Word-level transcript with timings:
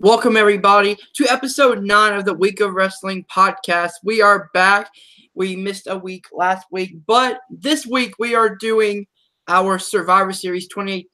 Welcome, 0.00 0.36
everybody, 0.36 0.98
to 1.14 1.26
episode 1.26 1.82
nine 1.82 2.12
of 2.12 2.26
the 2.26 2.34
Week 2.34 2.60
of 2.60 2.74
Wrestling 2.74 3.24
podcast. 3.34 3.92
We 4.04 4.20
are 4.20 4.50
back. 4.52 4.90
We 5.34 5.56
missed 5.56 5.86
a 5.86 5.96
week 5.96 6.26
last 6.32 6.66
week, 6.70 6.98
but 7.06 7.40
this 7.48 7.86
week 7.86 8.12
we 8.18 8.34
are 8.34 8.54
doing 8.54 9.06
our 9.48 9.78
Survivor 9.78 10.34
Series 10.34 10.68
20, 10.68 11.04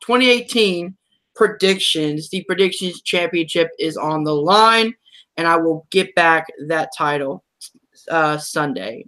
2018 0.00 0.96
predictions. 1.36 2.30
The 2.30 2.42
predictions 2.42 3.00
championship 3.02 3.70
is 3.78 3.96
on 3.96 4.24
the 4.24 4.34
line, 4.34 4.92
and 5.36 5.46
I 5.46 5.56
will 5.56 5.86
get 5.92 6.12
back 6.16 6.48
that 6.66 6.90
title 6.98 7.44
uh, 8.10 8.38
Sunday. 8.38 9.06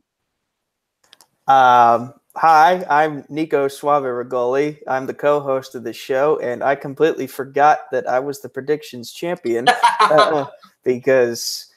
Um, 1.48 2.14
hi, 2.36 2.84
I'm 2.88 3.24
Nico 3.28 3.68
Suave 3.68 4.04
Regoli. 4.04 4.78
I'm 4.88 5.06
the 5.06 5.14
co-host 5.14 5.74
of 5.74 5.84
the 5.84 5.92
show, 5.92 6.38
and 6.40 6.62
I 6.62 6.74
completely 6.74 7.26
forgot 7.26 7.90
that 7.92 8.06
I 8.08 8.18
was 8.20 8.40
the 8.40 8.48
predictions 8.48 9.12
champion 9.12 9.68
uh, 10.00 10.46
because 10.84 11.72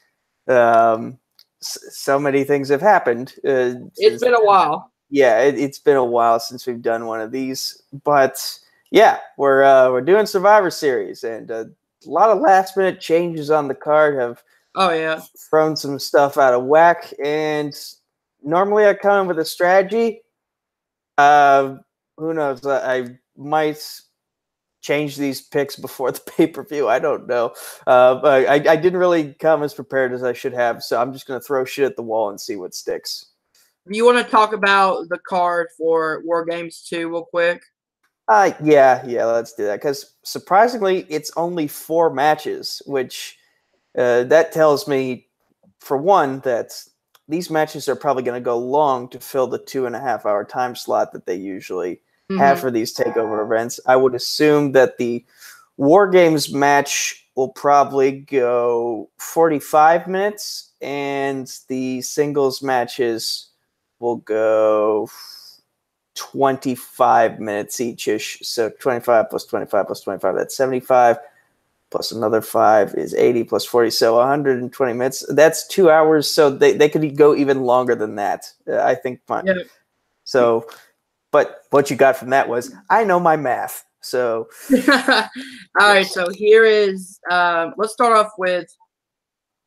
um, 0.48 1.18
so 1.60 2.18
many 2.18 2.44
things 2.44 2.68
have 2.68 2.80
happened. 2.80 3.34
Uh, 3.46 3.74
It's 3.96 4.22
been 4.22 4.34
a 4.34 4.44
while. 4.44 4.90
yeah, 5.10 5.40
it, 5.40 5.58
it's 5.58 5.78
been 5.78 5.96
a 5.96 6.04
while 6.04 6.40
since 6.40 6.66
we've 6.66 6.82
done 6.82 7.06
one 7.06 7.20
of 7.20 7.32
these, 7.32 7.82
but 8.04 8.58
yeah, 8.90 9.18
we're 9.36 9.62
uh, 9.64 9.90
we're 9.90 10.00
doing 10.00 10.26
Survivor 10.26 10.70
Series, 10.70 11.24
and 11.24 11.50
a 11.50 11.70
lot 12.06 12.30
of 12.30 12.40
last 12.40 12.76
minute 12.76 13.00
changes 13.00 13.50
on 13.50 13.68
the 13.68 13.74
card 13.74 14.18
have 14.18 14.42
Oh 14.74 14.92
yeah. 14.92 15.20
thrown 15.50 15.76
some 15.76 15.98
stuff 15.98 16.38
out 16.38 16.54
of 16.54 16.64
whack. 16.64 17.12
And 17.24 17.74
normally 18.42 18.86
I 18.86 18.94
come 18.94 19.22
in 19.22 19.26
with 19.26 19.38
a 19.40 19.44
strategy. 19.44 20.22
Uh, 21.18 21.76
who 22.16 22.32
knows? 22.32 22.64
I, 22.64 22.96
I 22.96 23.18
might 23.36 23.82
change 24.80 25.16
these 25.16 25.42
picks 25.42 25.76
before 25.76 26.12
the 26.12 26.20
pay 26.20 26.46
per 26.46 26.64
view. 26.64 26.88
I 26.88 26.98
don't 26.98 27.26
know. 27.26 27.52
Uh, 27.86 28.20
I, 28.24 28.54
I 28.54 28.76
didn't 28.76 28.98
really 28.98 29.34
come 29.34 29.62
as 29.62 29.74
prepared 29.74 30.12
as 30.12 30.22
I 30.22 30.32
should 30.32 30.54
have, 30.54 30.82
so 30.82 31.00
I'm 31.00 31.12
just 31.12 31.26
going 31.26 31.38
to 31.38 31.44
throw 31.44 31.64
shit 31.64 31.84
at 31.84 31.96
the 31.96 32.02
wall 32.02 32.30
and 32.30 32.40
see 32.40 32.56
what 32.56 32.74
sticks. 32.74 33.26
Do 33.86 33.96
you 33.96 34.04
want 34.04 34.24
to 34.24 34.30
talk 34.30 34.52
about 34.52 35.08
the 35.08 35.18
card 35.18 35.68
for 35.76 36.22
War 36.24 36.44
Games 36.44 36.86
2 36.88 37.08
real 37.08 37.24
quick? 37.24 37.62
Uh, 38.28 38.52
yeah, 38.62 39.04
yeah, 39.06 39.24
let's 39.24 39.54
do 39.54 39.64
that. 39.64 39.76
Because 39.76 40.16
surprisingly, 40.22 41.06
it's 41.08 41.32
only 41.36 41.66
four 41.66 42.12
matches, 42.12 42.82
which 42.84 43.38
uh, 43.96 44.24
that 44.24 44.52
tells 44.52 44.86
me, 44.86 45.26
for 45.80 45.96
one, 45.96 46.40
that 46.40 46.72
these 47.28 47.50
matches 47.50 47.88
are 47.88 47.96
probably 47.96 48.22
going 48.22 48.40
to 48.40 48.44
go 48.44 48.58
long 48.58 49.08
to 49.10 49.20
fill 49.20 49.46
the 49.46 49.58
two 49.58 49.86
and 49.86 49.94
a 49.94 50.00
half 50.00 50.24
hour 50.24 50.44
time 50.44 50.74
slot 50.74 51.12
that 51.12 51.26
they 51.26 51.34
usually 51.34 52.00
have 52.38 52.58
Mhm. 52.58 52.60
for 52.60 52.70
these 52.70 52.94
takeover 52.94 53.44
events. 53.44 53.80
I 53.86 53.96
would 53.96 54.14
assume 54.14 54.72
that 54.72 54.98
the 54.98 55.24
War 55.76 56.08
Games 56.08 56.52
match 56.52 57.26
will 57.36 57.50
probably 57.50 58.10
go 58.10 59.08
45 59.18 60.08
minutes, 60.08 60.70
and 60.80 61.50
the 61.68 62.02
singles 62.02 62.62
matches 62.62 63.48
will 64.00 64.16
go 64.16 65.08
25 66.14 67.38
minutes 67.38 67.80
each 67.80 68.08
ish. 68.08 68.40
So 68.42 68.70
25 68.70 69.30
plus 69.30 69.44
25 69.44 69.86
plus 69.86 70.00
25, 70.00 70.34
that's 70.34 70.56
75. 70.56 71.18
Plus 71.90 72.12
another 72.12 72.42
five 72.42 72.94
is 72.94 73.14
80 73.14 73.44
plus 73.44 73.64
40. 73.64 73.90
So 73.90 74.16
120 74.16 74.92
minutes. 74.92 75.24
That's 75.30 75.66
two 75.66 75.90
hours. 75.90 76.32
So 76.32 76.50
they, 76.50 76.74
they 76.74 76.88
could 76.88 77.16
go 77.16 77.34
even 77.34 77.62
longer 77.62 77.94
than 77.94 78.16
that. 78.16 78.52
Uh, 78.68 78.80
I 78.82 78.94
think. 78.94 79.20
Fine. 79.26 79.46
Yeah. 79.46 79.54
So, 80.24 80.66
but 81.32 81.62
what 81.70 81.90
you 81.90 81.96
got 81.96 82.16
from 82.16 82.30
that 82.30 82.48
was 82.48 82.74
I 82.90 83.04
know 83.04 83.18
my 83.18 83.36
math. 83.36 83.84
So 84.00 84.48
All 84.88 85.28
right, 85.80 86.06
so 86.06 86.28
here 86.30 86.64
is 86.64 87.18
um, 87.30 87.74
let's 87.76 87.92
start 87.92 88.16
off 88.16 88.32
with 88.38 88.68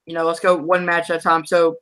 you 0.06 0.14
know, 0.14 0.26
let's 0.26 0.40
go 0.40 0.56
one 0.56 0.86
match 0.86 1.10
at 1.10 1.20
a 1.20 1.22
time. 1.22 1.46
So 1.46 1.78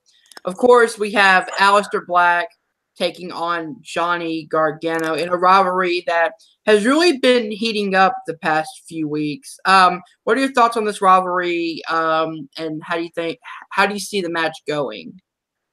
of 0.46 0.56
course 0.56 0.98
we 0.98 1.12
have 1.12 1.48
Aleister 1.60 2.06
Black 2.06 2.48
taking 2.98 3.32
on 3.32 3.78
Johnny 3.82 4.46
Gargano 4.46 5.14
in 5.14 5.30
a 5.30 5.36
rivalry 5.36 6.04
that 6.08 6.34
has 6.70 6.86
really 6.86 7.18
been 7.18 7.52
heating 7.52 7.96
up 7.96 8.16
the 8.28 8.38
past 8.38 8.84
few 8.88 9.08
weeks. 9.08 9.58
Um, 9.66 10.02
what 10.24 10.38
are 10.38 10.42
your 10.42 10.52
thoughts 10.52 10.78
on 10.78 10.86
this 10.86 11.02
rivalry? 11.02 11.82
Um, 11.90 12.48
and 12.58 12.82
how 12.84 12.96
do 12.96 13.04
you 13.04 13.10
think 13.16 13.40
how 13.70 13.86
do 13.86 13.94
you 13.94 14.00
see 14.00 14.22
the 14.22 14.30
match 14.30 14.58
going? 14.68 15.20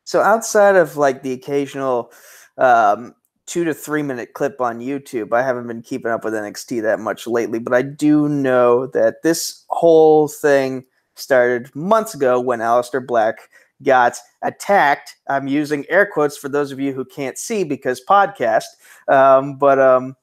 So 0.05 0.21
outside 0.21 0.77
of 0.77 0.97
like 0.97 1.23
the 1.23 1.33
occasional 1.33 2.13
um, 2.59 3.15
two 3.47 3.65
to 3.65 3.75
three 3.75 4.03
minute 4.03 4.33
clip 4.35 4.61
on 4.61 4.81
YouTube, 4.81 5.33
I 5.33 5.43
haven't 5.43 5.67
been 5.67 5.83
keeping 5.83 6.11
up 6.11 6.25
with 6.25 6.35
NXT 6.35 6.83
that 6.83 7.01
much 7.01 7.27
lately, 7.27 7.59
but 7.59 7.75
I 7.75 7.83
do 7.83 8.29
know 8.29 8.87
that 8.89 9.23
this 9.23 9.65
whole 9.69 10.29
thing 10.29 10.85
started 11.15 11.75
months 11.75 12.15
ago 12.15 12.41
when 12.41 12.61
Aleister 12.61 13.05
Black 13.05 13.37
got 13.83 14.17
attacked. 14.43 15.17
I'm 15.29 15.49
using 15.49 15.85
air 15.91 16.07
quotes 16.07 16.39
for 16.39 16.49
those 16.49 16.73
of 16.73 16.81
you 16.81 16.95
who 16.95 17.05
can't 17.05 17.37
see 17.37 17.65
because 17.65 18.01
podcast, 18.09 18.65
um, 19.09 19.59
but 19.59 19.79
um, 19.79 20.17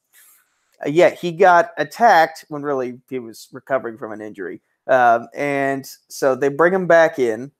yeah, 0.86 1.10
he 1.10 1.32
got 1.32 1.70
attacked 1.78 2.44
when 2.48 2.62
really 2.62 3.00
he 3.08 3.18
was 3.18 3.48
recovering 3.52 3.98
from 3.98 4.12
an 4.12 4.20
injury. 4.20 4.60
Um, 4.86 5.28
and 5.34 5.88
so 6.08 6.34
they 6.34 6.48
bring 6.48 6.74
him 6.74 6.86
back 6.86 7.18
in 7.18 7.50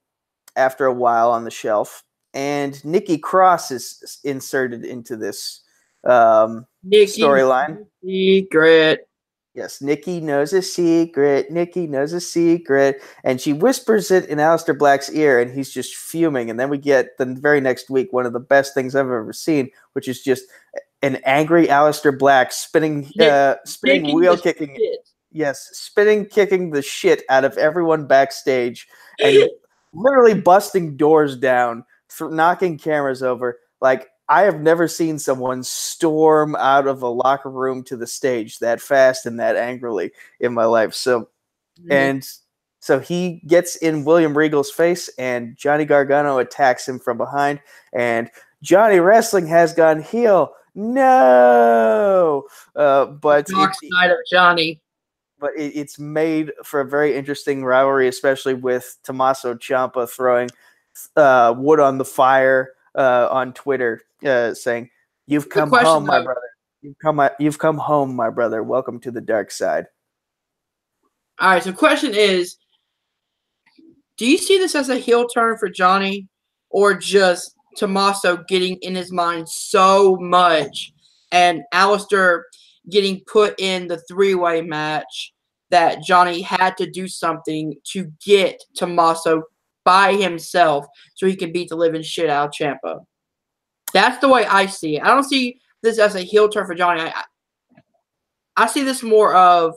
after 0.55 0.85
a 0.85 0.93
while 0.93 1.31
on 1.31 1.43
the 1.43 1.51
shelf, 1.51 2.03
and 2.33 2.83
Nikki 2.85 3.17
Cross 3.17 3.71
is 3.71 4.19
inserted 4.23 4.85
into 4.85 5.15
this 5.15 5.61
um, 6.03 6.65
storyline. 6.85 7.85
Secret. 8.03 9.07
Yes, 9.55 9.81
Nikki 9.81 10.19
knows 10.19 10.51
a 10.51 10.61
secret. 10.61 11.49
Nikki 11.49 11.87
knows 11.87 12.11
a 12.11 12.19
secret, 12.19 13.01
and 13.23 13.39
she 13.39 13.53
whispers 13.53 14.11
it 14.11 14.25
in 14.25 14.37
Aleister 14.37 14.77
Black's 14.77 15.09
ear, 15.11 15.39
and 15.39 15.49
he's 15.49 15.71
just 15.71 15.95
fuming. 15.95 16.49
And 16.49 16.59
then 16.59 16.69
we 16.69 16.77
get 16.77 17.17
the 17.17 17.25
very 17.25 17.61
next 17.61 17.89
week 17.89 18.11
one 18.11 18.25
of 18.25 18.33
the 18.33 18.39
best 18.39 18.73
things 18.73 18.95
I've 18.95 19.05
ever 19.05 19.31
seen, 19.31 19.71
which 19.93 20.09
is 20.09 20.21
just 20.21 20.43
an 21.05 21.17
angry 21.23 21.67
Aleister 21.67 22.17
Black 22.17 22.51
spinning, 22.51 23.11
uh, 23.19 23.55
spinning 23.63 24.03
Taking 24.03 24.15
wheel 24.15 24.37
kicking 24.37 24.75
shit. 24.75 25.07
Yes, 25.31 25.69
spinning, 25.73 26.25
kicking 26.25 26.71
the 26.71 26.81
shit 26.81 27.23
out 27.29 27.45
of 27.45 27.57
everyone 27.57 28.07
backstage 28.07 28.87
and 29.21 29.47
literally 29.93 30.33
busting 30.33 30.97
doors 30.97 31.37
down, 31.37 31.85
th- 32.17 32.31
knocking 32.31 32.79
cameras 32.79 33.21
over. 33.21 33.59
Like, 33.81 34.07
I 34.29 34.43
have 34.43 34.61
never 34.61 34.87
seen 34.87 35.19
someone 35.19 35.61
storm 35.61 36.55
out 36.55 36.87
of 36.87 37.03
a 37.03 37.07
locker 37.07 37.51
room 37.51 37.83
to 37.83 37.95
the 37.95 38.07
stage 38.07 38.57
that 38.59 38.81
fast 38.81 39.27
and 39.27 39.39
that 39.39 39.55
angrily 39.55 40.11
in 40.39 40.55
my 40.55 40.65
life. 40.65 40.95
So, 40.95 41.29
and 41.91 42.27
so 42.79 42.99
he 42.99 43.43
gets 43.45 43.75
in 43.75 44.05
William 44.05 44.35
Regal's 44.35 44.71
face, 44.71 45.09
and 45.19 45.55
Johnny 45.55 45.85
Gargano 45.85 46.39
attacks 46.39 46.87
him 46.87 46.97
from 46.97 47.17
behind. 47.17 47.59
And 47.93 48.31
Johnny 48.63 48.99
Wrestling 48.99 49.45
has 49.47 49.73
gone 49.73 50.01
heel. 50.01 50.53
No, 50.75 52.43
uh, 52.75 53.05
but 53.05 53.47
Dark 53.47 53.73
it- 53.81 53.91
side 53.93 54.11
of 54.11 54.17
Johnny. 54.29 54.81
but 55.39 55.51
it, 55.57 55.71
it's 55.75 55.97
made 55.97 56.51
for 56.63 56.81
a 56.81 56.85
very 56.85 57.15
interesting 57.15 57.63
rivalry, 57.63 58.09
especially 58.09 58.53
with 58.53 58.97
Tommaso 59.03 59.53
Ciampa 59.55 60.09
throwing 60.09 60.49
uh, 61.15 61.53
wood 61.57 61.79
on 61.79 61.97
the 61.97 62.05
fire 62.05 62.73
uh, 62.93 63.29
on 63.31 63.53
Twitter, 63.53 64.01
uh, 64.25 64.53
saying, 64.53 64.89
"You've 65.27 65.49
come 65.49 65.69
question, 65.69 65.87
home, 65.87 66.05
my 66.05 66.21
brother. 66.21 66.41
You've 66.81 66.97
come. 67.01 67.29
You've 67.39 67.59
come 67.59 67.77
home, 67.77 68.13
my 68.13 68.29
brother. 68.29 68.61
Welcome 68.61 68.99
to 69.01 69.11
the 69.11 69.21
dark 69.21 69.51
side." 69.51 69.87
All 71.39 71.49
right. 71.51 71.63
So, 71.63 71.71
question 71.71 72.13
is, 72.13 72.57
do 74.17 74.25
you 74.25 74.37
see 74.37 74.57
this 74.57 74.75
as 74.75 74.89
a 74.89 74.97
heel 74.97 75.27
turn 75.27 75.57
for 75.57 75.69
Johnny, 75.69 76.27
or 76.69 76.93
just 76.93 77.55
Tommaso 77.75 78.37
getting 78.47 78.77
in 78.77 78.95
his 78.95 79.11
mind 79.11 79.47
so 79.49 80.17
much, 80.17 80.93
and 81.31 81.63
Aleister 81.73 82.43
getting 82.89 83.21
put 83.27 83.59
in 83.59 83.87
the 83.87 83.97
three-way 84.07 84.61
match 84.61 85.33
that 85.71 86.03
Johnny 86.03 86.41
had 86.41 86.77
to 86.77 86.89
do 86.89 87.07
something 87.07 87.73
to 87.91 88.11
get 88.23 88.63
Tommaso 88.75 89.43
by 89.83 90.13
himself 90.13 90.85
so 91.15 91.27
he 91.27 91.35
can 91.35 91.51
beat 91.51 91.69
the 91.69 91.75
living 91.75 92.01
shit 92.01 92.29
out 92.29 92.47
of 92.47 92.53
Ciampa. 92.53 93.03
That's 93.93 94.19
the 94.19 94.29
way 94.29 94.45
I 94.45 94.65
see 94.65 94.97
it. 94.97 95.03
I 95.03 95.07
don't 95.07 95.23
see 95.23 95.59
this 95.81 95.99
as 95.99 96.15
a 96.15 96.21
heel 96.21 96.49
turn 96.49 96.65
for 96.65 96.75
Johnny. 96.75 97.01
I, 97.01 97.23
I 98.55 98.67
see 98.67 98.83
this 98.83 99.03
more 99.03 99.35
of 99.35 99.75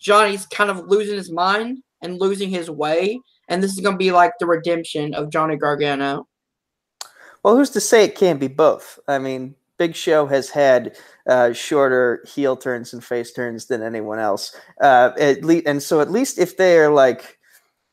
Johnny's 0.00 0.46
kind 0.46 0.70
of 0.70 0.88
losing 0.88 1.16
his 1.16 1.30
mind 1.30 1.78
and 2.02 2.20
losing 2.20 2.50
his 2.50 2.70
way, 2.70 3.20
and 3.48 3.62
this 3.62 3.72
is 3.72 3.80
going 3.80 3.94
to 3.94 3.98
be 3.98 4.12
like 4.12 4.32
the 4.38 4.46
redemption 4.46 5.14
of 5.14 5.30
Johnny 5.30 5.56
Gargano. 5.56 6.26
Well, 7.44 7.56
who's 7.56 7.70
to 7.70 7.80
say 7.80 8.04
it 8.04 8.16
can't 8.16 8.40
be 8.40 8.48
both? 8.48 8.98
I 9.06 9.18
mean, 9.18 9.54
Big 9.76 9.94
Show 9.94 10.26
has 10.26 10.48
had 10.48 10.96
uh, 11.28 11.52
shorter 11.52 12.24
heel 12.26 12.56
turns 12.56 12.94
and 12.94 13.04
face 13.04 13.32
turns 13.32 13.66
than 13.66 13.82
anyone 13.82 14.18
else. 14.18 14.56
Uh, 14.80 15.10
at 15.18 15.44
least, 15.44 15.66
and 15.66 15.82
so 15.82 16.00
at 16.00 16.10
least 16.10 16.38
if 16.38 16.56
they're 16.56 16.90
like, 16.90 17.38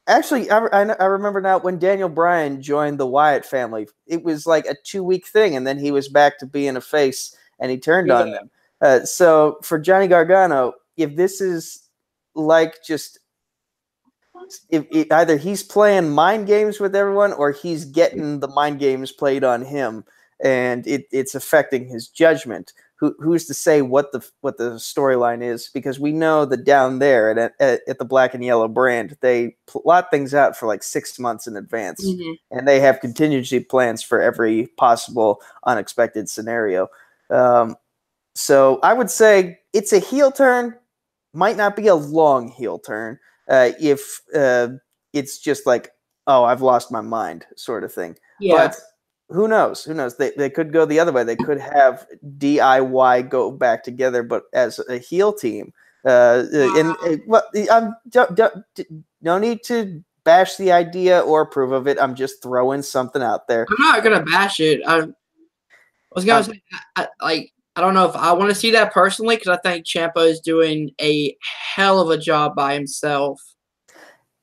actually, 0.08 0.50
I, 0.50 0.60
I, 0.68 0.82
I 0.94 1.06
remember 1.06 1.42
now 1.42 1.60
when 1.60 1.80
Daniel 1.80 2.08
Bryan 2.08 2.62
joined 2.62 2.98
the 2.98 3.08
Wyatt 3.08 3.46
family, 3.46 3.90
it 4.08 4.24
was 4.24 4.48
like 4.48 4.66
a 4.68 4.76
two 4.86 5.04
week 5.04 5.28
thing, 5.28 5.56
and 5.56 5.68
then 5.68 5.78
he 5.78 5.92
was 5.92 6.08
back 6.08 6.40
to 6.40 6.46
being 6.46 6.78
a 6.78 6.82
face, 6.82 7.36
and 7.60 7.70
he 7.70 7.78
turned 7.78 8.10
on 8.10 8.32
them. 8.32 8.50
Uh, 8.80 9.04
so 9.04 9.60
for 9.64 9.78
Johnny 9.78 10.08
Gargano, 10.08 10.74
if 10.96 11.16
this 11.18 11.42
is 11.42 11.90
like 12.36 12.84
just 12.84 13.20
if, 14.70 14.86
if 14.92 15.12
either 15.12 15.38
he's 15.38 15.64
playing 15.64 16.10
mind 16.12 16.48
games 16.48 16.80
with 16.80 16.96
everyone 16.96 17.34
or 17.34 17.52
he's 17.52 17.86
getting 17.86 18.40
the 18.40 18.48
mind 18.48 18.80
games 18.80 19.12
played 19.12 19.44
on 19.44 19.64
him, 19.64 20.04
and 20.44 20.86
it, 20.88 21.06
it's 21.12 21.36
affecting 21.36 21.86
his 21.86 22.08
judgment. 22.08 22.74
Who, 22.96 23.16
who's 23.20 23.46
to 23.48 23.56
say 23.56 23.82
what 23.82 24.12
the 24.12 24.24
what 24.42 24.58
the 24.58 24.72
storyline 24.76 25.42
is? 25.44 25.70
Because 25.74 26.00
we 26.00 26.12
know 26.12 26.46
that 26.46 26.66
down 26.66 27.00
there 27.00 27.32
at, 27.32 27.54
at, 27.60 27.82
at 27.88 27.98
the 27.98 28.06
Black 28.06 28.36
and 28.36 28.44
Yellow 28.46 28.68
brand, 28.68 29.18
they 29.22 29.56
plot 29.66 30.10
things 30.12 30.36
out 30.36 30.56
for 30.56 30.68
like 30.68 30.84
six 30.84 31.18
months 31.18 31.48
in 31.48 31.58
advance, 31.58 32.06
Mhm. 32.06 32.36
and 32.52 32.68
they 32.68 32.80
have 32.80 33.00
contingency 33.02 33.60
plans 33.60 34.04
for 34.04 34.22
every 34.22 34.68
possible 34.78 35.42
unexpected 35.66 36.30
scenario. 36.30 36.90
Um, 37.32 37.76
so 38.36 38.80
I 38.84 38.94
would 38.94 39.10
say 39.10 39.60
it's 39.74 39.94
a 39.94 40.00
heel 40.00 40.32
turn, 40.32 40.76
might 41.34 41.58
not 41.58 41.76
be 41.76 41.88
a 41.88 41.96
long 41.96 42.50
heel 42.50 42.78
turn 42.78 43.20
uh, 43.50 43.72
if 43.80 44.22
uh, 44.36 44.70
it's 45.14 45.40
just 45.40 45.66
like, 45.66 45.92
oh, 46.28 46.44
I've 46.44 46.62
lost 46.62 46.92
my 46.92 47.02
mind 47.02 47.46
sort 47.56 47.84
of 47.84 47.94
thing. 47.94 48.18
Yeah. 48.40 48.68
But 48.68 48.78
who 49.30 49.48
knows? 49.48 49.84
Who 49.84 49.94
knows? 49.94 50.18
They, 50.18 50.32
they 50.38 50.50
could 50.50 50.74
go 50.74 50.86
the 50.86 51.00
other 51.00 51.12
way. 51.12 51.24
They 51.24 51.36
could 51.36 51.60
have 51.60 52.06
DIY 52.38 53.30
go 53.30 53.52
back 53.52 53.84
together, 53.84 54.24
but 54.24 54.44
as 54.54 54.80
a 54.90 54.98
heel 54.98 55.32
team. 55.34 55.74
Uh, 56.04 56.44
uh, 56.54 56.78
and 56.80 56.90
uh, 57.06 57.18
well, 57.28 57.44
I'm 57.72 57.96
don't, 58.10 58.36
don't, 58.36 58.66
no 59.22 59.38
need 59.38 59.64
to 59.66 60.04
bash 60.24 60.56
the 60.58 60.72
idea 60.72 61.20
or 61.22 61.42
approve 61.42 61.72
of 61.72 61.88
it. 61.88 61.98
I'm 62.02 62.16
just 62.16 62.42
throwing 62.42 62.82
something 62.82 63.22
out 63.22 63.48
there. 63.48 63.68
I'm 63.70 63.76
not 63.86 64.04
gonna 64.04 64.24
bash 64.24 64.60
it. 64.60 64.82
I, 64.88 65.00
I 65.02 65.08
was 66.14 66.26
gonna 66.26 66.40
Um, 66.40 66.44
say, 66.46 66.62
I, 66.96 67.04
I- 67.04 67.26
like, 67.26 67.54
I 67.76 67.82
don't 67.82 67.94
know 67.94 68.08
if 68.08 68.16
I 68.16 68.34
want 68.34 68.50
to 68.50 68.56
see 68.56 68.72
that 68.72 68.94
personally 68.94 69.38
because 69.38 69.58
I 69.58 69.62
think 69.62 69.86
Ciampa 69.86 70.28
is 70.28 70.40
doing 70.42 70.92
a 71.00 71.36
hell 71.76 72.02
of 72.02 72.10
a 72.10 72.18
job 72.18 72.56
by 72.56 72.74
himself. 72.74 73.42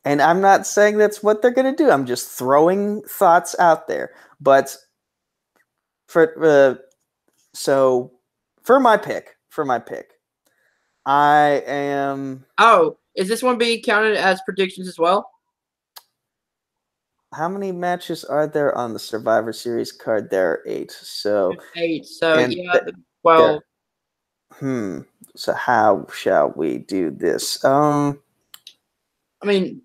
And 0.05 0.23
I'm 0.23 0.41
not 0.41 0.67
saying 0.67 0.97
that's 0.97 1.23
what 1.23 1.43
they're 1.43 1.51
going 1.51 1.71
to 1.71 1.77
do. 1.77 1.91
I'm 1.91 2.07
just 2.07 2.31
throwing 2.31 3.03
thoughts 3.03 3.55
out 3.59 3.87
there. 3.87 4.13
But 4.41 4.75
for 6.07 6.43
uh, 6.43 6.77
so 7.53 8.13
for 8.63 8.81
my 8.81 8.97
pick, 8.97 9.37
for 9.51 9.65
my 9.65 9.79
pick, 9.79 10.13
I 11.05 11.63
am 11.67 12.47
Oh, 12.57 12.97
is 13.15 13.29
this 13.29 13.43
one 13.43 13.59
being 13.59 13.83
counted 13.83 14.17
as 14.17 14.41
predictions 14.47 14.89
as 14.89 14.99
well? 14.99 15.31
how 17.35 17.49
many 17.49 17.73
matches 17.73 18.25
are 18.25 18.47
there 18.47 18.77
on 18.77 18.93
the 18.93 18.99
Survivor 18.99 19.53
Series 19.53 19.93
card? 19.93 20.31
There 20.31 20.51
are 20.51 20.63
eight. 20.67 20.91
So 20.91 21.55
Eight. 21.77 22.07
So 22.07 22.39
yeah, 22.39 22.73
th- 22.73 22.95
well, 23.23 23.63
hmm. 24.55 25.01
So 25.37 25.53
how 25.53 26.07
shall 26.13 26.53
we 26.57 26.79
do 26.79 27.11
this? 27.11 27.65
Um 27.65 28.21
I 29.43 29.47
mean, 29.47 29.83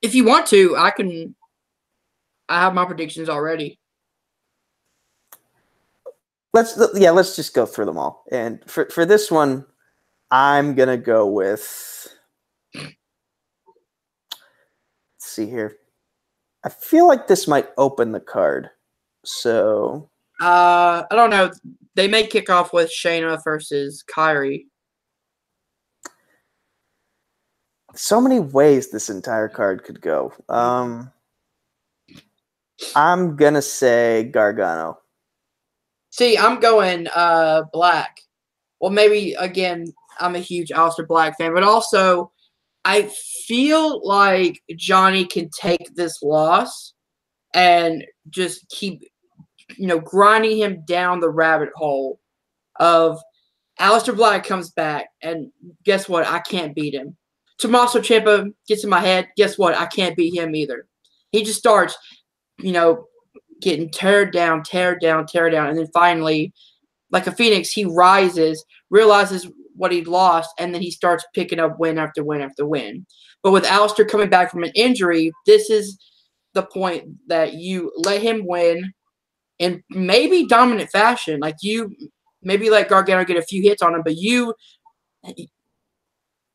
if 0.00 0.14
you 0.14 0.24
want 0.24 0.46
to, 0.48 0.76
I 0.76 0.90
can. 0.90 1.34
I 2.48 2.60
have 2.60 2.74
my 2.74 2.84
predictions 2.84 3.28
already. 3.28 3.78
let's 6.52 6.78
yeah, 6.94 7.10
let's 7.10 7.36
just 7.36 7.54
go 7.54 7.66
through 7.66 7.86
them 7.86 7.98
all. 7.98 8.24
And 8.30 8.62
for 8.66 8.86
for 8.90 9.04
this 9.06 9.30
one, 9.30 9.64
I'm 10.30 10.74
gonna 10.74 10.96
go 10.96 11.26
with. 11.26 12.08
Let's 12.74 12.90
see 15.18 15.46
here. 15.46 15.76
I 16.64 16.68
feel 16.68 17.08
like 17.08 17.26
this 17.26 17.48
might 17.48 17.68
open 17.76 18.12
the 18.12 18.20
card. 18.20 18.70
So 19.24 20.10
Uh, 20.42 21.04
I 21.10 21.14
don't 21.14 21.30
know. 21.30 21.52
They 21.94 22.08
may 22.08 22.26
kick 22.26 22.50
off 22.50 22.72
with 22.72 22.90
Shayna 22.90 23.42
versus 23.44 24.02
Kairi. 24.12 24.64
so 27.94 28.20
many 28.20 28.40
ways 28.40 28.90
this 28.90 29.10
entire 29.10 29.48
card 29.48 29.84
could 29.84 30.00
go. 30.00 30.32
Um, 30.48 31.10
I'm 32.96 33.36
gonna 33.36 33.62
say 33.62 34.24
Gargano. 34.24 34.98
See, 36.10 36.36
I'm 36.36 36.60
going 36.60 37.08
uh 37.14 37.64
black. 37.72 38.20
Well, 38.80 38.90
maybe 38.90 39.34
again, 39.34 39.92
I'm 40.18 40.34
a 40.34 40.40
huge 40.40 40.68
Aleister 40.68 41.06
Black 41.06 41.38
fan, 41.38 41.54
but 41.54 41.62
also 41.62 42.32
I 42.84 43.10
feel 43.46 44.04
like 44.06 44.60
Johnny 44.76 45.24
can 45.24 45.48
take 45.50 45.94
this 45.94 46.20
loss 46.22 46.94
and 47.54 48.04
just 48.30 48.68
keep, 48.70 49.04
you 49.76 49.86
know, 49.86 50.00
grinding 50.00 50.58
him 50.58 50.84
down 50.86 51.20
the 51.20 51.30
rabbit 51.30 51.70
hole 51.74 52.20
of 52.80 53.20
Aleister 53.80 54.14
Black 54.14 54.44
comes 54.44 54.70
back, 54.70 55.06
and 55.22 55.50
guess 55.84 56.08
what? 56.08 56.26
I 56.26 56.40
can't 56.40 56.74
beat 56.74 56.94
him. 56.94 57.16
Tommaso 57.58 58.00
Ciampa 58.00 58.52
gets 58.66 58.84
in 58.84 58.90
my 58.90 59.00
head. 59.00 59.28
Guess 59.36 59.58
what? 59.58 59.76
I 59.76 59.86
can't 59.86 60.16
beat 60.16 60.34
him 60.34 60.54
either. 60.54 60.86
He 61.30 61.42
just 61.44 61.58
starts, 61.58 61.96
you 62.58 62.72
know, 62.72 63.06
getting 63.60 63.90
tear 63.90 64.26
down, 64.30 64.62
tear 64.62 64.98
down, 64.98 65.26
tear 65.26 65.48
down, 65.48 65.68
and 65.68 65.78
then 65.78 65.88
finally, 65.94 66.52
like 67.10 67.26
a 67.26 67.32
phoenix, 67.32 67.70
he 67.70 67.84
rises, 67.84 68.64
realizes 68.90 69.48
what 69.74 69.92
he 69.92 70.04
lost, 70.04 70.50
and 70.58 70.74
then 70.74 70.82
he 70.82 70.90
starts 70.90 71.24
picking 71.34 71.60
up 71.60 71.78
win 71.78 71.98
after 71.98 72.22
win 72.22 72.40
after 72.40 72.66
win. 72.66 73.06
But 73.42 73.52
with 73.52 73.64
Aleister 73.64 74.08
coming 74.08 74.28
back 74.28 74.50
from 74.50 74.64
an 74.64 74.72
injury, 74.74 75.32
this 75.46 75.70
is 75.70 75.98
the 76.54 76.62
point 76.62 77.04
that 77.28 77.54
you 77.54 77.92
let 77.96 78.22
him 78.22 78.46
win 78.46 78.92
in 79.62 79.82
maybe 79.90 80.44
dominant 80.46 80.90
fashion. 80.90 81.38
Like 81.40 81.56
you 81.62 81.94
maybe 82.42 82.68
let 82.68 82.88
Gargano 82.88 83.24
get 83.24 83.36
a 83.36 83.42
few 83.42 83.62
hits 83.62 83.80
on 83.80 83.94
him, 83.94 84.02
but 84.02 84.16
you 84.16 84.54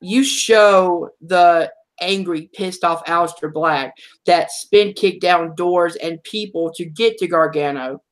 you 0.01 0.23
show 0.23 1.09
the 1.21 1.71
angry, 2.01 2.49
pissed 2.53 2.83
off 2.83 3.03
Aleister 3.05 3.51
Black 3.51 3.93
that 4.25 4.51
spin 4.51 4.93
kick 4.93 5.21
down 5.21 5.55
doors 5.55 5.95
and 5.95 6.21
people 6.23 6.71
to 6.75 6.85
get 6.85 7.17
to 7.17 7.27
Gargano. 7.27 8.03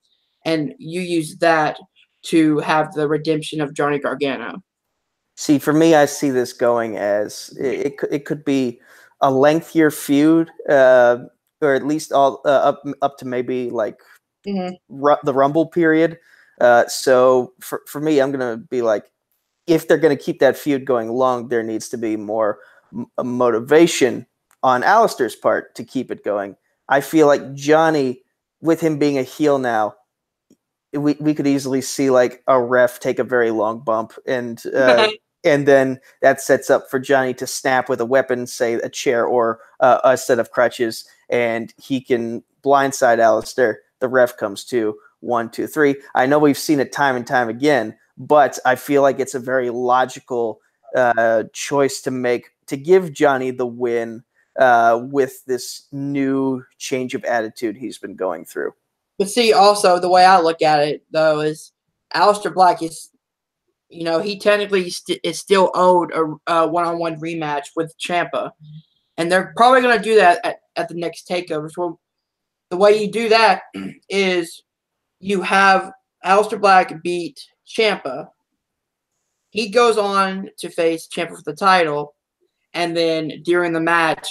And 0.46 0.74
you 0.80 1.02
use 1.02 1.38
that 1.38 1.78
to 2.28 2.60
have 2.60 2.94
the 2.94 3.08
redemption 3.08 3.62
of 3.62 3.74
Johnny 3.74 4.00
Gargano. 4.00 4.64
See, 5.36 5.60
for 5.60 5.74
me, 5.74 5.94
I 5.94 6.06
see 6.06 6.30
this 6.30 6.54
going 6.54 6.98
as 6.98 7.56
it. 7.60 7.86
It, 7.88 7.98
could- 7.98 8.14
it 8.14 8.26
could 8.26 8.46
be 8.46 8.80
a 9.22 9.30
lengthier 9.30 9.92
feud, 9.92 10.50
uh, 10.70 11.18
or 11.62 11.74
at 11.74 11.86
least 11.86 12.14
all 12.14 12.42
uh, 12.46 12.50
up 12.50 12.84
up 13.02 13.18
to 13.18 13.26
maybe 13.26 13.70
like 13.70 13.98
Mhm. 14.48 14.78
ru- 14.90 15.18
the 15.24 15.34
Rumble 15.34 15.66
period. 15.68 16.20
Uh, 16.60 16.88
so 16.88 17.54
for 17.60 17.82
for 17.88 18.00
me, 18.00 18.20
I'm 18.20 18.32
gonna 18.32 18.58
be 18.58 18.82
like, 18.82 19.12
if 19.68 19.88
they're 19.88 19.98
gonna 19.98 20.16
keep 20.16 20.40
that 20.40 20.58
feud 20.58 20.86
going 20.86 21.10
long, 21.12 21.50
there 21.50 21.64
needs 21.64 21.90
to 21.90 21.98
be 21.98 22.16
more 22.18 22.60
m- 22.94 23.08
motivation 23.24 24.26
on 24.64 24.82
Aleister's 24.84 25.36
part 25.36 25.76
to 25.76 25.84
keep 25.84 26.12
it 26.12 26.24
going. 26.24 26.56
I 26.90 27.02
feel 27.02 27.28
like 27.28 27.54
Johnny, 27.54 28.24
with 28.62 28.82
him 28.82 28.98
being 29.00 29.18
a 29.18 29.24
heel 29.24 29.60
now, 29.60 29.96
we, 30.94 31.16
we 31.20 31.34
could 31.34 31.48
easily 31.48 31.82
see 31.82 32.10
like 32.10 32.44
a 32.48 32.62
ref 32.62 33.00
take 33.00 33.20
a 33.20 33.24
very 33.24 33.52
long 33.52 33.80
bump 33.80 34.14
and 34.26 34.64
uh, 34.74 35.10
and 35.44 35.68
then 35.68 36.00
that 36.22 36.42
sets 36.42 36.70
up 36.70 36.90
for 36.90 37.00
Johnny 37.00 37.34
to 37.36 37.46
snap 37.48 37.90
with 37.90 38.02
a 38.02 38.06
weapon, 38.06 38.48
say 38.48 38.76
a 38.76 38.90
chair 38.90 39.26
or 39.26 39.60
uh, 39.80 40.00
a 40.04 40.18
set 40.18 40.40
of 40.40 40.52
crutches, 40.52 41.06
and 41.30 41.74
he 41.78 42.02
can 42.02 42.44
blindside 42.64 43.20
Aleister. 43.20 43.76
The 44.06 44.10
ref 44.10 44.38
comes 44.38 44.64
to 44.66 45.00
one, 45.22 45.50
two, 45.50 45.66
three. 45.66 45.96
I 46.14 46.28
know 46.28 46.38
we've 46.38 46.60
seen 46.60 46.80
it 46.80 46.92
time 46.92 47.16
and 47.16 47.26
time 47.26 47.50
again, 47.50 47.98
but 48.20 48.60
I 48.64 48.76
feel 48.76 49.02
like 49.02 49.20
it's 49.20 49.34
a 49.34 49.40
very 49.40 49.72
logical 49.72 50.60
uh, 50.96 51.46
choice 51.54 52.02
to 52.02 52.12
make 52.12 52.52
to 52.68 52.78
give 52.78 53.12
Johnny 53.12 53.50
the 53.50 53.66
win 53.66 54.24
uh, 54.60 55.00
with 55.10 55.44
this 55.46 55.88
new 55.92 56.64
change 56.78 57.16
of 57.16 57.24
attitude 57.24 57.78
he's 57.78 57.98
been 57.98 58.16
going 58.16 58.46
through. 58.46 58.74
But 59.18 59.32
see, 59.32 59.54
also 59.54 60.00
the 60.00 60.08
way 60.08 60.24
I 60.24 60.40
look 60.40 60.62
at 60.62 60.82
it 60.82 61.04
though 61.10 61.40
is 61.40 61.72
Aleister 62.14 62.54
Black 62.54 62.84
is, 62.84 63.10
you 63.90 64.04
know, 64.04 64.20
he 64.20 64.38
technically 64.38 64.92
st- 64.92 65.20
is 65.24 65.40
still 65.40 65.72
owed 65.74 66.14
a, 66.14 66.36
a 66.46 66.68
one-on-one 66.68 67.20
rematch 67.20 67.70
with 67.76 67.96
Ciampa, 67.98 68.52
and 69.18 69.32
they're 69.32 69.52
probably 69.58 69.82
going 69.82 69.98
to 69.98 70.04
do 70.04 70.18
that 70.18 70.46
at, 70.46 70.58
at 70.76 70.90
the 70.90 70.96
next 70.96 71.28
takeover. 71.28 71.72
So 71.72 72.00
the 72.70 72.78
way 72.78 73.02
you 73.02 73.12
do 73.12 73.30
that 73.30 73.64
is 74.10 74.64
you 75.20 75.42
have 75.42 75.92
Aleister 76.26 76.60
Black 76.60 77.02
beat 77.04 77.40
Ciampa. 77.68 78.28
He 79.50 79.70
goes 79.70 79.98
on 79.98 80.50
to 80.60 80.70
face 80.70 81.08
Ciampa 81.08 81.36
for 81.36 81.44
the 81.46 81.56
title, 81.56 82.16
and 82.74 82.96
then 82.96 83.32
during 83.44 83.74
the 83.74 83.80
match, 83.80 84.28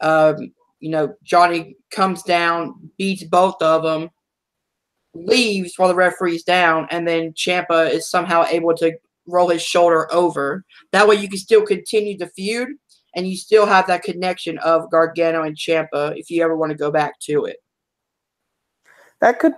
um, 0.00 0.52
you 0.80 0.90
know, 0.90 1.14
Johnny 1.24 1.76
comes 1.90 2.22
down, 2.22 2.90
beats 2.96 3.24
both 3.24 3.60
of 3.60 3.82
them, 3.82 4.10
leaves 5.14 5.74
while 5.76 5.88
the 5.88 5.94
referee's 5.94 6.44
down, 6.44 6.86
and 6.90 7.06
then 7.06 7.32
Ciampa 7.32 7.90
is 7.90 8.08
somehow 8.08 8.44
able 8.48 8.74
to 8.76 8.92
roll 9.26 9.48
his 9.48 9.62
shoulder 9.62 10.12
over. 10.12 10.64
That 10.92 11.06
way, 11.06 11.16
you 11.16 11.28
can 11.28 11.38
still 11.38 11.66
continue 11.66 12.16
the 12.16 12.28
feud, 12.28 12.68
and 13.14 13.26
you 13.26 13.36
still 13.36 13.66
have 13.66 13.86
that 13.86 14.02
connection 14.02 14.58
of 14.58 14.90
Gargano 14.90 15.42
and 15.42 15.56
Ciampa 15.56 16.16
if 16.16 16.30
you 16.30 16.42
ever 16.42 16.56
want 16.56 16.72
to 16.72 16.78
go 16.78 16.90
back 16.90 17.18
to 17.20 17.44
it. 17.44 17.56
That 19.20 19.38
could 19.40 19.54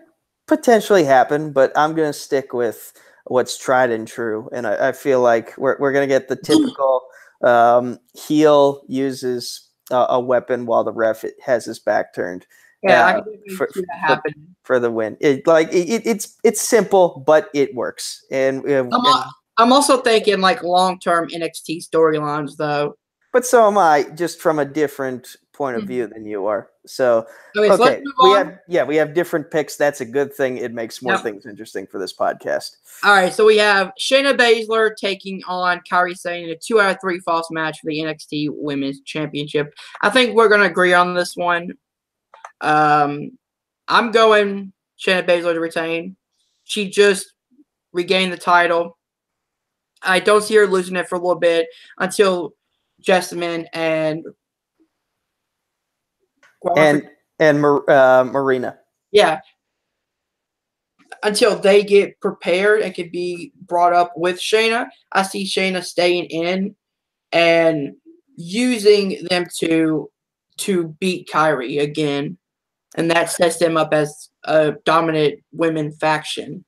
potentially 0.47 1.05
happen, 1.05 1.53
but 1.53 1.73
I'm 1.77 1.95
going 1.95 2.09
to 2.09 2.19
stick 2.19 2.53
with 2.53 2.93
what's 3.27 3.59
tried 3.59 3.91
and 3.91 4.09
true. 4.09 4.49
And 4.53 4.67
I, 4.67 4.89
I 4.89 4.93
feel 4.93 5.21
like 5.21 5.57
we're, 5.59 5.77
we're 5.79 5.93
going 5.93 6.09
to 6.09 6.13
get 6.15 6.29
the 6.29 6.37
typical 6.45 7.03
um, 7.43 7.99
heel 8.15 8.83
uses 8.89 9.69
a, 9.91 10.07
a 10.11 10.21
weapon 10.21 10.67
while 10.67 10.85
the 10.85 10.93
ref 10.93 11.25
has 11.45 11.65
his 11.65 11.79
back 11.79 12.15
turned. 12.15 12.47
Yeah, 12.83 13.05
uh, 13.05 13.13
can 13.13 13.19
definitely 13.25 13.55
for- 13.57 13.69
see 13.75 13.81
that 14.09 14.23
for- 14.23 14.33
for 14.63 14.79
the 14.81 14.91
win. 14.91 15.17
It 15.21 15.47
like 15.47 15.69
it, 15.73 15.89
it- 15.89 16.07
it's 16.07 16.37
it's 16.45 16.63
simple, 16.63 17.23
but 17.27 17.51
it 17.53 17.75
works. 17.75 18.25
And, 18.31 18.65
uh, 18.67 18.81
I'm, 18.81 18.89
and- 18.93 19.25
I'm 19.59 19.73
also 19.73 20.01
thinking 20.01 20.41
like 20.41 20.63
long 20.63 20.99
term 20.99 21.29
NXT 21.29 21.87
storylines 21.87 22.57
though. 22.57 22.97
But 23.33 23.47
so 23.47 23.67
am 23.67 23.79
I, 23.79 24.05
just 24.15 24.41
from 24.41 24.59
a 24.59 24.65
different 24.65 25.37
point 25.53 25.77
of 25.77 25.85
Mhm. 25.85 25.89
view 25.89 26.07
than 26.07 26.25
you 26.25 26.47
are. 26.47 26.71
So 26.87 27.27
Okay, 27.57 27.69
so 27.69 27.75
okay, 27.85 28.03
we 28.23 28.31
have 28.31 28.59
yeah, 28.67 28.83
we 28.83 28.97
have 28.97 29.13
different 29.13 29.51
picks. 29.51 29.77
That's 29.77 30.01
a 30.01 30.05
good 30.07 30.33
thing. 30.35 30.57
It 30.57 30.73
makes 30.73 31.03
more 31.03 31.13
Yep. 31.15 31.23
things 31.23 31.47
interesting 31.47 31.87
for 31.87 31.99
this 31.99 32.17
podcast. 32.17 32.77
All 33.05 33.13
right, 33.13 33.33
so 33.33 33.45
we 33.45 33.59
have 33.59 33.93
Shayna 34.01 34.35
Baszler 34.37 34.97
taking 34.97 35.43
on 35.47 35.81
Kairi 35.91 36.17
Sane 36.17 36.45
in 36.45 36.51
a 36.51 36.57
two 36.57 36.81
out 36.81 36.93
of 36.93 37.01
three 37.01 37.21
false 37.21 37.51
match 37.51 37.79
for 37.81 37.89
the 37.91 38.01
NXT 38.01 38.49
Women's 38.51 39.01
Championship. 39.03 39.75
I 40.03 40.09
think 40.11 40.35
we're 40.35 40.49
going 40.49 40.63
to 40.63 40.67
agree 40.67 40.95
on 40.95 41.15
this 41.15 41.37
one. 41.37 41.73
Um, 42.63 43.39
I'm 43.87 44.11
going 44.13 44.73
Shayna 44.99 45.27
Baszler 45.27 45.55
to 45.55 45.61
retain. 45.61 46.17
She 46.65 46.89
just 46.89 47.33
regained 47.93 48.33
the 48.33 48.37
title. 48.39 48.97
I 50.03 50.21
don't 50.21 50.43
see 50.43 50.55
her 50.57 50.67
losing 50.67 50.97
it 50.97 51.09
for 51.09 51.17
a 51.17 51.19
little 51.19 51.39
bit 51.39 51.67
until 51.99 52.55
Jessamyn 53.01 53.67
and 53.73 54.25
And 56.77 57.09
and 57.39 57.61
Mar- 57.61 57.89
uh, 57.89 58.25
Marina. 58.25 58.79
yeah, 59.13 59.41
until 61.23 61.57
they 61.57 61.83
get 61.83 62.21
prepared 62.21 62.83
and 62.83 62.95
can 62.95 63.11
be 63.11 63.53
brought 63.67 63.93
up 63.93 64.13
with 64.17 64.39
Shayna. 64.39 64.89
I 65.13 65.23
see 65.23 65.45
Shayna 65.45 65.83
staying 65.85 66.27
in 66.27 66.75
and 67.33 67.95
using 68.37 69.27
them 69.29 69.47
to 69.59 70.11
to 70.59 70.89
beat 71.01 71.29
Kairi 71.33 71.81
again, 71.81 72.37
and 72.97 73.11
that 73.11 73.31
sets 73.31 73.59
them 73.59 73.77
up 73.77 73.95
as 73.95 74.29
a 74.45 74.73
dominant 74.85 75.41
women 75.53 75.93
faction. 75.93 76.65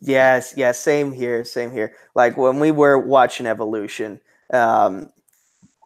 Yes, 0.00 0.54
yes, 0.56 0.78
same 0.78 1.12
here, 1.12 1.44
same 1.44 1.72
here. 1.72 1.94
Like 2.14 2.36
when 2.36 2.60
we 2.60 2.70
were 2.70 2.98
watching 2.98 3.46
Evolution, 3.46 4.20
um, 4.52 5.10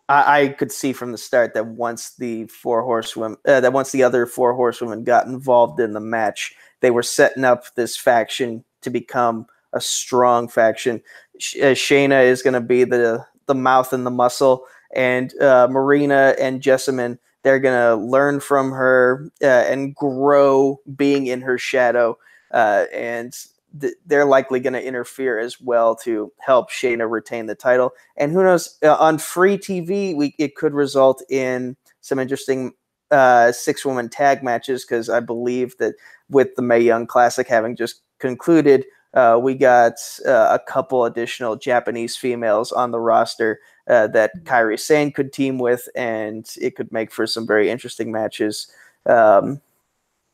I, 0.09 0.43
I 0.43 0.49
could 0.49 0.73
see 0.73 0.93
from 0.93 1.13
the 1.13 1.19
start 1.19 1.55
that 1.55 1.67
once 1.67 2.15
the 2.17 2.47
four 2.47 2.83
horsewomen, 2.83 3.37
uh, 3.47 3.61
that 3.61 3.73
once 3.73 3.93
the 3.93 4.03
other 4.03 4.27
four 4.27 4.55
horsewomen 4.55 5.05
got 5.05 5.27
involved 5.27 5.81
in 5.81 5.93
the 5.93 6.01
match, 6.01 6.55
they 6.81 6.91
were 6.91 7.03
setting 7.03 7.45
up 7.45 7.75
this 7.75 7.97
faction 7.97 8.65
to 8.83 8.91
become 8.91 9.47
a 9.73 9.81
strong 9.81 10.49
faction. 10.49 11.03
Sh- 11.39 11.57
uh, 11.57 11.75
Shayna 11.75 12.25
is 12.25 12.43
going 12.43 12.55
to 12.55 12.61
be 12.61 12.85
the 12.85 13.25
the 13.47 13.55
mouth 13.55 13.93
and 13.93 14.05
the 14.07 14.11
muscle, 14.11 14.65
and 14.95 15.33
uh, 15.41 15.69
Marina 15.71 16.35
and 16.39 16.61
Jessamyn 16.61 17.19
they're 17.43 17.61
going 17.61 17.81
to 17.81 18.05
learn 18.05 18.41
from 18.41 18.73
her 18.73 19.31
uh, 19.43 19.47
and 19.47 19.95
grow 19.95 20.81
being 20.97 21.27
in 21.27 21.41
her 21.41 21.57
shadow, 21.59 22.19
uh, 22.53 22.85
and 22.93 23.35
th- 23.81 23.95
they're 24.07 24.25
likely 24.25 24.61
going 24.61 24.73
to 24.73 24.85
interfere 24.85 25.39
as 25.39 25.61
well 25.61 25.95
to 25.97 26.33
help 26.39 26.71
Shayna 26.71 27.11
retain 27.11 27.47
the 27.47 27.55
title. 27.55 27.93
And 28.17 28.33
who 28.33 28.43
knows, 28.43 28.79
uh, 28.83 28.97
on 28.97 29.19
free 29.19 29.59
TV, 29.59 30.17
we 30.17 30.35
it 30.39 30.57
could 30.57 30.75
result 30.75 31.23
in 31.31 31.77
some 32.01 32.19
interesting 32.19 32.73
uh, 33.11 33.53
six 33.53 33.85
woman 33.85 34.09
tag 34.09 34.43
matches 34.43 34.85
because 34.85 35.09
I 35.09 35.21
believe 35.21 35.77
that 35.79 35.95
with 36.29 36.55
the 36.57 36.63
Mae 36.63 36.81
Young 36.81 37.07
Classic 37.07 37.47
having 37.47 37.77
just 37.77 38.03
concluded, 38.19 38.85
uh, 39.15 39.39
we 39.43 39.55
got 39.55 39.95
uh, 40.27 40.49
a 40.51 40.59
couple 40.59 41.05
additional 41.05 41.57
Japanese 41.57 42.17
females 42.17 42.73
on 42.73 42.91
the 42.91 43.01
roster 43.01 43.61
uh, 43.89 44.07
that 44.09 44.45
Kairi 44.45 44.79
Sane 44.79 45.13
could 45.13 45.33
team 45.33 45.59
with, 45.59 45.89
and 45.95 46.47
it 46.61 46.77
could 46.77 46.93
make 46.93 47.11
for 47.11 47.27
some 47.27 47.47
very 47.47 47.71
interesting 47.71 48.13
matches 48.13 48.71
um, 49.07 49.63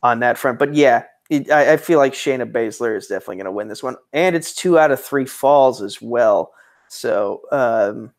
on 0.02 0.18
that 0.20 0.38
front. 0.38 0.58
But 0.58 0.74
yeah, 0.74 1.04
it, 1.30 1.50
I, 1.50 1.74
I 1.74 1.76
feel 1.76 1.98
like 1.98 2.12
Shayna 2.12 2.50
Baszler 2.50 2.96
is 2.96 3.06
definitely 3.06 3.36
going 3.36 3.46
to 3.46 3.52
win 3.52 3.68
this 3.68 3.82
one, 3.82 3.96
and 4.12 4.36
it's 4.36 4.54
two 4.54 4.78
out 4.78 4.90
of 4.90 5.02
three 5.02 5.26
falls 5.26 5.82
as 5.82 6.00
well. 6.00 6.52
So 6.88 7.42
um, 7.50 8.12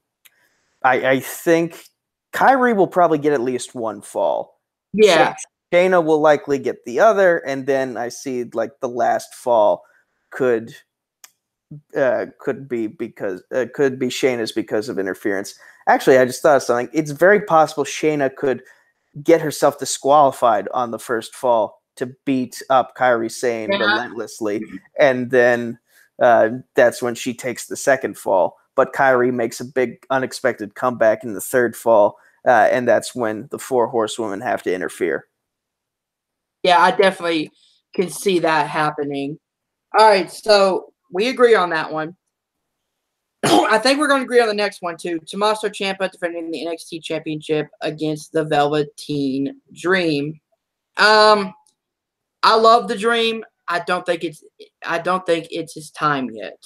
I, 0.83 1.09
I 1.09 1.19
think 1.19 1.85
Kairi 2.33 2.75
will 2.75 2.87
probably 2.87 3.17
get 3.17 3.33
at 3.33 3.41
least 3.41 3.75
one 3.75 4.01
fall. 4.01 4.59
Yeah, 4.93 5.35
Shayna 5.71 6.03
will 6.03 6.19
likely 6.19 6.57
get 6.57 6.83
the 6.85 6.99
other, 6.99 7.39
and 7.39 7.67
then 7.67 7.97
I 7.97 8.09
see 8.09 8.45
like 8.53 8.71
the 8.81 8.89
last 8.89 9.35
fall 9.35 9.83
could 10.31 10.73
uh, 11.95 12.27
could 12.39 12.67
be 12.67 12.87
because 12.87 13.43
uh, 13.53 13.65
could 13.73 13.99
be 13.99 14.07
Shayna's 14.07 14.51
because 14.51 14.89
of 14.89 14.97
interference. 14.97 15.55
Actually, 15.87 16.17
I 16.17 16.25
just 16.25 16.41
thought 16.41 16.57
of 16.57 16.63
something. 16.63 16.89
It's 16.91 17.11
very 17.11 17.41
possible 17.41 17.83
Shayna 17.83 18.35
could 18.35 18.63
get 19.23 19.41
herself 19.41 19.77
disqualified 19.77 20.67
on 20.73 20.91
the 20.91 20.99
first 20.99 21.35
fall 21.35 21.81
to 21.95 22.07
beat 22.25 22.61
up 22.69 22.95
Kairi 22.97 23.31
Sane 23.31 23.71
Yeah. 23.71 23.77
relentlessly, 23.77 24.61
and 24.99 25.29
then 25.31 25.79
uh, 26.21 26.49
that's 26.75 27.01
when 27.01 27.15
she 27.15 27.33
takes 27.33 27.67
the 27.67 27.75
second 27.77 28.17
fall. 28.17 28.57
But 28.75 28.93
Kairi 28.93 29.33
makes 29.33 29.59
a 29.61 29.65
big 29.65 30.05
unexpected 30.09 30.75
comeback 30.75 31.23
in 31.23 31.33
the 31.33 31.41
third 31.41 31.75
fall, 31.75 32.17
uh, 32.45 32.67
and 32.71 32.87
that's 32.87 33.15
when 33.15 33.47
the 33.51 33.59
four 33.59 33.87
horsewomen 33.87 34.41
have 34.41 34.63
to 34.63 34.73
interfere. 34.73 35.27
yeah, 36.63 36.79
I 36.79 36.91
definitely 36.91 37.51
can 37.93 38.09
see 38.09 38.39
that 38.39 38.67
happening. 38.67 39.39
All 39.97 40.05
right, 40.07 40.29
so 40.31 40.93
we 41.11 41.27
agree 41.29 41.55
on 41.55 41.69
that 41.69 41.91
one. 41.91 42.15
I 43.45 43.77
think 43.77 43.99
we're 43.99 44.07
going 44.07 44.21
to 44.21 44.25
agree 44.25 44.41
on 44.41 44.47
the 44.47 44.53
next 44.53 44.81
one 44.81 44.97
too. 44.97 45.19
Tommaso 45.27 45.69
Ciampa 45.69 46.11
defending 46.11 46.49
the 46.51 46.65
NXT 46.65 47.03
Championship 47.03 47.67
against 47.81 48.31
the 48.33 48.43
Velveteen 48.43 49.61
Dream. 49.73 50.39
Um, 50.97 51.53
I 52.45 52.55
love 52.55 52.87
the 52.87 52.95
Dream. 52.95 53.43
I 53.67 53.79
don't 53.79 54.05
think 54.05 54.23
it's. 54.23 54.43
I 54.85 54.99
don't 54.99 55.25
think 55.25 55.47
it's 55.49 55.73
his 55.73 55.89
time 55.89 56.29
yet. 56.31 56.63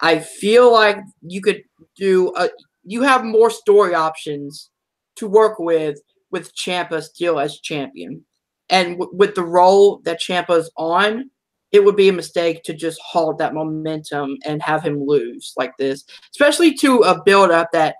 I 0.00 0.18
feel 0.20 0.72
like 0.72 0.96
you 1.20 1.42
could 1.42 1.62
do. 1.96 2.32
A, 2.36 2.48
you 2.84 3.02
have 3.02 3.22
more 3.22 3.50
story 3.50 3.94
options 3.94 4.70
to 5.16 5.28
work 5.28 5.58
with 5.58 6.00
with 6.30 6.54
Ciampa 6.56 7.02
still 7.02 7.38
as 7.38 7.60
champion, 7.60 8.24
and 8.70 8.98
w- 8.98 9.10
with 9.14 9.34
the 9.34 9.44
role 9.44 10.00
that 10.04 10.20
Ciampa's 10.20 10.70
on, 10.78 11.30
it 11.72 11.84
would 11.84 11.96
be 11.96 12.08
a 12.08 12.12
mistake 12.14 12.62
to 12.64 12.72
just 12.72 12.98
halt 13.02 13.36
that 13.38 13.52
momentum 13.52 14.38
and 14.46 14.62
have 14.62 14.82
him 14.82 15.04
lose 15.04 15.52
like 15.58 15.72
this, 15.78 16.04
especially 16.34 16.72
to 16.76 17.00
a 17.00 17.22
build 17.22 17.50
up 17.50 17.68
that 17.72 17.96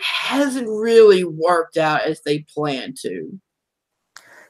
hasn't 0.00 0.68
really 0.68 1.22
worked 1.22 1.76
out 1.76 2.02
as 2.02 2.20
they 2.24 2.44
planned 2.52 2.96
to. 3.02 3.38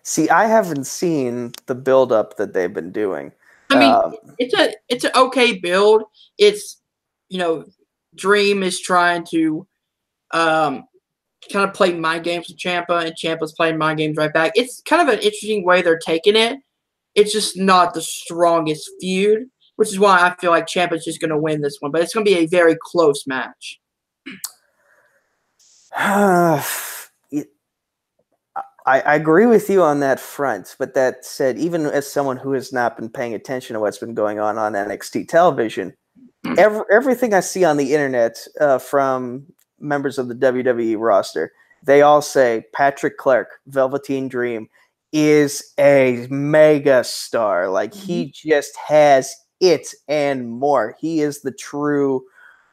See, 0.02 0.28
I 0.28 0.47
haven't 0.47 0.85
seen 0.87 1.52
the 1.66 1.75
build-up 1.75 2.37
that 2.37 2.52
they've 2.52 2.73
been 2.73 2.90
doing. 2.90 3.32
I 3.71 3.78
mean, 3.78 3.92
Um, 3.92 4.14
it's 4.38 4.54
a 4.54 4.75
it's 4.88 5.04
an 5.04 5.12
okay 5.14 5.59
build. 5.59 6.02
It's 6.38 6.80
you 7.28 7.38
know, 7.38 7.64
Dream 8.14 8.62
is 8.62 8.80
trying 8.80 9.25
to 9.30 9.66
um 10.32 10.85
kind 11.52 11.68
of 11.68 11.75
play 11.75 11.92
mind 11.94 12.25
games 12.25 12.49
with 12.49 12.59
Ciampa, 12.59 13.04
and 13.04 13.14
Ciampa's 13.16 13.52
playing 13.52 13.78
mind 13.78 13.99
games 13.99 14.16
right 14.16 14.32
back. 14.32 14.52
It's 14.54 14.80
kind 14.82 15.02
of 15.02 15.09
an 15.09 15.21
interesting 15.21 15.64
way 15.64 15.82
they're 15.82 15.99
taking 15.99 16.37
it. 16.37 16.59
It's 17.14 17.32
just 17.32 17.56
not 17.56 17.94
the 17.94 18.02
strongest 18.02 18.90
feud, 19.00 19.49
which 19.76 19.88
is 19.88 19.99
why 19.99 20.21
I 20.21 20.35
feel 20.40 20.50
like 20.50 20.66
Ciampa's 20.66 21.04
just 21.04 21.21
going 21.21 21.30
to 21.30 21.38
win 21.38 21.61
this 21.61 21.76
one. 21.80 21.92
But 21.92 22.02
it's 22.02 22.14
going 22.14 22.26
to 22.26 22.30
be 22.30 22.38
a 22.38 22.47
very 22.47 22.76
close 22.82 23.26
match. 23.26 23.80
I, 28.86 29.00
I 29.00 29.14
agree 29.14 29.46
with 29.46 29.70
you 29.70 29.82
on 29.82 30.00
that 30.00 30.18
front, 30.18 30.74
but 30.78 30.94
that 30.94 31.24
said, 31.24 31.58
even 31.58 31.86
as 31.86 32.10
someone 32.10 32.36
who 32.36 32.52
has 32.52 32.72
not 32.72 32.96
been 32.96 33.08
paying 33.08 33.34
attention 33.34 33.74
to 33.74 33.80
what's 33.80 33.98
been 33.98 34.14
going 34.14 34.40
on 34.40 34.58
on 34.58 34.72
NXT 34.72 35.28
television, 35.28 35.94
hmm. 36.44 36.54
every, 36.58 36.82
everything 36.90 37.32
I 37.32 37.40
see 37.40 37.64
on 37.64 37.76
the 37.76 37.92
internet 37.94 38.38
uh, 38.60 38.78
from 38.78 39.46
members 39.78 40.18
of 40.18 40.28
the 40.28 40.34
WWE 40.34 40.98
roster, 40.98 41.52
they 41.84 42.02
all 42.02 42.22
say 42.22 42.64
Patrick 42.72 43.18
Clark, 43.18 43.60
Velveteen 43.66 44.28
Dream, 44.28 44.68
is 45.12 45.72
a 45.78 46.26
mega 46.30 47.04
star. 47.04 47.68
Like 47.68 47.94
he 47.94 48.24
mm-hmm. 48.24 48.48
just 48.48 48.76
has 48.76 49.34
it 49.60 49.94
and 50.08 50.50
more. 50.50 50.96
He 51.00 51.20
is 51.20 51.42
the 51.42 51.52
true 51.52 52.24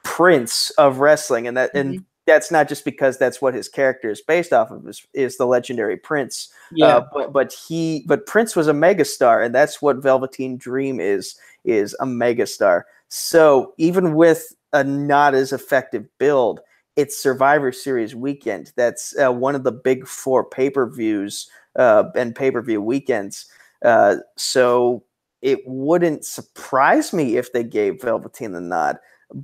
prince 0.04 0.70
of 0.72 1.00
wrestling, 1.00 1.48
and 1.48 1.58
that 1.58 1.72
and 1.74 1.96
mm-hmm. 1.96 2.04
That's 2.30 2.52
not 2.52 2.70
just 2.70 2.86
because 2.86 3.18
that's 3.18 3.42
what 3.42 3.54
his 3.54 3.68
character 3.68 4.10
is 4.10 4.22
based 4.22 4.54
off 4.54 4.72
of 4.72 4.88
is, 4.88 5.06
is 5.14 5.38
the 5.38 5.46
legendary 5.46 5.98
prince. 5.98 6.50
Yeah, 6.72 6.98
uh, 6.98 7.08
but 7.14 7.34
but 7.34 7.54
he 7.54 8.04
but 8.08 8.26
prince 8.26 8.56
was 8.56 8.68
a 8.68 8.74
megastar 8.74 9.44
and 9.46 9.54
that's 9.54 9.82
what 9.82 9.98
velveteen 9.98 10.58
dream 10.58 11.00
is 11.00 11.36
is 11.66 11.96
a 12.00 12.06
megastar. 12.06 12.84
So 13.10 13.74
even 13.78 14.16
with 14.16 14.56
a 14.74 14.84
not 14.84 15.34
as 15.36 15.52
effective 15.52 16.06
build 16.18 16.62
it's 16.96 17.16
survivor 17.16 17.72
series 17.72 18.14
weekend. 18.14 18.74
That's 18.76 19.16
uh, 19.18 19.32
one 19.32 19.56
of 19.56 19.64
the 19.64 19.72
big 19.72 20.06
four 20.06 20.44
pay-per-views 20.44 21.50
uh, 21.78 22.04
and 22.14 22.36
pay-per-view 22.36 22.82
weekends. 22.82 23.46
Uh, 23.86 24.18
so 24.36 25.02
it 25.42 25.60
wouldn't 25.66 26.26
surprise 26.26 27.14
me 27.14 27.38
if 27.38 27.54
they 27.54 27.64
gave 27.64 28.02
velveteen 28.02 28.52
the 28.52 28.62
nod 28.62 28.98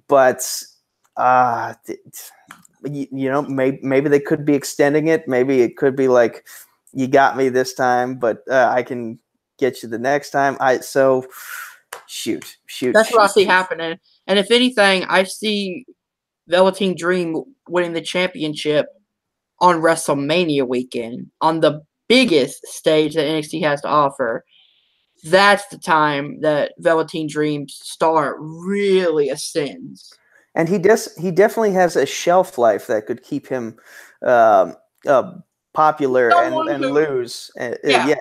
but 0.08 0.64
uh 1.18 1.74
you, 2.86 3.08
you 3.12 3.30
know, 3.30 3.42
maybe 3.42 3.80
maybe 3.82 4.10
they 4.10 4.20
could 4.20 4.46
be 4.46 4.54
extending 4.54 5.08
it. 5.08 5.28
Maybe 5.28 5.62
it 5.62 5.78
could 5.78 5.96
be 5.96 6.08
like, 6.08 6.46
you 6.94 7.08
got 7.08 7.38
me 7.38 7.50
this 7.50 7.74
time, 7.74 8.16
but 8.16 8.44
uh, 8.50 8.70
I 8.70 8.84
can 8.84 9.20
get 9.58 9.84
you 9.84 9.90
the 9.90 10.00
next 10.00 10.32
time. 10.32 10.58
I 10.60 10.80
so 10.80 11.26
shoot, 12.08 12.58
shoot. 12.66 12.94
That's 12.94 13.10
shoot, 13.10 13.16
what 13.16 13.24
I 13.24 13.28
see 13.28 13.44
shoot. 13.44 13.50
happening. 13.50 14.00
And 14.28 14.40
if 14.40 14.52
anything, 14.52 15.04
I 15.06 15.24
see 15.24 15.86
Velveteen 16.48 16.96
Dream 16.96 17.44
winning 17.68 17.94
the 17.94 18.02
championship 18.02 18.88
on 19.60 19.82
WrestleMania 19.82 20.68
weekend 20.68 21.32
on 21.42 21.60
the 21.60 21.82
biggest 22.08 22.66
stage 22.68 23.16
that 23.16 23.26
NXT 23.26 23.62
has 23.64 23.82
to 23.82 23.88
offer. 23.88 24.46
That's 25.24 25.66
the 25.68 25.78
time 25.78 26.42
that 26.42 26.74
Velveteen 26.78 27.28
Dream's 27.28 27.80
star 27.82 28.36
really 28.40 29.30
ascends. 29.30 30.14
And 30.56 30.68
he 30.70 30.78
does 30.78 31.14
he 31.16 31.32
definitely 31.32 31.74
has 31.74 31.96
a 31.96 32.06
shelf 32.06 32.58
life 32.58 32.88
that 32.88 33.06
could 33.06 33.24
keep 33.24 33.48
him 33.48 33.78
um, 34.26 34.76
uh, 35.08 35.34
popular 35.74 36.30
and, 36.30 36.34
Someone 36.48 36.70
and 36.70 36.84
who- 36.84 36.92
lose. 36.94 37.52
Uh, 37.60 37.64
uh, 37.64 37.76
Yeah. 37.84 38.08
yeah. 38.08 38.16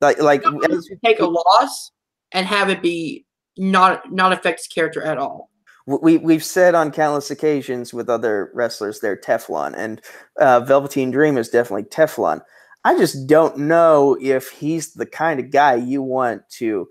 like 0.00 0.20
like 0.20 0.42
as- 0.70 0.88
take 1.04 1.20
a 1.20 1.26
loss 1.26 1.92
and 2.32 2.46
have 2.46 2.68
it 2.70 2.82
be 2.82 3.24
not 3.56 4.12
not 4.12 4.32
affect 4.32 4.60
his 4.60 4.66
character 4.68 5.02
at 5.02 5.18
all. 5.18 5.50
we 5.86 6.18
we've 6.18 6.44
said 6.44 6.74
on 6.74 6.90
countless 6.92 7.30
occasions 7.30 7.92
with 7.92 8.08
other 8.08 8.50
wrestlers 8.54 9.00
they're 9.00 9.16
Teflon, 9.16 9.74
and 9.76 10.00
uh, 10.40 10.60
Velveteen 10.60 11.10
Dream 11.10 11.36
is 11.36 11.48
definitely 11.48 11.84
Teflon. 11.84 12.40
I 12.84 12.96
just 12.96 13.26
don't 13.26 13.58
know 13.58 14.16
if 14.22 14.50
he's 14.50 14.94
the 14.94 15.04
kind 15.06 15.40
of 15.40 15.50
guy 15.50 15.74
you 15.74 16.00
want 16.02 16.48
to 16.58 16.88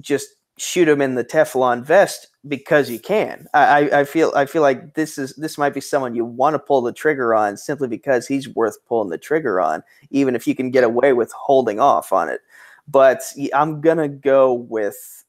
just 0.00 0.28
shoot 0.58 0.88
him 0.88 1.00
in 1.00 1.14
the 1.14 1.24
Teflon 1.24 1.82
vest 1.84 2.27
because 2.46 2.88
you 2.88 3.00
can. 3.00 3.46
I, 3.52 3.90
I, 3.90 4.04
feel 4.04 4.32
I 4.36 4.46
feel 4.46 4.62
like 4.62 4.94
this 4.94 5.18
is 5.18 5.34
this 5.36 5.58
might 5.58 5.74
be 5.74 5.80
someone 5.80 6.14
you 6.14 6.24
want 6.24 6.54
to 6.54 6.58
pull 6.58 6.82
the 6.82 6.92
trigger 6.92 7.34
on 7.34 7.56
simply 7.56 7.88
because 7.88 8.26
he's 8.26 8.48
worth 8.48 8.76
pulling 8.86 9.10
the 9.10 9.18
trigger 9.18 9.60
on, 9.60 9.82
even 10.10 10.36
if 10.36 10.46
you 10.46 10.54
can 10.54 10.70
get 10.70 10.84
away 10.84 11.12
with 11.12 11.32
holding 11.32 11.80
off 11.80 12.12
on 12.12 12.28
it. 12.28 12.40
But 12.86 13.22
I'm 13.54 13.80
gonna 13.80 14.08
go 14.08 14.52
with 14.52 15.24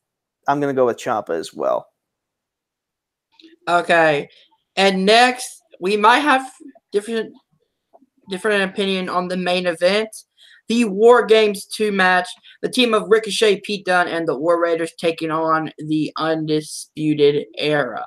I'm 0.47 0.59
gonna 0.59 0.73
go 0.73 0.85
with 0.85 0.97
Ciampa 0.97 1.31
as 1.31 1.53
well. 1.53 1.87
Okay. 3.67 4.29
And 4.75 5.05
next, 5.05 5.61
we 5.79 5.97
might 5.97 6.19
have 6.19 6.51
different 6.91 7.33
different 8.29 8.69
opinion 8.69 9.09
on 9.09 9.27
the 9.27 9.37
main 9.37 9.65
event. 9.65 10.09
The 10.69 10.85
War 10.85 11.25
Games 11.25 11.65
2 11.65 11.91
match. 11.91 12.29
The 12.61 12.69
team 12.69 12.93
of 12.93 13.09
Ricochet, 13.09 13.61
Pete 13.61 13.85
Dunne, 13.85 14.07
and 14.07 14.27
the 14.27 14.37
War 14.37 14.61
Raiders 14.61 14.93
taking 14.99 15.31
on 15.31 15.71
the 15.77 16.11
Undisputed 16.17 17.45
Era. 17.57 18.05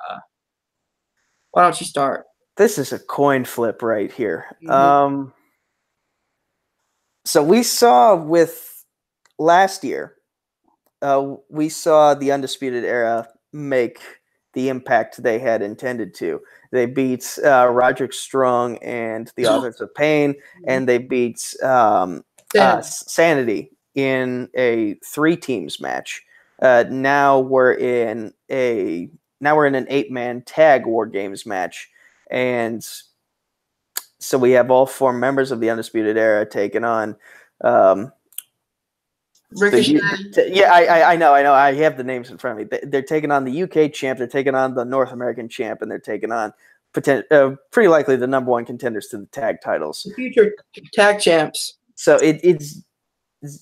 Why 1.51 1.63
don't 1.63 1.79
you 1.79 1.85
start? 1.85 2.25
this 2.57 2.77
is 2.77 2.93
a 2.93 2.99
coin 2.99 3.45
flip 3.45 3.81
right 3.81 4.11
here. 4.11 4.45
Mhm. 4.63 4.69
Um, 4.69 5.33
so 7.25 7.41
we 7.41 7.63
saw 7.63 8.15
with 8.15 8.85
last 9.39 9.83
year, 9.83 10.15
uh, 11.01 11.35
we 11.49 11.69
saw 11.69 12.13
the 12.13 12.31
Undisputed 12.31 12.85
Era 12.85 13.27
make 13.51 13.99
the 14.53 14.69
impact 14.69 15.23
they 15.23 15.39
had 15.39 15.61
intended 15.63 16.13
to. 16.13 16.39
They 16.71 16.85
beat 16.85 17.39
uh, 17.43 17.69
Roderick 17.71 18.13
Strong 18.13 18.77
and 18.77 19.31
the 19.35 19.47
Authors 19.47 19.81
of 19.81 19.93
Pain, 19.95 20.35
and 20.67 20.87
they 20.87 20.99
beat 20.99 21.55
um, 21.63 22.23
uh, 22.55 22.81
Sanity 22.81 23.71
in 23.95 24.49
a 24.55 24.95
three 25.05 25.35
teams 25.37 25.79
match. 25.79 26.21
Uh, 26.61 26.85
now 26.89 27.39
we're 27.39 27.73
in 27.73 28.33
a 28.51 29.09
now 29.41 29.55
we're 29.55 29.67
in 29.67 29.75
an 29.75 29.87
eight 29.89 30.11
man 30.11 30.41
tag 30.43 30.85
war 30.85 31.05
games 31.05 31.45
match, 31.45 31.89
and 32.31 32.85
so 34.19 34.37
we 34.37 34.51
have 34.51 34.71
all 34.71 34.85
four 34.85 35.11
members 35.13 35.51
of 35.51 35.59
the 35.59 35.69
Undisputed 35.69 36.17
Era 36.17 36.45
taking 36.45 36.83
on. 36.85 37.15
Um, 37.61 38.11
Ricochet. 39.55 39.99
Yeah, 40.51 40.71
I, 40.73 40.85
I 40.85 41.13
I 41.13 41.15
know, 41.15 41.33
I 41.33 41.43
know. 41.43 41.53
I 41.53 41.73
have 41.73 41.95
the 41.97 42.03
names 42.03 42.31
in 42.31 42.37
front 42.37 42.59
of 42.59 42.65
me. 42.71 42.77
They- 42.81 42.87
They're 42.87 43.01
taking 43.03 43.29
on 43.31 43.45
the 43.45 43.63
UK 43.63 43.93
champ. 43.93 44.17
They're 44.17 44.27
taking 44.27 44.55
on 44.55 44.73
the 44.73 44.85
North 44.85 45.11
American 45.11 45.47
champ, 45.47 45.81
and 45.81 45.91
they're 45.91 45.99
taking 45.99 46.31
on 46.31 46.53
poten- 46.93 47.23
uh, 47.31 47.55
pretty 47.71 47.87
likely 47.89 48.15
the 48.15 48.25
number 48.27 48.49
one 48.49 48.65
contenders 48.65 49.07
to 49.09 49.17
the 49.19 49.25
tag 49.27 49.57
titles. 49.63 50.03
the 50.03 50.13
future 50.15 50.55
tag 50.93 51.19
champs. 51.19 51.75
So 52.03 52.17
it, 52.17 52.41
it's 52.43 52.81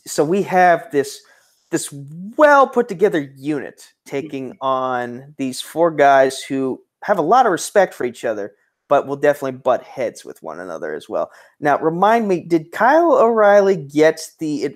so 0.08 0.26
we 0.26 0.42
have 0.42 0.90
this 0.92 1.22
this 1.70 1.94
well 2.36 2.68
put 2.68 2.88
together 2.88 3.32
unit 3.38 3.94
taking 4.06 4.58
on 4.62 5.36
these 5.38 5.62
four 5.62 5.92
guys 5.92 6.42
who 6.42 6.82
have 7.04 7.20
a 7.20 7.22
lot 7.22 7.46
of 7.46 7.52
respect 7.52 7.94
for 7.94 8.04
each 8.04 8.26
other 8.26 8.54
but 8.90 9.06
will 9.06 9.16
definitely 9.16 9.60
butt 9.60 9.84
heads 9.84 10.26
with 10.26 10.42
one 10.42 10.60
another 10.60 10.96
as 10.96 11.08
well 11.08 11.30
now 11.60 11.78
remind 11.80 12.28
me 12.28 12.42
did 12.42 12.72
kyle 12.72 13.14
o'reilly 13.14 13.76
get 13.78 14.20
the 14.40 14.76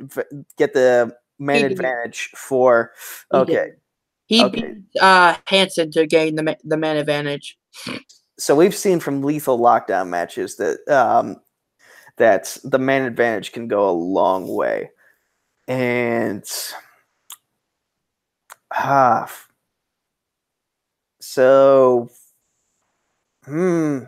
get 0.57 0.73
the 0.73 1.11
man 1.39 1.65
advantage 1.65 2.29
for 2.35 2.91
okay. 3.33 3.71
He 4.27 4.43
Okay. 4.43 4.61
beat 4.61 5.01
uh, 5.01 5.35
Hanson 5.47 5.91
to 5.91 6.05
gain 6.05 6.35
the 6.35 6.57
the 6.63 6.77
man 6.77 6.97
advantage. 6.97 7.57
so 8.37 8.55
we've 8.55 8.75
seen 8.75 8.99
from 8.99 9.23
lethal 9.23 9.59
lockdown 9.59 10.07
matches 10.07 10.55
that 10.57 10.79
um, 10.87 11.37
that 12.17 12.57
the 12.63 12.79
man 12.79 13.03
advantage 13.03 13.51
can 13.51 13.67
go 13.67 13.89
a 13.89 13.91
long 13.91 14.47
way, 14.47 14.91
and 15.67 16.43
ah, 18.73 19.31
so 21.19 22.09
hmm, 23.45 23.99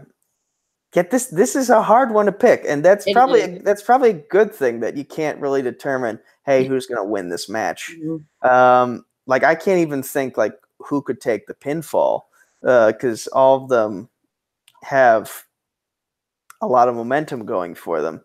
get 0.92 1.12
this. 1.12 1.28
This 1.28 1.56
is 1.56 1.70
a 1.70 1.82
hard 1.82 2.12
one 2.14 2.26
to 2.28 2.32
pick, 2.32 2.64
and 2.68 2.84
that's 2.84 3.08
It 3.08 3.14
probably 3.14 3.42
is. 3.42 3.64
that's 3.64 3.84
probably 3.84 4.10
a 4.12 4.14
good 4.30 4.54
thing 4.54 4.80
that 4.82 4.98
you 4.98 5.06
can't 5.06 5.40
really 5.40 5.62
determine. 5.62 6.20
Hey, 6.46 6.66
who's 6.66 6.86
going 6.88 7.00
to 7.04 7.10
win 7.10 7.30
this 7.30 7.50
match? 7.50 7.96
Mhm. 8.00 8.24
um 8.44 9.06
like 9.26 9.44
i 9.44 9.56
can't 9.56 9.80
even 9.80 10.02
think 10.04 10.38
like 10.38 10.54
who 10.80 11.02
could 11.02 11.20
take 11.20 11.48
the 11.48 11.54
pinfall 11.56 12.22
because 12.62 13.28
all 13.28 13.62
of 13.64 13.70
them 13.70 14.08
have 14.84 15.44
a 16.62 16.68
lot 16.68 16.90
of 16.90 16.96
momentum 16.96 17.46
going 17.46 17.76
for 17.76 18.02
them 18.02 18.22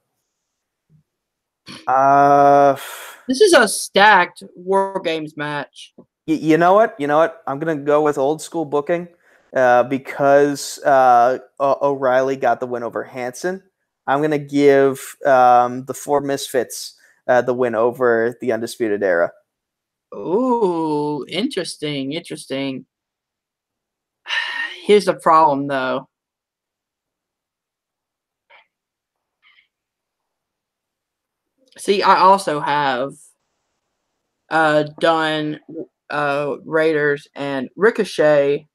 uh 1.86 2.76
This 3.28 3.40
is 3.40 3.52
a 3.52 3.66
stacked 3.68 4.42
War 4.54 5.00
Games 5.04 5.36
match. 5.36 5.94
y- 5.96 6.04
you 6.34 6.56
know 6.56 6.74
what 6.74 6.94
you 6.98 7.06
know 7.06 7.18
what 7.18 7.42
i'm 7.46 7.58
gonna 7.58 7.76
go 7.76 8.02
with 8.02 8.18
old 8.18 8.40
school 8.42 8.64
booking 8.64 9.08
uh 9.54 9.82
because 9.84 10.78
uh 10.84 11.38
O- 11.60 11.78
o'reilly 11.90 12.36
got 12.36 12.60
the 12.60 12.66
win 12.66 12.82
over 12.82 13.02
hanson 13.02 13.62
i'm 14.06 14.20
gonna 14.22 14.38
give 14.38 15.00
um 15.26 15.84
the 15.86 15.94
four 15.94 16.20
misfits 16.20 16.94
uh, 17.28 17.40
the 17.42 17.54
win 17.54 17.74
over 17.74 18.36
the 18.40 18.52
undisputed 18.52 19.02
era 19.02 19.30
Ooh, 20.14 21.24
interesting, 21.28 22.12
interesting. 22.12 22.84
Here's 24.84 25.06
the 25.06 25.14
problem 25.14 25.68
though. 25.68 26.08
See, 31.78 32.02
I 32.02 32.18
also 32.18 32.60
have 32.60 33.12
uh 34.50 34.84
Dunne 35.00 35.60
uh 36.10 36.56
Raiders 36.64 37.28
and 37.34 37.68
Ricochet 37.76 38.66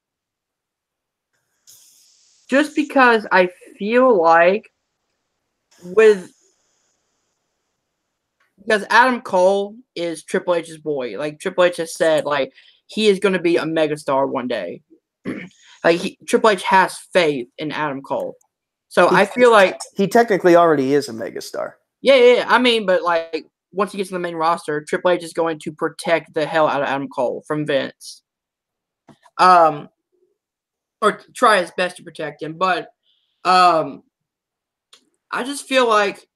just 2.49 2.75
because 2.75 3.27
I 3.31 3.49
feel 3.77 4.19
like 4.19 4.71
with 5.83 6.31
because 8.57 8.85
Adam 8.89 9.21
Cole 9.21 9.75
is 9.95 10.23
Triple 10.23 10.55
H's 10.55 10.77
boy. 10.77 11.17
Like 11.17 11.39
Triple 11.39 11.65
H 11.65 11.77
has 11.77 11.93
said, 11.93 12.25
like 12.25 12.51
he 12.87 13.07
is 13.07 13.19
going 13.19 13.33
to 13.33 13.39
be 13.39 13.57
a 13.57 13.63
megastar 13.63 14.27
one 14.27 14.47
day. 14.47 14.81
like 15.83 15.99
he, 15.99 16.17
Triple 16.27 16.49
H 16.49 16.63
has 16.63 16.97
faith 17.13 17.47
in 17.57 17.71
Adam 17.71 18.01
Cole. 18.01 18.35
So 18.89 19.09
I 19.09 19.25
feel 19.25 19.51
like, 19.51 19.79
he 19.95 20.07
technically 20.07 20.55
already 20.55 20.93
is 20.93 21.09
a 21.09 21.13
megastar 21.13 21.73
yeah, 22.01 22.15
yeah. 22.15 22.45
I 22.47 22.59
mean, 22.59 22.85
but 22.85 23.03
like 23.03 23.45
once 23.71 23.91
he 23.91 23.97
gets 23.97 24.09
to 24.09 24.15
the 24.15 24.19
main 24.19 24.35
roster, 24.35 24.81
Triple 24.81 25.11
H 25.11 25.23
is 25.23 25.33
going 25.33 25.59
to 25.59 25.71
protect 25.71 26.33
the 26.33 26.45
hell 26.45 26.67
out 26.67 26.81
of 26.81 26.87
Adam 26.87 27.07
Cole 27.07 27.43
from 27.47 27.65
Vince. 27.65 28.23
Um, 29.37 29.89
or 31.01 31.21
try 31.35 31.61
his 31.61 31.71
best 31.71 31.97
to 31.97 32.03
protect 32.03 32.41
him. 32.41 32.53
But 32.53 32.89
um, 33.45 34.03
I 35.31 35.43
just 35.43 35.67
feel 35.67 35.87
like 35.87 36.27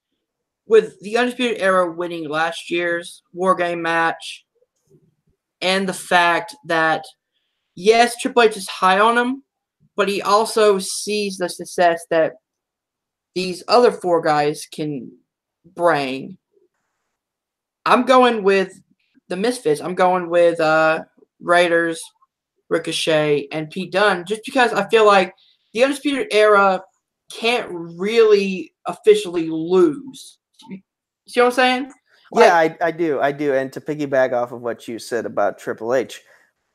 with 0.67 0.99
the 1.01 1.17
Undisputed 1.17 1.61
Era 1.61 1.91
winning 1.91 2.29
last 2.29 2.69
year's 2.69 3.23
War 3.33 3.55
Game 3.55 3.81
match, 3.81 4.45
and 5.61 5.87
the 5.87 5.93
fact 5.93 6.55
that 6.65 7.03
yes, 7.75 8.15
Triple 8.17 8.43
H 8.43 8.57
is 8.57 8.67
high 8.67 8.99
on 8.99 9.17
him, 9.17 9.43
but 9.95 10.09
he 10.09 10.21
also 10.21 10.79
sees 10.79 11.37
the 11.37 11.49
success 11.49 12.05
that 12.09 12.33
these 13.35 13.63
other 13.67 13.91
four 13.91 14.21
guys 14.21 14.67
can 14.71 15.11
bring. 15.65 16.37
I'm 17.85 18.03
going 18.03 18.43
with 18.43 18.79
the 19.29 19.37
Misfits. 19.37 19.81
I'm 19.81 19.95
going 19.95 20.29
with 20.29 20.59
uh, 20.59 21.03
Raiders, 21.39 22.01
Ricochet, 22.69 23.47
and 23.51 23.69
Pete 23.69 23.91
Dunne, 23.91 24.25
just 24.25 24.41
because 24.45 24.73
I 24.73 24.87
feel 24.89 25.05
like 25.05 25.33
the 25.73 25.83
Undisputed 25.83 26.27
Era 26.31 26.81
can't 27.31 27.67
really 27.71 28.73
officially 28.85 29.49
lose. 29.49 30.37
See 31.27 31.39
what 31.39 31.47
I'm 31.47 31.51
saying? 31.51 31.91
yeah, 32.33 32.55
I, 32.55 32.77
I 32.81 32.91
do. 32.91 33.19
I 33.19 33.31
do. 33.31 33.53
And 33.53 33.71
to 33.73 33.81
piggyback 33.81 34.33
off 34.33 34.51
of 34.51 34.61
what 34.61 34.87
you 34.87 34.99
said 34.99 35.25
about 35.25 35.57
Triple 35.57 35.93
H, 35.93 36.21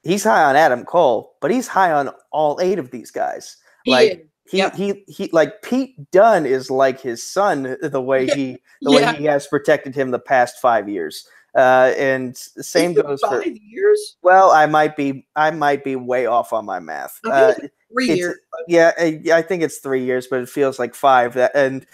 he's 0.03 0.25
high 0.25 0.45
on 0.45 0.57
Adam 0.57 0.85
Cole, 0.85 1.35
but 1.41 1.51
he's 1.51 1.69
high 1.69 1.93
on 1.93 2.11
all 2.31 2.59
eight 2.61 2.79
of 2.79 2.91
these 2.91 3.11
guys. 3.11 3.57
Like. 3.87 4.29
He, 4.49 4.59
Yep. 4.59 4.75
he 4.77 5.05
he 5.09 5.29
like 5.33 5.63
Pete 5.63 6.11
Dunne 6.13 6.47
is 6.47 6.71
like 6.71 7.01
his 7.01 7.23
son 7.29 7.77
the 7.83 8.01
way 8.01 8.27
he 8.27 8.59
the 8.83 8.93
Yeah. 8.93 9.13
way 9.13 9.19
he 9.19 9.25
has 9.25 9.47
protected 9.47 9.95
him 9.95 10.11
the 10.11 10.19
past 10.19 10.61
five 10.61 10.89
years. 10.89 11.27
Uh, 11.57 11.95
and 11.97 12.35
the 12.55 12.63
same 12.63 12.93
goes 12.93 13.19
for 13.21 13.41
five 13.43 13.57
years, 13.57 14.17
well, 14.23 14.51
I 14.51 14.67
might 14.67 14.95
be 14.95 15.27
I 15.37 15.51
might 15.51 15.83
be 15.85 15.97
way 15.97 16.27
off 16.27 16.53
on 16.53 16.65
my 16.67 16.79
math. 16.81 17.19
Uh, 17.25 17.55
three 17.93 18.05
it's- 18.05 18.19
years. 18.19 18.39
yeah, 18.69 18.93
I, 18.99 19.23
I 19.33 19.43
think 19.43 19.63
it's 19.63 19.79
three 19.79 20.05
years, 20.05 20.27
but 20.27 20.41
it 20.41 20.49
feels 20.51 20.79
like 20.79 20.95
five. 20.95 21.33
That 21.35 21.53
and 21.55 21.87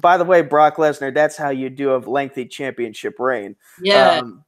by 0.00 0.16
the 0.16 0.24
way, 0.24 0.42
Brock 0.42 0.76
Lesnar, 0.76 1.12
that's 1.12 1.36
how 1.36 1.50
you 1.50 1.68
do 1.68 1.94
a 1.94 1.98
lengthy 1.98 2.46
championship 2.46 3.18
reign. 3.18 3.56
Yeah, 3.82 4.18
Um, 4.20 4.44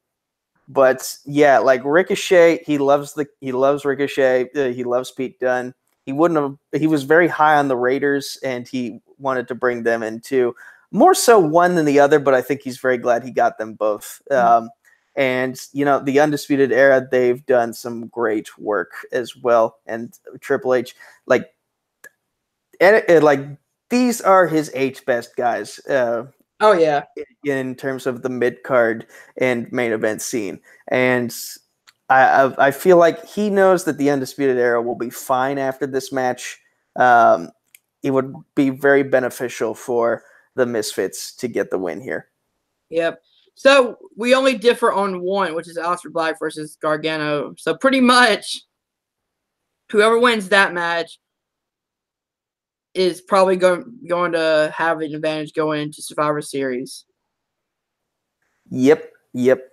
but 0.68 1.16
yeah, 1.26 1.58
like 1.58 1.82
Ricochet, 1.84 2.62
he 2.64 2.78
loves 2.78 3.14
the 3.14 3.26
he 3.40 3.50
loves 3.50 3.84
Ricochet. 3.84 4.50
Uh, 4.54 4.68
he 4.72 4.84
loves 4.84 5.10
Pete 5.10 5.40
Dunne. 5.40 5.74
He 6.06 6.12
wouldn't 6.12 6.40
have. 6.40 6.80
He 6.80 6.86
was 6.86 7.04
very 7.04 7.28
high 7.28 7.56
on 7.56 7.68
the 7.68 7.76
Raiders, 7.76 8.38
and 8.42 8.66
he 8.66 9.00
wanted 9.18 9.48
to 9.48 9.54
bring 9.54 9.82
them 9.82 10.02
in 10.02 10.20
too. 10.20 10.54
More 10.92 11.14
so 11.14 11.38
one 11.38 11.74
than 11.76 11.84
the 11.86 12.00
other, 12.00 12.18
but 12.18 12.34
I 12.34 12.42
think 12.42 12.62
he's 12.62 12.78
very 12.78 12.98
glad 12.98 13.22
he 13.22 13.30
got 13.30 13.58
them 13.58 13.74
both. 13.74 14.20
Mhm. 14.30 14.36
Um, 14.36 14.70
and 15.16 15.60
you 15.72 15.84
know, 15.84 16.00
the 16.00 16.20
Undisputed 16.20 16.72
Era, 16.72 17.06
they've 17.10 17.44
done 17.46 17.72
some 17.74 18.06
great 18.08 18.58
work 18.58 18.92
as 19.12 19.36
well. 19.36 19.78
And 19.86 20.12
Triple 20.40 20.74
H, 20.74 20.96
like, 21.26 21.50
and, 22.80 23.04
and, 23.08 23.22
like 23.24 23.40
these 23.90 24.20
are 24.20 24.46
his 24.46 24.70
H 24.74 25.04
best 25.04 25.36
guys. 25.36 25.78
Uh, 25.86 26.24
oh 26.60 26.72
yeah, 26.72 27.04
in 27.44 27.74
terms 27.74 28.06
of 28.06 28.22
the 28.22 28.28
mid 28.30 28.62
card 28.62 29.06
and 29.36 29.70
main 29.72 29.92
event 29.92 30.22
scene. 30.22 30.60
And 30.88 31.34
I, 32.10 32.52
I 32.58 32.70
feel 32.72 32.96
like 32.96 33.24
he 33.24 33.50
knows 33.50 33.84
that 33.84 33.96
the 33.96 34.10
undisputed 34.10 34.58
era 34.58 34.82
will 34.82 34.96
be 34.96 35.10
fine 35.10 35.58
after 35.58 35.86
this 35.86 36.12
match. 36.12 36.58
Um, 36.96 37.50
it 38.02 38.10
would 38.10 38.34
be 38.56 38.70
very 38.70 39.04
beneficial 39.04 39.74
for 39.74 40.24
the 40.56 40.66
Misfits 40.66 41.34
to 41.36 41.48
get 41.48 41.70
the 41.70 41.78
win 41.78 42.00
here. 42.00 42.28
yep. 42.90 43.22
So 43.54 43.96
we 44.16 44.34
only 44.34 44.56
differ 44.58 44.92
on 44.92 45.20
one, 45.20 45.54
which 45.54 45.68
is 45.68 45.76
Aleister 45.76 46.10
Black 46.10 46.38
versus 46.38 46.76
Gargano. 46.80 47.54
So 47.58 47.76
pretty 47.76 48.00
much, 48.00 48.62
whoever 49.90 50.18
wins 50.18 50.48
that 50.48 50.72
match 50.72 51.18
is 52.94 53.20
probably 53.20 53.56
going 53.56 53.84
going 54.08 54.32
to 54.32 54.72
have 54.74 55.00
an 55.00 55.14
advantage 55.14 55.52
going 55.52 55.82
into 55.82 56.02
Survivor 56.02 56.40
Series. 56.40 57.04
Yep, 58.70 59.12
yep. 59.34 59.69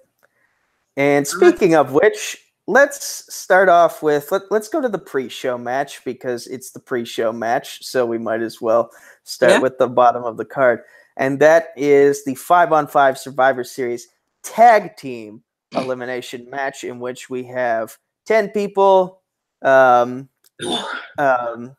And 0.97 1.25
speaking 1.27 1.75
of 1.75 1.93
which, 1.93 2.37
let's 2.65 3.33
start 3.33 3.69
off 3.69 4.03
with 4.03 4.31
let, 4.31 4.41
let's 4.51 4.67
go 4.67 4.81
to 4.81 4.89
the 4.89 4.97
pre-show 4.99 5.57
match 5.57 6.03
because 6.03 6.47
it's 6.47 6.71
the 6.71 6.79
pre-show 6.79 7.31
match, 7.31 7.83
so 7.85 8.05
we 8.05 8.17
might 8.17 8.41
as 8.41 8.59
well 8.61 8.89
start 9.23 9.53
Yeah. 9.53 9.59
with 9.59 9.77
the 9.77 9.87
bottom 9.87 10.23
of 10.23 10.37
the 10.37 10.45
card. 10.45 10.81
And 11.15 11.39
that 11.39 11.69
is 11.77 12.25
the 12.25 12.35
5 12.35 12.73
on 12.73 12.87
5 12.87 13.17
Survivor 13.17 13.63
Series 13.63 14.07
tag 14.43 14.97
team 14.97 15.43
elimination 15.75 16.49
match 16.49 16.83
in 16.83 16.99
which 16.99 17.29
we 17.29 17.43
have 17.43 17.97
10 18.25 18.49
people 18.49 19.21
um 19.61 20.27
um 21.17 21.75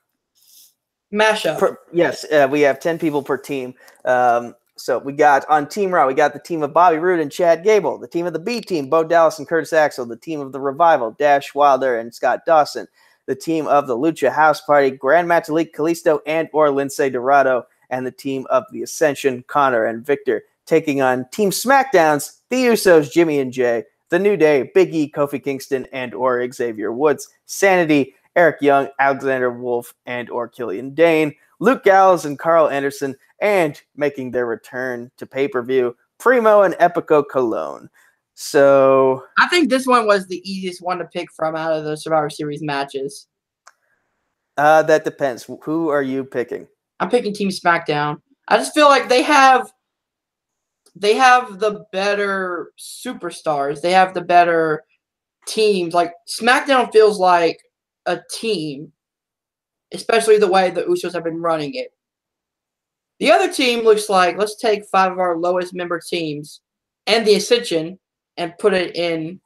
Mashup. 1.12 1.58
Per, 1.58 1.78
yes, 1.92 2.24
uh, 2.30 2.46
we 2.50 2.60
have 2.60 2.80
10 2.80 2.98
people 2.98 3.22
per 3.22 3.38
team. 3.38 3.74
Um, 4.04 4.54
so 4.78 4.98
we 4.98 5.12
got 5.12 5.44
on 5.48 5.68
Team 5.68 5.90
Raw, 5.90 6.06
we 6.06 6.14
got 6.14 6.32
the 6.32 6.38
team 6.38 6.62
of 6.62 6.72
Bobby 6.72 6.98
Roode 6.98 7.20
and 7.20 7.32
Chad 7.32 7.64
Gable, 7.64 7.98
the 7.98 8.08
team 8.08 8.26
of 8.26 8.32
the 8.32 8.38
B 8.38 8.60
team, 8.60 8.88
Bo 8.88 9.04
Dallas 9.04 9.38
and 9.38 9.48
Curtis 9.48 9.72
Axel, 9.72 10.06
the 10.06 10.16
team 10.16 10.40
of 10.40 10.52
the 10.52 10.60
Revival, 10.60 11.12
Dash 11.18 11.54
Wilder 11.54 11.98
and 11.98 12.14
Scott 12.14 12.46
Dawson, 12.46 12.86
the 13.26 13.34
team 13.34 13.66
of 13.66 13.86
the 13.86 13.96
Lucha 13.96 14.32
House 14.32 14.60
Party, 14.60 14.90
Grand 14.90 15.28
Metalik, 15.28 15.72
Kalisto 15.72 16.20
and 16.26 16.48
or 16.52 16.68
Lince 16.68 17.12
Dorado, 17.12 17.66
and 17.90 18.06
the 18.06 18.10
team 18.10 18.46
of 18.50 18.64
the 18.72 18.82
Ascension, 18.82 19.44
Connor 19.48 19.84
and 19.84 20.04
Victor, 20.04 20.44
taking 20.66 21.02
on 21.02 21.26
Team 21.30 21.50
SmackDown's 21.50 22.40
The 22.48 22.66
Usos, 22.66 23.12
Jimmy 23.12 23.40
and 23.40 23.52
Jay, 23.52 23.84
The 24.08 24.18
New 24.18 24.36
Day, 24.36 24.70
Big 24.74 24.94
E, 24.94 25.10
Kofi 25.10 25.42
Kingston 25.42 25.86
and 25.92 26.14
or 26.14 26.50
Xavier 26.50 26.92
Woods, 26.92 27.28
Sanity, 27.46 28.14
Eric 28.38 28.62
Young, 28.62 28.88
Alexander 29.00 29.50
Wolf, 29.50 29.92
and 30.06 30.30
or 30.30 30.46
Killian 30.48 30.94
Dain, 30.94 31.34
Luke 31.58 31.82
Gallows 31.82 32.24
and 32.24 32.38
Karl 32.38 32.68
Anderson, 32.68 33.16
and 33.42 33.82
making 33.96 34.30
their 34.30 34.46
return 34.46 35.10
to 35.18 35.26
pay-per-view, 35.26 35.96
Primo 36.18 36.62
and 36.62 36.74
Epico 36.74 37.24
Colón. 37.30 37.88
So 38.34 39.24
I 39.40 39.48
think 39.48 39.68
this 39.68 39.86
one 39.86 40.06
was 40.06 40.28
the 40.28 40.40
easiest 40.48 40.80
one 40.80 40.98
to 40.98 41.04
pick 41.06 41.28
from 41.34 41.56
out 41.56 41.72
of 41.72 41.84
the 41.84 41.96
Survivor 41.96 42.30
Series 42.30 42.62
matches. 42.62 43.26
uh, 44.56 44.82
that 44.84 45.04
depends. 45.04 45.48
Who 45.64 45.88
are 45.88 46.02
you 46.02 46.24
picking? 46.24 46.68
I'm 47.00 47.10
picking 47.10 47.34
Team 47.34 47.48
SmackDown. 47.48 48.20
I 48.48 48.56
just 48.56 48.74
feel 48.74 48.88
like 48.88 49.08
they 49.08 49.22
have 49.22 49.72
they 50.96 51.14
have 51.14 51.60
the 51.60 51.84
better 51.92 52.72
superstars. 52.78 53.80
They 53.80 53.92
have 53.92 54.14
the 54.14 54.20
better 54.20 54.84
teams. 55.46 55.94
Like 55.94 56.12
SmackDown 56.28 56.92
feels 56.92 57.18
like 57.20 57.58
a 58.08 58.22
team, 58.32 58.92
especially 59.92 60.38
the 60.38 60.50
way 60.50 60.70
the 60.70 60.82
Usos 60.82 61.14
have 61.14 61.24
been 61.24 61.40
running 61.40 61.74
it. 61.74 61.92
The 63.20 63.30
other 63.30 63.52
team 63.52 63.84
looks 63.84 64.08
like 64.08 64.36
let's 64.38 64.56
take 64.56 64.84
five 64.86 65.12
of 65.12 65.18
our 65.18 65.36
lowest 65.36 65.74
member 65.74 66.00
teams 66.00 66.60
and 67.06 67.26
the 67.26 67.34
Ascension 67.34 67.98
and 68.36 68.56
put 68.58 68.74
it 68.74 68.96
in 68.96 69.40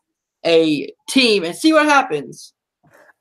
a 0.46 0.92
team 1.08 1.44
and 1.44 1.54
see 1.54 1.72
what 1.72 1.86
happens. 1.86 2.54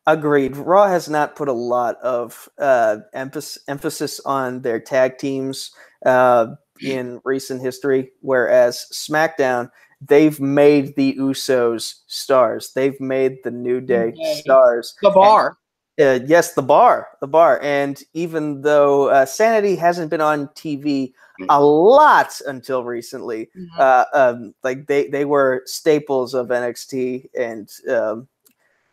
Agreed. 0.08 0.58
Raw 0.58 0.88
has 0.88 1.10
not 1.10 1.36
put 1.36 1.47
a 1.47 1.54
lot 1.54 1.95
of 2.01 2.49
uh, 2.60 2.97
emphasis 3.13 3.63
emphasis 3.67 4.19
on 4.25 4.62
their 4.62 4.80
tag 4.80 5.17
teams 5.17 5.71
uh, 6.06 6.47
in 6.82 7.21
recent 7.23 7.62
history, 7.62 8.12
whereas 8.21 8.86
SmackDown 8.91 9.69
they've 10.02 10.40
made 10.40 10.96
the 10.96 11.16
Usos 11.16 12.02
stars. 12.08 12.74
They've 12.74 13.00
made 13.00 13.38
the 13.44 13.52
New 13.52 13.82
Day 13.82 14.12
Day. 14.12 14.24
stars. 14.42 14.96
The 15.02 15.12
bar. 15.12 15.58
Uh, 16.00 16.20
yes, 16.26 16.54
the 16.54 16.62
bar, 16.64 17.10
the 17.20 17.28
bar, 17.28 17.60
and 17.62 18.02
even 18.14 18.62
though 18.62 19.10
uh, 19.10 19.26
Sanity 19.26 19.76
hasn't 19.76 20.10
been 20.10 20.22
on 20.22 20.48
TV 20.56 21.14
a 21.50 21.62
lot 21.62 22.40
until 22.48 22.84
recently, 22.84 23.50
Mhm. 23.56 23.80
uh, 23.80 24.06
um, 24.14 24.56
like 24.64 24.88
they 24.88 25.10
they 25.10 25.26
were 25.26 25.62
staples 25.66 26.34
of 26.34 26.48
NXT, 26.50 27.30
and 27.38 27.70
um, 27.90 28.28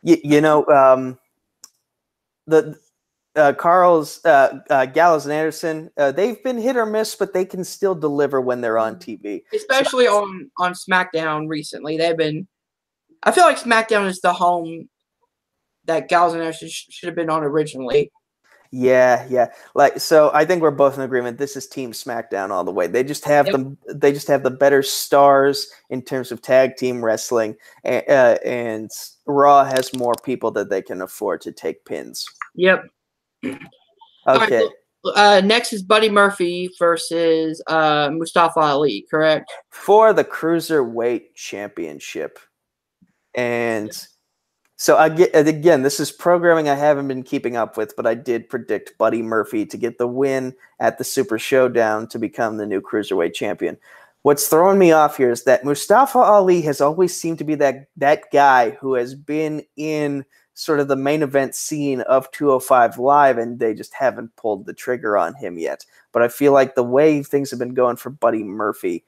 y- 0.03 0.21
you 0.25 0.40
know 0.40 0.66
um, 0.66 1.18
the 2.47 2.77
uh, 3.38 3.53
Karl's 3.55 4.24
uh, 4.24 4.59
uh, 4.68 4.87
Gallows 4.87 5.24
and 5.24 5.33
Anderson, 5.33 5.90
uh, 5.96 6.12
they've 6.12 6.42
been 6.42 6.59
hit 6.59 6.77
or 6.77 6.85
miss, 6.85 7.14
but 7.14 7.33
they 7.33 7.44
can 7.44 7.64
still 7.64 7.94
deliver 7.94 8.40
when 8.40 8.61
they're 8.61 8.79
on 8.79 8.96
TV. 8.96 9.42
especially 9.55 10.07
on 10.07 10.51
on 10.59 10.72
SmackDown 10.72 11.48
recently. 11.48 11.96
They've 11.96 12.16
been. 12.16 12.46
I 13.22 13.33
feel 13.33 13.44
like 13.44 13.59
SmackDown 13.59 14.07
is 14.07 14.20
the 14.20 14.33
home 14.33 14.88
that 15.87 16.09
Gals 16.09 16.35
and 16.35 16.42
Anderson 16.42 16.68
sh- 16.68 16.87
should 16.90 17.09
have 17.09 17.16
been 17.16 17.31
on 17.31 17.42
originally. 17.42 18.12
Yeah, 18.70 19.27
yeah. 19.31 19.48
Like 19.74 19.98
so 19.98 20.31
I 20.35 20.44
think 20.44 20.61
we're 20.61 20.70
both 20.70 20.96
in 20.96 21.01
agreement. 21.03 21.38
This 21.38 21.57
is 21.57 21.66
Team 21.66 21.92
SmackDown 21.92 22.51
all 22.51 22.64
the 22.64 22.70
way. 22.70 22.87
They 22.87 23.03
just 23.03 23.24
have 23.24 23.46
Yep. 23.46 23.55
the 23.55 23.94
they 23.94 24.12
just 24.12 24.29
have 24.29 24.42
the 24.42 24.51
better 24.51 24.83
stars 24.83 25.70
in 25.88 26.03
terms 26.03 26.31
of 26.31 26.42
tag 26.42 26.77
team 26.77 27.03
wrestling, 27.03 27.57
and, 27.85 28.05
uh, 28.09 28.38
and 28.44 28.90
Raw 29.27 29.64
has 29.64 29.94
more 29.94 30.14
people 30.22 30.51
that 30.53 30.68
they 30.68 30.83
can 30.83 31.01
afford 31.01 31.40
to 31.42 31.53
take 31.53 31.85
pins. 31.87 32.27
Yep. 32.55 32.85
All 33.44 34.38
right, 34.38 34.53
Okay, 34.53 34.68
Uh, 35.14 35.40
next 35.44 35.72
is 35.72 35.83
Buddy 35.83 36.11
Murphy 36.11 36.70
versus 36.79 37.62
uh, 37.68 38.11
Mustafa 38.12 38.61
Ali. 38.61 39.07
Correct. 39.11 39.51
for 39.70 40.12
the 40.12 40.24
cruiserweight 40.24 41.35
championship, 41.35 42.38
and 43.35 43.90
so 44.77 44.96
I 44.96 45.09
get 45.09 45.35
again. 45.35 45.83
This 45.83 46.01
is 46.01 46.11
programming 46.12 46.68
I 46.68 46.74
haven't 46.74 47.09
been 47.09 47.22
keeping 47.22 47.57
up 47.57 47.77
with, 47.77 47.94
but 47.96 48.07
I 48.07 48.14
did 48.14 48.48
predict 48.48 48.98
Buddy 48.98 49.22
Murphy 49.22 49.64
to 49.66 49.77
get 49.77 49.98
the 49.98 50.07
win 50.09 50.55
at 50.81 50.98
the 50.98 51.05
Super 51.05 51.38
Showdown 51.38 52.09
to 52.09 52.18
become 52.18 52.57
the 52.57 52.66
new 52.66 52.81
cruiserweight 52.81 53.35
champion. 53.35 53.77
What's 54.22 54.48
throwing 54.48 54.79
me 54.79 54.90
off 54.92 55.16
here 55.16 55.31
is 55.31 55.44
that 55.44 55.64
Mustafa 55.64 56.18
Ali 56.18 56.61
has 56.62 56.81
always 56.81 57.18
seemed 57.18 57.38
to 57.38 57.44
be 57.44 57.55
that 57.57 57.87
that 57.96 58.24
guy 58.33 58.70
who 58.70 58.94
has 58.94 59.14
been 59.14 59.62
in 59.77 60.24
sort 60.59 60.81
of 60.81 60.88
the 60.88 60.97
main 60.97 61.23
event 61.23 61.55
scene 61.55 62.01
of 62.03 62.29
205 62.33 62.99
Live, 62.99 63.38
and 63.38 63.61
they 63.61 63.73
just 63.73 63.94
haven't 63.94 64.35
pulled 64.35 64.66
the 64.66 64.75
trigger 64.75 65.16
on 65.16 65.33
him 65.35 65.57
yet. 65.57 65.87
But 66.11 66.23
I 66.23 66.29
feel 66.29 66.53
like 66.53 66.75
the 66.75 66.83
way 66.83 67.23
things 67.23 67.51
have 67.51 67.61
been 67.61 67.75
going 67.75 67.94
for 67.94 68.11
Buddy 68.11 68.42
Murphy, 68.42 69.05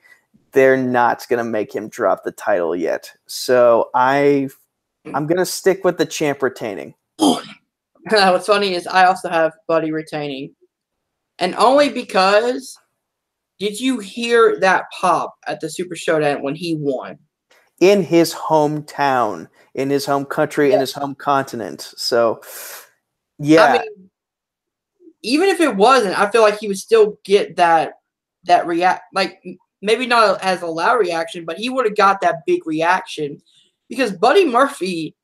they're 0.53 0.77
not 0.77 1.27
going 1.29 1.45
to 1.45 1.51
make 1.51 1.75
him 1.75 1.89
drop 1.89 2.23
the 2.23 2.31
title 2.31 2.77
yet. 2.77 3.13
So 3.27 3.91
I, 3.95 4.49
I'm 5.13 5.27
going 5.27 5.39
to 5.39 5.45
stick 5.45 5.83
with 5.83 5.99
the 5.99 6.07
champ 6.07 6.41
retaining. 6.41 6.95
What's 7.19 8.47
funny 8.47 8.75
is 8.75 8.87
I 8.87 9.07
also 9.07 9.29
have 9.29 9.53
Buddy 9.67 9.91
retaining, 9.91 10.55
and 11.41 11.57
only 11.57 11.89
because 11.89 12.79
did 13.59 13.81
you 13.81 13.99
hear 13.99 14.57
that 14.61 14.85
pop 15.01 15.35
at 15.49 15.61
the 15.61 15.69
Super 15.69 15.97
Showdown 15.97 16.43
when 16.43 16.55
he 16.55 16.77
won? 16.77 17.19
In 17.81 18.03
his 18.03 18.35
hometown, 18.35 19.49
in 19.75 19.91
his 19.91 20.07
home 20.07 20.25
country, 20.27 20.69
Yeah. 20.69 20.75
in 20.75 20.81
his 20.81 20.93
home 20.93 21.15
continent. 21.15 21.93
So, 21.97 22.41
yeah, 23.39 23.65
I 23.65 23.73
mean, 23.79 24.11
even 25.23 25.49
if 25.49 25.61
it 25.61 25.75
wasn't, 25.75 26.19
I 26.19 26.31
feel 26.31 26.43
like 26.43 26.59
he 26.59 26.69
would 26.69 26.79
still 26.79 27.19
get 27.25 27.57
that 27.57 27.95
that 28.45 28.67
react 28.67 29.03
like 29.15 29.43
maybe 29.83 30.07
not 30.07 30.43
as 30.43 30.63
a 30.63 30.67
loud 30.67 30.99
reaction, 30.99 31.45
but 31.45 31.59
he 31.59 31.69
would 31.69 31.85
have 31.87 31.97
got 31.97 32.21
that 32.21 32.45
big 32.47 32.67
reaction 32.67 33.41
because 33.89 34.13
Buddy 34.13 34.45
Murphy. 34.45 35.17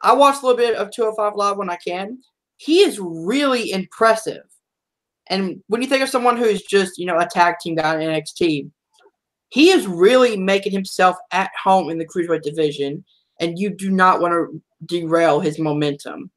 I 0.00 0.12
watch 0.12 0.36
a 0.40 0.46
little 0.46 0.56
bit 0.56 0.76
of 0.76 0.92
205 0.92 1.34
Live 1.34 1.56
when 1.56 1.68
I 1.70 1.76
can. 1.76 2.18
He 2.56 2.82
is 2.82 3.00
really 3.00 3.72
impressive. 3.72 4.44
And 5.28 5.60
when 5.66 5.82
you 5.82 5.88
think 5.88 6.04
of 6.04 6.08
someone 6.08 6.36
who's 6.36 6.62
just, 6.62 6.98
you 6.98 7.04
know, 7.06 7.18
a 7.18 7.26
tag 7.26 7.56
team 7.60 7.74
guy 7.74 8.00
in 8.00 8.08
NXT, 8.08 8.70
he 9.50 9.70
is 9.70 9.86
really 9.86 10.36
making 10.36 10.72
himself 10.72 11.16
at 11.32 11.50
home 11.62 11.90
in 11.90 11.98
the 11.98 12.06
cruiserweight 12.06 12.42
division, 12.42 13.04
and 13.40 13.58
you 13.58 13.70
do 13.70 13.90
not 13.90 14.20
want 14.20 14.32
to 14.32 14.62
derail 14.86 15.40
his 15.40 15.58
momentum. 15.58 16.30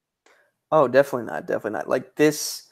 Oh, 0.71 0.87
definitely 0.87 1.31
not. 1.31 1.47
Definitely 1.47 1.77
not. 1.77 1.89
Like 1.89 2.15
this, 2.15 2.63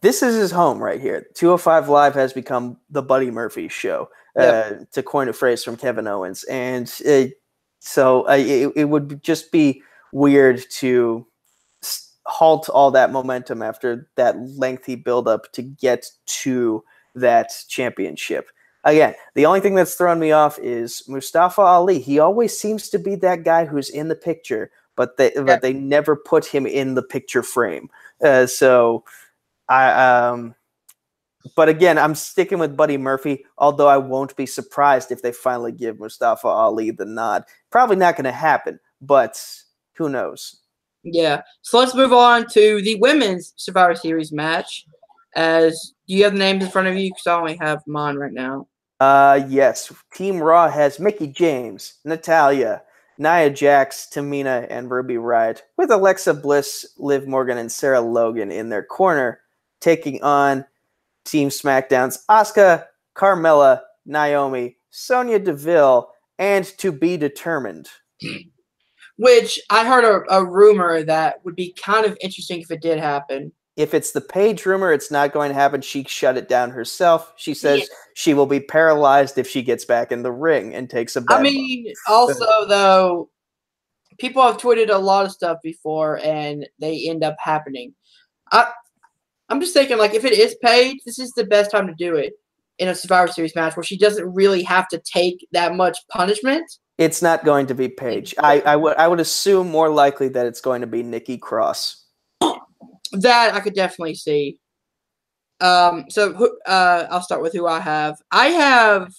this 0.00 0.22
is 0.22 0.34
his 0.34 0.50
home 0.50 0.78
right 0.82 1.00
here. 1.00 1.26
205 1.34 1.88
Live 1.88 2.14
has 2.14 2.32
become 2.32 2.78
the 2.90 3.02
Buddy 3.02 3.30
Murphy 3.30 3.68
show, 3.68 4.08
Yep. 4.36 4.72
uh, 4.80 4.84
to 4.92 5.02
coin 5.02 5.28
a 5.28 5.32
phrase 5.32 5.62
from 5.62 5.76
Kevin 5.76 6.06
Owens. 6.06 6.44
And 6.44 6.92
it, 7.04 7.34
so 7.80 8.28
uh, 8.28 8.36
it, 8.38 8.72
it 8.74 8.84
would 8.86 9.22
just 9.22 9.52
be 9.52 9.82
weird 10.12 10.64
to 10.78 11.26
halt 12.26 12.68
all 12.68 12.90
that 12.92 13.12
momentum 13.12 13.62
after 13.62 14.08
that 14.16 14.36
lengthy 14.56 14.94
buildup 14.94 15.52
to 15.52 15.62
get 15.62 16.06
to 16.26 16.82
that 17.14 17.52
championship. 17.68 18.48
Again, 18.84 19.14
the 19.34 19.46
only 19.46 19.60
thing 19.60 19.74
that's 19.74 19.94
thrown 19.94 20.18
me 20.18 20.32
off 20.32 20.58
is 20.58 21.02
Mustafa 21.08 21.60
Ali. 21.60 22.00
He 22.00 22.18
always 22.18 22.58
seems 22.58 22.88
to 22.90 22.98
be 22.98 23.14
that 23.16 23.44
guy 23.44 23.64
who's 23.64 23.90
in 23.90 24.08
the 24.08 24.16
picture, 24.16 24.70
but 24.96 25.16
they 25.16 25.32
Yeah. 25.34 25.42
but 25.42 25.62
they 25.62 25.72
never 25.72 26.16
put 26.16 26.44
him 26.44 26.66
in 26.66 26.94
the 26.94 27.02
picture 27.02 27.42
frame. 27.42 27.88
Uh, 28.22 28.46
so 28.46 29.04
I 29.68 29.90
um 29.92 30.54
but 31.56 31.68
again, 31.68 31.98
I'm 31.98 32.14
sticking 32.14 32.58
with 32.58 32.76
Buddy 32.76 32.96
Murphy, 32.96 33.44
although 33.58 33.88
I 33.88 33.96
won't 33.96 34.36
be 34.36 34.46
surprised 34.46 35.10
if 35.10 35.22
they 35.22 35.32
finally 35.32 35.72
give 35.72 35.98
Mustafa 35.98 36.46
Ali 36.46 36.90
the 36.92 37.04
nod. 37.04 37.44
Probably 37.70 37.96
not 37.96 38.14
going 38.16 38.24
to 38.24 38.32
happen, 38.32 38.78
but 39.00 39.44
who 39.94 40.08
knows? 40.08 40.60
Yeah. 41.02 41.42
So 41.62 41.78
let's 41.78 41.94
move 41.96 42.12
on 42.12 42.46
to 42.50 42.80
the 42.82 42.94
women's 43.00 43.54
Survivor 43.56 43.96
Series 43.96 44.30
match. 44.30 44.86
As 45.34 45.94
do 46.06 46.14
you 46.14 46.22
have 46.24 46.34
the 46.34 46.38
names 46.38 46.64
in 46.64 46.70
front 46.70 46.86
of 46.88 46.94
you? 46.96 47.10
Because 47.10 47.26
I 47.26 47.34
only 47.34 47.56
have 47.56 47.82
mine 47.88 48.16
right 48.16 48.32
now. 48.32 48.68
Uh, 49.02 49.44
yes. 49.48 49.92
Team 50.14 50.40
Raw 50.40 50.70
has 50.70 51.00
Mickie 51.00 51.26
James, 51.26 51.94
Natalya, 52.04 52.82
Nia 53.18 53.50
Jax, 53.50 54.06
Tamina, 54.08 54.64
and 54.70 54.92
Ruby 54.92 55.14
Riott, 55.14 55.62
with 55.76 55.90
Alexa 55.90 56.34
Bliss, 56.34 56.86
Liv 56.98 57.26
Morgan, 57.26 57.58
and 57.58 57.72
Sarah 57.72 58.00
Logan 58.00 58.52
in 58.52 58.68
their 58.68 58.84
corner, 58.84 59.40
taking 59.80 60.22
on 60.22 60.64
Team 61.24 61.48
SmackDown's 61.48 62.24
Asuka, 62.30 62.84
Carmella, 63.16 63.80
Naomi, 64.06 64.76
Sonya 64.90 65.40
Deville, 65.40 66.08
and 66.38 66.64
to 66.78 66.92
be 66.92 67.16
determined. 67.16 67.88
Which 69.16 69.58
I 69.68 69.84
heard 69.84 70.04
a, 70.04 70.32
a 70.32 70.44
rumor 70.44 71.02
that 71.02 71.44
would 71.44 71.56
be 71.56 71.72
kind 71.72 72.06
of 72.06 72.16
interesting 72.20 72.60
if 72.60 72.70
it 72.70 72.80
did 72.80 73.00
happen. 73.00 73.50
If 73.76 73.94
it's 73.94 74.12
the 74.12 74.20
Paige 74.20 74.66
rumor, 74.66 74.92
it's 74.92 75.10
not 75.10 75.32
going 75.32 75.48
to 75.48 75.54
happen. 75.54 75.80
She 75.80 76.04
shut 76.04 76.36
it 76.36 76.48
down 76.48 76.70
herself. 76.70 77.32
She 77.36 77.54
says 77.54 77.88
she 78.14 78.34
will 78.34 78.46
be 78.46 78.60
paralyzed 78.60 79.38
if 79.38 79.48
she 79.48 79.62
gets 79.62 79.84
back 79.84 80.12
in 80.12 80.22
the 80.22 80.32
ring 80.32 80.74
and 80.74 80.90
takes 80.90 81.16
a 81.16 81.24
I 81.28 81.40
mean, 81.40 81.92
also 82.06 82.66
though, 82.66 83.30
people 84.18 84.42
have 84.42 84.58
tweeted 84.58 84.90
a 84.90 84.98
lot 84.98 85.24
of 85.24 85.32
stuff 85.32 85.58
before, 85.62 86.20
and 86.22 86.68
they 86.78 87.08
end 87.08 87.24
up 87.24 87.36
happening. 87.38 87.94
I, 88.50 88.70
I'm 89.48 89.60
just 89.60 89.72
thinking, 89.72 89.98
like, 89.98 90.14
if 90.14 90.24
it 90.24 90.34
is 90.34 90.54
Paige, 90.62 90.98
this 91.06 91.18
is 91.18 91.32
the 91.32 91.44
best 91.44 91.70
time 91.70 91.86
to 91.86 91.94
do 91.94 92.16
it 92.16 92.34
in 92.78 92.88
a 92.88 92.94
Survivor 92.94 93.32
Series 93.32 93.54
match 93.54 93.76
where 93.76 93.84
she 93.84 93.96
doesn't 93.96 94.32
really 94.34 94.62
have 94.62 94.88
to 94.88 94.98
take 94.98 95.46
that 95.52 95.74
much 95.74 95.98
punishment. 96.08 96.70
It's 96.98 97.22
not 97.22 97.44
going 97.44 97.66
to 97.66 97.74
be 97.74 97.88
Paige. 97.88 98.34
I, 98.38 98.60
I 98.60 98.76
would 98.76 98.96
I 98.96 99.08
would 99.08 99.20
assume 99.20 99.70
more 99.70 99.88
likely 99.88 100.28
that 100.28 100.46
it's 100.46 100.60
going 100.60 100.82
to 100.82 100.86
be 100.86 101.02
Nikki 101.02 101.38
Cross. 101.38 102.01
That 103.12 103.54
I 103.54 103.60
could 103.60 103.74
definitely 103.74 104.14
see. 104.14 104.58
Um, 105.60 106.06
so 106.08 106.56
uh, 106.66 107.06
I'll 107.10 107.22
start 107.22 107.42
with 107.42 107.52
who 107.52 107.66
I 107.66 107.80
have. 107.80 108.16
I 108.30 108.46
have 108.48 109.12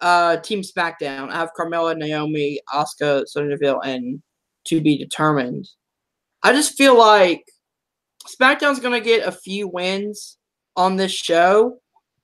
uh 0.00 0.36
Team 0.38 0.62
SmackDown. 0.62 1.30
I 1.30 1.36
have 1.36 1.50
Carmella, 1.58 1.96
Naomi, 1.96 2.60
Asuka, 2.72 3.26
Sonya 3.26 3.56
Deville, 3.56 3.80
and 3.80 4.22
to 4.66 4.80
be 4.80 4.96
determined. 4.96 5.68
I 6.42 6.52
just 6.52 6.76
feel 6.76 6.96
like 6.96 7.44
SmackDown's 8.28 8.80
gonna 8.80 9.00
get 9.00 9.26
a 9.26 9.32
few 9.32 9.66
wins 9.68 10.36
on 10.76 10.96
this 10.96 11.12
show, 11.12 11.80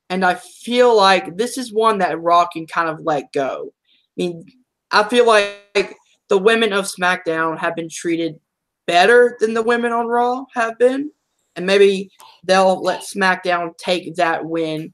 and 0.09 0.23
I 0.23 0.35
feel 0.35 0.95
like 0.95 1.35
this 1.35 1.57
is 1.57 1.73
one 1.73 1.97
that 1.97 2.21
Raw 2.21 2.47
can 2.47 2.67
kind 2.67 2.87
of 2.87 3.01
let 3.01 3.31
go. 3.33 3.73
I 3.73 4.13
mean, 4.15 4.45
I 4.91 5.03
feel 5.03 5.27
like 5.27 5.97
the 6.29 6.37
women 6.37 6.71
of 6.71 6.85
SmackDown 6.85 7.57
have 7.57 7.75
been 7.75 7.89
treated 7.89 8.39
better 8.87 9.37
than 9.39 9.53
the 9.53 9.61
women 9.61 9.91
on 9.91 10.07
Raw 10.07 10.45
have 10.53 10.77
been, 10.77 11.11
and 11.55 11.65
maybe 11.65 12.11
they'll 12.43 12.81
let 12.81 13.01
SmackDown 13.01 13.77
take 13.77 14.15
that 14.15 14.45
win 14.45 14.93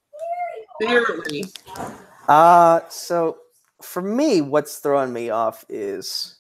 fairly. 0.82 1.46
Uh 2.28 2.82
so 2.90 3.38
for 3.82 4.02
me, 4.02 4.42
what's 4.42 4.78
throwing 4.78 5.12
me 5.12 5.30
off 5.30 5.66
is 5.68 6.38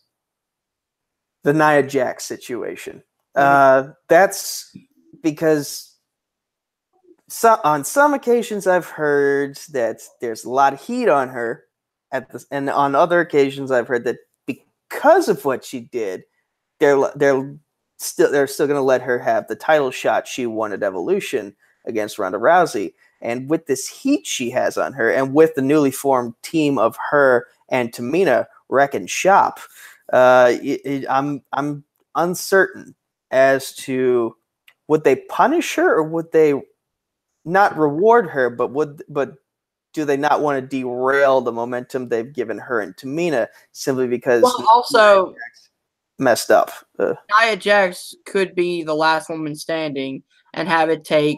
the 1.43 1.53
Nia 1.53 1.83
Jax 1.83 2.25
situation. 2.25 3.03
Uh 3.35 3.89
that's 4.07 4.75
because 5.21 5.95
so, 7.27 7.57
on 7.63 7.85
some 7.85 8.13
occasions 8.13 8.67
I've 8.67 8.87
heard 8.87 9.57
that 9.71 10.01
there's 10.19 10.43
a 10.43 10.49
lot 10.49 10.73
of 10.73 10.81
heat 10.81 11.07
on 11.07 11.29
her 11.29 11.63
at 12.11 12.29
the, 12.31 12.43
and 12.51 12.69
on 12.69 12.93
other 12.93 13.21
occasions 13.21 13.71
I've 13.71 13.87
heard 13.87 14.03
that 14.03 14.17
because 14.45 15.29
of 15.29 15.45
what 15.45 15.63
she 15.63 15.79
did, 15.79 16.23
they're 16.81 16.99
they're 17.15 17.55
still 17.97 18.29
they're 18.31 18.47
still 18.47 18.67
going 18.67 18.77
to 18.77 18.81
let 18.81 19.01
her 19.01 19.19
have 19.19 19.47
the 19.47 19.55
title 19.55 19.91
shot 19.91 20.27
she 20.27 20.45
won 20.47 20.73
at 20.73 20.83
Evolution 20.83 21.55
against 21.85 22.19
Ronda 22.19 22.37
Rousey. 22.39 22.93
And 23.21 23.49
with 23.49 23.67
this 23.67 23.87
heat 23.87 24.25
she 24.27 24.49
has 24.49 24.77
on 24.77 24.91
her, 24.93 25.09
and 25.11 25.33
with 25.33 25.53
the 25.55 25.61
newly 25.61 25.91
formed 25.91 26.33
team 26.41 26.77
of 26.79 26.97
her 27.11 27.47
and 27.69 27.93
Tamina 27.93 28.47
wrecking 28.67 29.05
shop, 29.07 29.59
uh, 30.11 30.53
it, 30.61 30.81
it- 30.83 31.05
I'm 31.09 31.41
I'm 31.53 31.83
uncertain 32.15 32.95
as 33.29 33.73
to 33.75 34.35
would 34.87 35.03
they 35.05 35.15
punish 35.29 35.75
her 35.75 35.93
or 35.95 36.03
would 36.03 36.31
they 36.33 36.59
not 37.45 37.77
reward 37.77 38.27
her, 38.27 38.49
but 38.49 38.71
would 38.71 39.03
but 39.07 39.35
do 39.93 40.03
they 40.05 40.17
not 40.17 40.41
want 40.41 40.59
to 40.59 40.65
derail 40.83 41.41
the 41.41 41.51
momentum 41.51 42.07
they've 42.09 42.33
given 42.33 42.57
her 42.57 42.79
and 42.81 42.95
Tamina 42.95 43.47
simply 43.73 44.07
because 44.07 44.41
Well, 44.41 44.65
also- 44.67 45.35
messed 46.21 46.51
up? 46.51 46.71
Uh, 46.97 47.15
Nia 47.39 47.57
Jax 47.57 48.15
could 48.25 48.55
be 48.55 48.83
the 48.83 48.95
last 48.95 49.29
woman 49.29 49.55
standing 49.55 50.23
and 50.53 50.67
have 50.67 50.89
it 50.89 51.03
take 51.03 51.37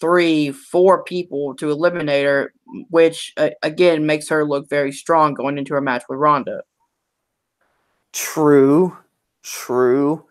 three, 0.00 0.50
four 0.50 1.04
people 1.04 1.54
to 1.56 1.70
eliminate 1.70 2.26
her, 2.26 2.52
which 2.90 3.32
uh, 3.36 3.50
again 3.62 4.06
makes 4.06 4.28
her 4.28 4.44
look 4.44 4.68
very 4.68 4.92
strong 4.92 5.34
going 5.34 5.58
into 5.58 5.74
her 5.74 5.80
match 5.80 6.04
with 6.08 6.18
Ronda. 6.18 6.62
true, 8.12 8.96
true. 9.42 10.24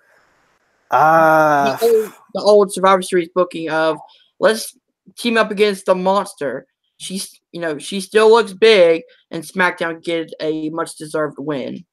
Ah, 0.92 1.78
the, 1.80 1.86
old, 1.86 2.14
the 2.34 2.42
old 2.42 2.74
Survivor 2.74 3.02
Series 3.02 3.30
booking 3.34 3.70
of 3.70 3.98
let's 4.40 4.78
team 5.18 5.38
up 5.38 5.52
against 5.52 5.86
the 5.86 5.96
monster. 5.96 6.68
She's 6.98 7.40
you 7.54 7.62
know 7.62 7.78
she 7.78 8.02
still 8.02 8.30
looks 8.30 8.54
big, 8.54 9.04
and 9.32 9.44
SmackDown 9.44 10.04
get 10.04 10.34
a 10.42 10.70
much 10.70 10.98
deserved 10.98 11.38
win. 11.40 11.86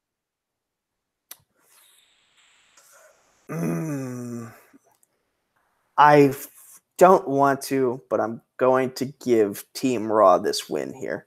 Mm, 3.51 4.53
I 5.97 6.35
don't 6.99 7.29
want 7.29 7.63
to, 7.63 8.03
but 8.11 8.21
I'm 8.21 8.43
going 8.59 8.93
to 8.93 9.07
give 9.07 9.65
Team 9.73 10.11
Raw 10.11 10.39
this 10.39 10.69
win 10.69 10.93
here. 10.93 11.27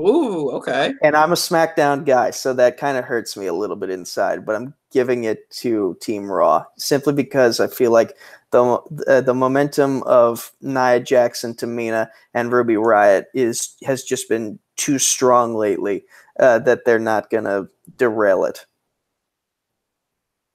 Ooh, 0.00 0.50
okay. 0.50 0.94
And 1.02 1.16
I'm 1.16 1.32
a 1.32 1.36
SmackDown 1.36 2.06
guy, 2.06 2.30
so 2.30 2.52
that 2.54 2.76
kind 2.76 2.96
of 2.96 3.04
hurts 3.04 3.36
me 3.36 3.46
a 3.46 3.52
little 3.52 3.74
bit 3.74 3.90
inside, 3.90 4.46
but 4.46 4.54
I'm 4.54 4.74
giving 4.92 5.24
it 5.24 5.50
to 5.50 5.96
Team 6.00 6.30
Raw 6.30 6.64
simply 6.76 7.12
because 7.12 7.58
I 7.58 7.66
feel 7.66 7.90
like 7.90 8.16
the 8.52 8.78
uh, 9.08 9.20
the 9.20 9.34
momentum 9.34 10.04
of 10.04 10.52
Nia 10.60 11.00
Jackson, 11.00 11.54
Tamina, 11.54 12.08
and 12.32 12.52
Ruby 12.52 12.74
Riott 12.74 13.24
is 13.34 13.74
has 13.84 14.04
just 14.04 14.28
been 14.28 14.60
too 14.76 15.00
strong 15.00 15.54
lately 15.54 16.04
uh, 16.38 16.60
that 16.60 16.84
they're 16.84 17.00
not 17.00 17.28
gonna 17.28 17.66
derail 17.96 18.44
it. 18.44 18.64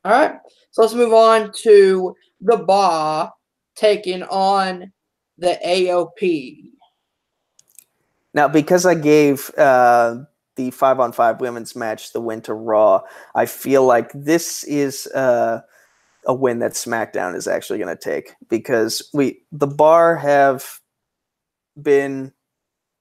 All 0.06 0.12
right. 0.12 0.39
So 0.74 0.82
let's 0.82 0.96
move 0.96 1.14
on 1.14 1.52
to 1.60 2.16
the 2.42 2.58
Bar 2.58 3.32
taking 3.76 4.24
on 4.24 4.92
the 5.38 5.60
AOP. 5.64 6.72
Now, 8.34 8.48
because 8.48 8.84
I 8.88 8.96
gave 8.96 9.52
uh, 9.56 10.24
the 10.56 10.72
five 10.72 11.00
on 11.00 11.12
five 11.12 11.40
women's 11.40 11.76
match 11.76 12.12
the 12.12 12.20
win 12.20 12.42
to 12.42 12.56
Raw, 12.56 13.04
I 13.36 13.46
feel 13.46 13.86
like 13.86 14.12
this 14.16 14.64
is 14.64 15.06
uh, 15.14 15.62
a 16.26 16.34
win 16.34 16.58
that 16.58 16.72
SmackDown 16.72 17.36
is 17.36 17.48
actually 17.48 17.78
going 17.78 17.96
to 17.96 18.04
take 18.04 18.34
because 18.50 19.08
we 19.14 19.44
the 19.52 19.68
Bar 19.68 20.16
have 20.16 20.66
been 21.80 22.34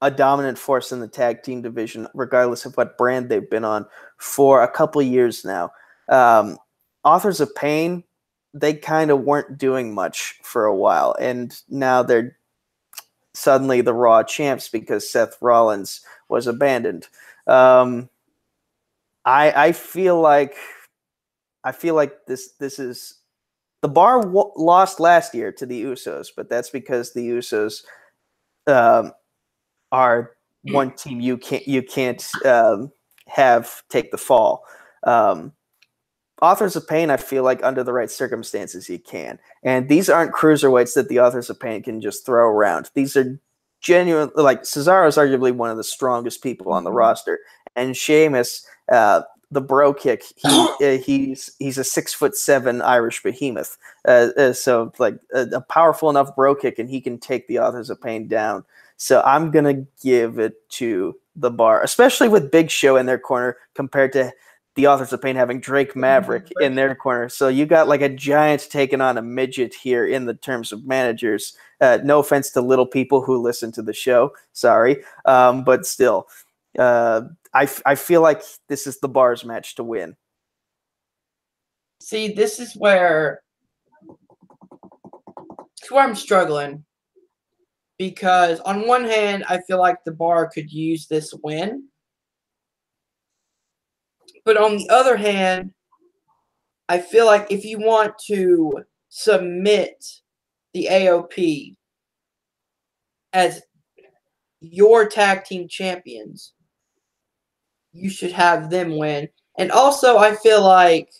a 0.02 0.10
dominant 0.10 0.58
force 0.58 0.92
in 0.92 1.00
the 1.00 1.08
tag 1.08 1.42
team 1.42 1.62
division, 1.62 2.06
regardless 2.12 2.66
of 2.66 2.76
what 2.76 2.98
brand 2.98 3.30
they've 3.30 3.48
been 3.48 3.64
on 3.64 3.86
for 4.18 4.62
a 4.62 4.70
couple 4.70 5.00
years 5.00 5.42
now. 5.42 5.70
Um, 6.10 6.58
Authors 7.04 7.40
of 7.40 7.54
Pain, 7.54 8.04
they 8.54 8.74
kind 8.74 9.10
of 9.10 9.20
weren't 9.20 9.58
doing 9.58 9.94
much 9.94 10.38
for 10.42 10.66
a 10.66 10.74
while, 10.74 11.14
and 11.20 11.54
now 11.68 12.02
they're 12.02 12.36
suddenly 13.34 13.80
the 13.80 13.94
Raw 13.94 14.22
champs 14.22 14.68
because 14.68 15.10
Seth 15.10 15.36
Rollins 15.40 16.02
was 16.28 16.46
abandoned. 16.46 17.08
Um, 17.46 18.08
I 19.24 19.68
I 19.68 19.72
feel 19.72 20.20
like 20.20 20.54
I 21.64 21.72
feel 21.72 21.94
like 21.94 22.26
this 22.26 22.52
this 22.58 22.78
is 22.78 23.18
the 23.80 23.88
bar 23.88 24.22
w- 24.22 24.52
lost 24.56 25.00
last 25.00 25.34
year 25.34 25.52
to 25.52 25.66
the 25.66 25.82
Usos, 25.84 26.28
but 26.36 26.48
that's 26.48 26.70
because 26.70 27.12
the 27.12 27.28
Usos 27.28 27.84
um, 28.66 29.12
are 29.90 30.32
one 30.62 30.92
team 30.92 31.20
you 31.20 31.36
can't 31.36 31.66
you 31.66 31.82
can't 31.82 32.24
um, 32.44 32.92
have 33.26 33.82
take 33.88 34.10
the 34.10 34.18
fall. 34.18 34.64
Um, 35.04 35.52
authors 36.42 36.76
of 36.76 36.86
pain, 36.86 37.08
I 37.08 37.16
feel 37.16 37.44
like 37.44 37.62
under 37.64 37.82
the 37.82 37.92
right 37.92 38.10
circumstances 38.10 38.90
you 38.90 38.98
can, 38.98 39.38
and 39.62 39.88
these 39.88 40.10
aren't 40.10 40.34
cruiserweights 40.34 40.94
that 40.94 41.08
the 41.08 41.20
authors 41.20 41.48
of 41.48 41.58
pain 41.58 41.82
can 41.82 42.00
just 42.00 42.26
throw 42.26 42.46
around. 42.46 42.90
These 42.94 43.16
are 43.16 43.38
genuine. 43.80 44.30
Like 44.34 44.62
Cesaro 44.62 45.08
is 45.08 45.16
arguably 45.16 45.52
one 45.52 45.70
of 45.70 45.78
the 45.78 45.84
strongest 45.84 46.42
people 46.42 46.72
on 46.72 46.84
the 46.84 46.92
roster, 46.92 47.38
and 47.76 47.96
Sheamus. 47.96 48.66
Uh, 48.90 49.22
the 49.52 49.60
bro 49.60 49.94
kick. 49.94 50.24
He 50.36 50.48
uh, 50.82 50.98
he's 50.98 51.54
he's 51.58 51.78
a 51.78 51.84
six 51.84 52.12
foot 52.12 52.36
seven 52.36 52.82
Irish 52.82 53.22
behemoth. 53.22 53.78
Uh, 54.06 54.28
uh, 54.36 54.52
so 54.52 54.92
like 54.98 55.14
a, 55.32 55.42
a, 55.42 55.60
powerful 55.60 56.10
enough 56.10 56.34
bro 56.34 56.54
kick, 56.54 56.78
and 56.78 56.90
he 56.90 57.00
can 57.00 57.18
take 57.18 57.46
the 57.46 57.60
authors 57.60 57.90
of 57.90 58.00
pain 58.00 58.26
down. 58.26 58.64
So 58.96 59.22
I'm 59.24 59.50
gonna 59.50 59.84
give 60.02 60.38
it 60.38 60.68
to 60.70 61.14
the 61.36 61.50
bar, 61.50 61.82
especially 61.82 62.28
with 62.28 62.50
Big 62.50 62.70
Show 62.70 62.96
in 62.96 63.06
their 63.06 63.18
corner 63.18 63.56
compared 63.74 64.12
to 64.14 64.32
the 64.74 64.86
authors 64.86 65.12
of 65.12 65.20
pain 65.20 65.36
having 65.36 65.60
Drake 65.60 65.94
Maverick 65.94 66.50
in 66.60 66.74
their 66.74 66.94
corner. 66.94 67.28
So 67.28 67.48
you 67.48 67.66
got 67.66 67.88
like 67.88 68.00
a 68.00 68.08
giant 68.08 68.68
taking 68.70 69.00
on 69.00 69.18
a 69.18 69.22
midget 69.22 69.74
here 69.74 70.06
in 70.06 70.24
the 70.24 70.34
terms 70.34 70.72
of 70.72 70.86
managers. 70.86 71.56
Uh, 71.80 71.98
no 72.02 72.20
offense 72.20 72.50
to 72.50 72.60
little 72.60 72.86
people 72.86 73.20
who 73.20 73.36
listen 73.36 73.72
to 73.72 73.82
the 73.82 73.92
show, 73.92 74.32
sorry, 74.52 75.02
um, 75.24 75.64
but 75.64 75.86
still. 75.86 76.26
Uh, 76.78 77.22
I, 77.52 77.68
I 77.84 77.96
feel 77.96 78.22
like 78.22 78.42
this 78.68 78.86
is 78.86 78.98
the 79.00 79.08
bars 79.08 79.44
match 79.44 79.74
to 79.74 79.84
win. 79.84 80.16
See, 82.00 82.32
this 82.32 82.58
is 82.58 82.74
where 82.74 83.42
it's 85.80 85.90
where 85.90 86.02
I'm 86.02 86.14
struggling 86.14 86.84
because 87.98 88.58
on 88.60 88.86
one 88.86 89.04
hand, 89.04 89.44
I 89.48 89.60
feel 89.60 89.78
like 89.78 90.02
the 90.04 90.12
bar 90.12 90.48
could 90.48 90.72
use 90.72 91.06
this 91.06 91.34
win, 91.42 91.84
but 94.44 94.56
on 94.56 94.76
the 94.76 94.88
other 94.90 95.16
hand, 95.16 95.72
I 96.88 96.98
feel 96.98 97.26
like 97.26 97.46
if 97.50 97.64
you 97.64 97.78
want 97.78 98.14
to 98.26 98.72
submit 99.08 100.04
the 100.74 100.88
AOP 100.90 101.76
as 103.32 103.62
your 104.60 105.08
tag 105.08 105.44
team 105.44 105.68
champions, 105.68 106.54
you 107.92 108.10
should 108.10 108.32
have 108.32 108.70
them 108.70 108.96
win. 108.96 109.28
And 109.58 109.70
also, 109.70 110.18
I 110.18 110.34
feel 110.34 110.62
like 110.62 111.10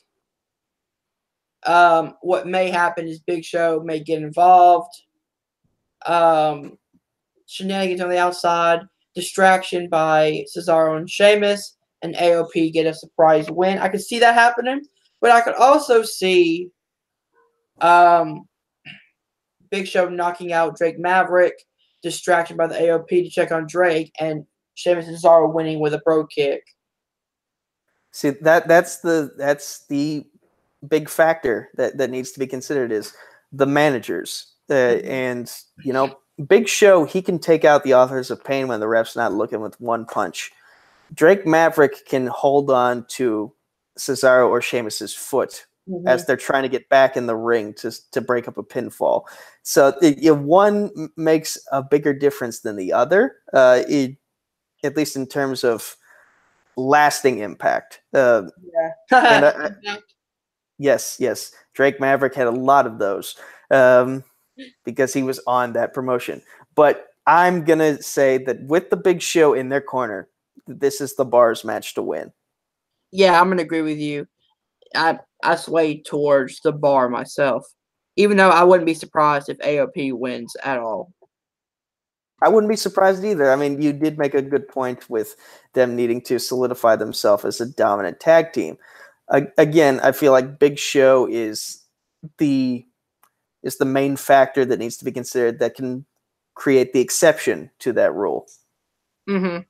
um, 1.66 2.14
what 2.22 2.46
may 2.46 2.70
happen 2.70 3.06
is 3.06 3.20
Big 3.20 3.44
Show 3.44 3.82
may 3.84 4.00
get 4.00 4.22
involved. 4.22 4.94
Um, 6.06 6.78
shenanigans 7.46 8.00
on 8.00 8.08
the 8.08 8.18
outside, 8.18 8.80
distraction 9.14 9.88
by 9.88 10.44
Cesaro 10.54 10.96
and 10.96 11.08
Sheamus, 11.08 11.76
and 12.02 12.14
AOP 12.14 12.72
get 12.72 12.86
a 12.86 12.94
surprise 12.94 13.50
win. 13.50 13.78
I 13.78 13.88
could 13.88 14.02
see 14.02 14.18
that 14.18 14.34
happening, 14.34 14.82
but 15.20 15.30
I 15.30 15.40
could 15.40 15.54
also 15.54 16.02
see 16.02 16.70
um, 17.80 18.46
Big 19.70 19.86
Show 19.86 20.08
knocking 20.08 20.52
out 20.52 20.76
Drake 20.76 20.98
Maverick, 20.98 21.54
distracted 22.02 22.56
by 22.56 22.66
the 22.66 22.74
AOP 22.74 23.08
to 23.08 23.30
check 23.30 23.52
on 23.52 23.66
Drake, 23.66 24.12
and 24.20 24.44
Sheamus 24.74 25.06
and 25.06 25.16
Cesaro 25.16 25.52
winning 25.52 25.80
with 25.80 25.94
a 25.94 25.98
bro 25.98 26.26
kick. 26.26 26.64
See 28.12 28.30
that 28.30 28.68
that's 28.68 28.98
the 28.98 29.32
that's 29.38 29.86
the 29.86 30.26
big 30.86 31.08
factor 31.08 31.70
that 31.76 31.96
that 31.98 32.10
needs 32.10 32.32
to 32.32 32.38
be 32.38 32.46
considered 32.46 32.92
is 32.92 33.14
the 33.52 33.66
managers 33.66 34.52
uh, 34.68 34.74
mm-hmm. 34.74 35.08
and 35.08 35.52
you 35.84 35.92
know 35.92 36.18
Big 36.46 36.68
Show 36.68 37.04
he 37.04 37.22
can 37.22 37.38
take 37.38 37.64
out 37.64 37.84
the 37.84 37.94
authors 37.94 38.30
of 38.30 38.44
pain 38.44 38.68
when 38.68 38.80
the 38.80 38.88
ref's 38.88 39.16
not 39.16 39.32
looking 39.32 39.60
with 39.60 39.80
one 39.80 40.04
punch. 40.04 40.50
Drake 41.12 41.46
Maverick 41.46 42.06
can 42.06 42.26
hold 42.26 42.70
on 42.70 43.04
to 43.10 43.52
Cesaro 43.98 44.48
or 44.48 44.62
Sheamus's 44.62 45.14
foot 45.14 45.66
mm-hmm. 45.88 46.06
as 46.06 46.26
they're 46.26 46.36
trying 46.36 46.62
to 46.62 46.68
get 46.68 46.88
back 46.88 47.16
in 47.16 47.26
the 47.26 47.36
ring 47.36 47.74
to 47.74 47.92
to 48.12 48.20
break 48.20 48.48
up 48.48 48.58
a 48.58 48.62
pinfall. 48.62 49.24
So 49.62 49.96
it, 50.00 50.36
one 50.36 51.10
makes 51.16 51.58
a 51.70 51.82
bigger 51.82 52.12
difference 52.12 52.60
than 52.60 52.76
the 52.76 52.92
other. 52.92 53.36
Uh, 53.52 53.82
it, 53.88 54.16
at 54.84 54.96
least 54.96 55.14
in 55.14 55.26
terms 55.26 55.62
of 55.62 55.96
lasting 56.76 57.38
impact. 57.38 58.00
Uh, 58.12 58.42
yeah. 58.62 58.90
I, 59.12 59.70
yes, 60.78 61.16
yes. 61.20 61.52
Drake 61.74 62.00
Maverick 62.00 62.34
had 62.34 62.46
a 62.46 62.52
lot 62.52 62.86
of 62.86 62.98
those 62.98 63.36
um, 63.70 64.24
because 64.84 65.12
he 65.12 65.22
was 65.22 65.40
on 65.46 65.72
that 65.74 65.94
promotion. 65.94 66.42
But 66.74 67.08
I'm 67.26 67.64
gonna 67.64 68.02
say 68.02 68.38
that 68.38 68.62
with 68.64 68.90
the 68.90 68.96
Big 68.96 69.22
Show 69.22 69.54
in 69.54 69.68
their 69.68 69.80
corner, 69.80 70.28
this 70.66 71.00
is 71.00 71.14
the 71.14 71.24
bars 71.24 71.64
match 71.64 71.94
to 71.94 72.02
win. 72.02 72.32
Yeah, 73.10 73.40
I'm 73.40 73.48
gonna 73.48 73.62
agree 73.62 73.82
with 73.82 73.98
you. 73.98 74.26
I 74.94 75.18
I 75.42 75.56
sway 75.56 76.02
towards 76.02 76.60
the 76.60 76.72
bar 76.72 77.08
myself, 77.08 77.66
even 78.16 78.36
though 78.36 78.50
I 78.50 78.64
wouldn't 78.64 78.86
be 78.86 78.94
surprised 78.94 79.48
if 79.48 79.58
AOP 79.58 80.12
wins 80.12 80.56
at 80.64 80.78
all. 80.78 81.12
I 82.42 82.48
wouldn't 82.48 82.70
be 82.70 82.76
surprised 82.76 83.24
either. 83.24 83.52
I 83.52 83.56
mean, 83.56 83.80
you 83.80 83.92
did 83.92 84.18
make 84.18 84.34
a 84.34 84.42
good 84.42 84.66
point 84.66 85.08
with 85.08 85.36
them 85.74 85.94
needing 85.94 86.20
to 86.22 86.40
solidify 86.40 86.96
themselves 86.96 87.44
as 87.44 87.60
a 87.60 87.66
dominant 87.66 88.18
tag 88.18 88.52
team. 88.52 88.76
Uh, 89.28 89.42
again, 89.58 90.00
I 90.02 90.12
feel 90.12 90.32
like 90.32 90.58
Big 90.58 90.78
Show 90.78 91.28
is 91.30 91.82
the 92.38 92.84
is 93.62 93.78
the 93.78 93.84
main 93.84 94.16
factor 94.16 94.64
that 94.64 94.78
needs 94.78 94.96
to 94.96 95.04
be 95.04 95.12
considered 95.12 95.60
that 95.60 95.76
can 95.76 96.04
create 96.54 96.92
the 96.92 97.00
exception 97.00 97.70
to 97.78 97.92
that 97.92 98.12
rule. 98.14 98.46
Mm-hmm. 99.28 99.60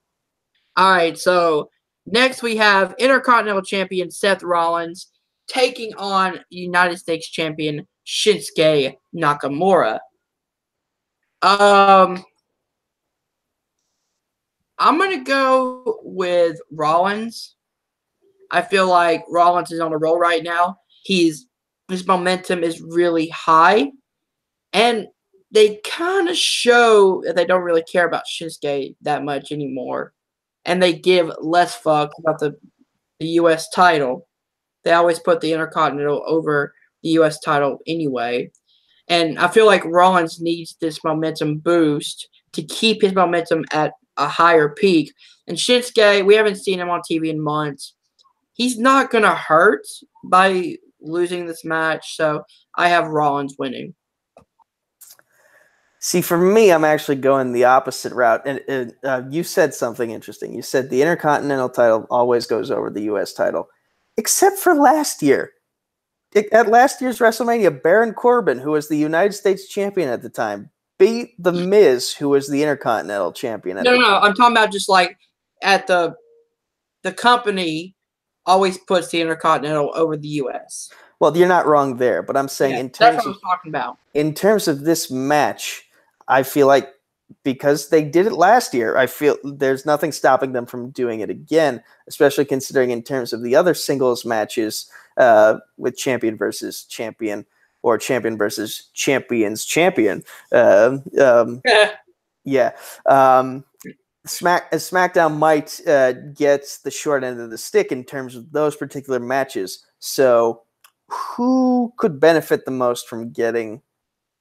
All 0.77 0.91
right, 0.91 1.19
so 1.19 1.71
next 2.07 2.43
we 2.43 2.57
have 2.57 2.95
Intercontinental 2.99 3.63
Champion 3.63 4.11
Seth 4.11 4.43
Rollins 4.43 5.11
taking 5.47 5.95
on 5.97 6.41
United 6.51 6.99
States 6.99 7.29
Champion 7.29 7.87
Shinsuke 8.07 8.97
Nakamura. 9.15 9.99
Um, 11.43 12.25
I'm 14.79 14.99
gonna 14.99 15.23
go 15.23 16.01
with 16.03 16.59
Rollins. 16.71 17.57
I 18.51 18.63
feel 18.63 18.89
like 18.89 19.25
Rollins 19.29 19.73
is 19.73 19.81
on 19.81 19.93
a 19.93 19.99
roll 19.99 20.19
right 20.19 20.43
now. 20.43 20.79
He's 21.03 21.47
his 21.89 22.07
momentum 22.07 22.65
is 22.65 22.81
really 22.81 23.29
high, 23.29 23.91
and 24.73 25.09
they 25.51 25.81
kind 25.85 26.29
of 26.29 26.37
show 26.37 27.23
that 27.27 27.37
they 27.37 27.45
don't 27.45 27.63
really 27.63 27.83
care 27.83 28.07
about 28.07 28.25
Shinsuke 28.27 28.97
that 29.03 29.23
much 29.25 29.53
anymore, 29.53 30.15
and 30.65 30.83
they 30.83 30.93
give 30.93 31.31
less 31.41 31.75
fuck 31.75 32.11
about 32.19 32.39
the 32.39 32.57
the 33.21 33.29
U.S. 33.29 33.69
title. 33.71 34.27
They 34.85 34.93
always 34.93 35.21
put 35.21 35.41
the 35.41 35.53
Intercontinental 35.53 36.25
over 36.27 36.75
the 37.03 37.11
U.S. 37.11 37.39
title 37.41 37.79
anyway, 37.87 38.51
and 39.09 39.39
I 39.39 39.49
feel 39.49 39.67
like 39.67 39.85
Rollins 39.85 40.41
needs 40.41 40.77
this 40.81 41.05
momentum 41.05 41.59
boost 41.59 42.29
to 42.53 42.63
keep 42.63 43.03
his 43.03 43.15
momentum 43.15 43.65
at 43.73 43.93
a 44.17 44.29
higher 44.29 44.69
peak. 44.69 45.13
And 45.47 45.57
Shinsuke, 45.57 46.25
we 46.25 46.35
haven't 46.35 46.57
seen 46.57 46.79
him 46.79 46.91
on 46.91 47.01
TV 47.01 47.29
in 47.31 47.41
months. 47.41 47.95
He's 48.55 48.79
not 48.79 49.11
going 49.11 49.25
to 49.25 49.35
hurt 49.35 49.87
by 50.25 50.77
losing 51.01 51.47
this 51.47 51.65
match. 51.65 52.17
So 52.17 52.43
I 52.77 52.89
have 52.89 53.09
Rollins 53.09 53.57
winning. 53.59 53.95
See, 56.05 56.21
for 56.21 56.37
me, 56.37 56.73
I'm 56.73 56.83
actually 56.85 57.15
going 57.15 57.53
the 57.53 57.63
opposite 57.63 58.13
route. 58.13 58.45
And 58.45 58.93
uh, 59.05 59.23
you 59.31 59.45
said 59.45 59.73
something 59.73 60.11
interesting. 60.11 60.53
You 60.53 60.61
said 60.61 60.91
the 60.91 61.01
Intercontinental 61.01 61.69
title 61.69 62.09
always 62.11 62.45
goes 62.45 62.73
over 62.73 62.91
the 62.91 63.03
U.S. 63.03 63.33
title, 63.33 63.69
except 64.17 64.59
for 64.59 64.75
last 64.75 65.23
year. 65.23 65.53
It, 66.33 66.53
at 66.53 66.67
last 66.67 67.01
year's 67.01 67.21
WrestleMania, 67.21 67.81
Baron 67.85 68.15
Corbin, 68.15 68.59
who 68.59 68.73
was 68.73 68.89
the 68.89 68.97
United 68.97 69.35
States 69.35 69.69
champion 69.69 70.09
at 70.09 70.23
the 70.23 70.29
time, 70.29 70.71
beat 70.99 71.41
the 71.41 71.53
Miz, 71.53 72.13
who 72.13 72.31
was 72.31 72.49
the 72.49 72.63
Intercontinental 72.63 73.33
Champion. 73.33 73.79
At 73.79 73.85
No, 73.85 73.97
no. 73.97 74.19
I'm 74.19 74.35
talking 74.35 74.57
about 74.57 74.73
just 74.73 74.89
like 74.89 75.17
at 75.63 75.87
the 75.87 76.17
the 77.03 77.13
company 77.13 77.95
always 78.45 78.77
puts 78.77 79.11
the 79.11 79.21
Intercontinental 79.21 79.93
over 79.95 80.17
the 80.17 80.29
U.S. 80.29 80.91
Well, 81.21 81.37
you're 81.37 81.47
not 81.47 81.67
wrong 81.67 81.99
there, 81.99 82.25
but 82.25 82.37
I'm 82.37 82.49
saying 82.49 82.73
Yeah, 82.73 82.81
in 82.81 82.87
that's 82.99 83.23
terms 83.23 83.37
of 83.37 83.41
talking 83.41 83.71
about. 83.71 83.99
in 84.15 84.35
terms 84.35 84.67
of 84.67 84.81
this 84.81 85.09
match, 85.09 85.85
I 86.29 86.43
feel 86.43 86.67
like 86.67 86.89
because 87.45 87.89
they 87.89 88.05
did 88.05 88.27
it 88.27 88.33
last 88.33 88.75
year, 88.75 88.97
I 88.97 89.07
feel 89.07 89.37
there's 89.43 89.87
nothing 89.87 90.13
stopping 90.13 90.53
them 90.53 90.67
from 90.67 90.91
doing 90.91 91.21
it 91.21 91.31
again, 91.31 91.83
especially 92.07 92.45
considering 92.45 92.91
in 92.91 93.03
terms 93.03 93.33
of 93.33 93.43
the 93.43 93.57
other 93.57 93.75
singles 93.75 94.25
matches 94.25 94.91
uh, 95.17 95.59
with 95.77 95.97
champion 95.97 96.37
versus 96.37 96.85
champion 96.85 97.47
or 97.83 97.99
champion 97.99 98.37
versus 98.37 98.91
champions 98.93 99.65
champion. 99.65 100.23
Uh, 100.53 100.99
um, 101.21 101.63
yeah. 102.45 102.73
Um, 103.07 103.65
Smack 104.25 104.69
uh, 104.73 104.77
SmackDown 104.77 105.37
might 105.37 105.81
uh, 105.87 106.13
get 106.13 106.79
the 106.85 106.93
short 106.93 107.25
end 107.25 107.41
of 107.41 107.51
the 107.51 107.59
stick 107.59 107.91
in 107.91 108.05
terms 108.05 108.37
of 108.37 108.53
those 108.53 108.77
particular 108.77 109.19
matches. 109.19 109.85
So, 109.99 110.63
who 111.09 111.93
could 111.97 112.21
benefit 112.21 112.65
the 112.65 112.71
most 112.71 113.09
from 113.09 113.33
getting 113.33 113.83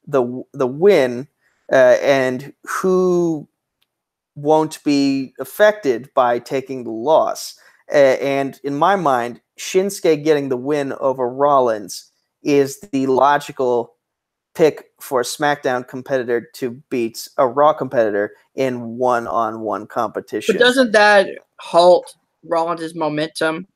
the 0.05 0.43
the 0.53 0.67
win, 0.67 1.27
uh, 1.71 1.97
and 2.01 2.53
who 2.63 3.47
won't 4.35 4.83
be 4.83 5.33
affected 5.39 6.09
by 6.13 6.39
taking 6.39 6.83
the 6.83 6.91
loss? 6.91 7.55
Uh, 7.91 8.17
and 8.21 8.59
in 8.63 8.75
my 8.75 8.95
mind, 8.95 9.41
Shinsuke 9.59 10.23
getting 10.23 10.49
the 10.49 10.57
win 10.57 10.93
over 10.93 11.29
Rollins 11.29 12.11
is 12.43 12.79
the 12.91 13.07
logical 13.07 13.93
pick 14.55 14.85
for 14.99 15.21
a 15.21 15.23
SmackDown 15.23 15.87
competitor 15.87 16.49
to 16.55 16.71
beat 16.89 17.27
a 17.37 17.47
Raw 17.47 17.73
competitor 17.73 18.33
in 18.55 18.97
one-on-one 18.97 19.87
competition. 19.87 20.55
But 20.55 20.63
doesn't 20.63 20.91
that 20.91 21.27
halt 21.59 22.15
Rollins' 22.43 22.95
momentum? 22.95 23.67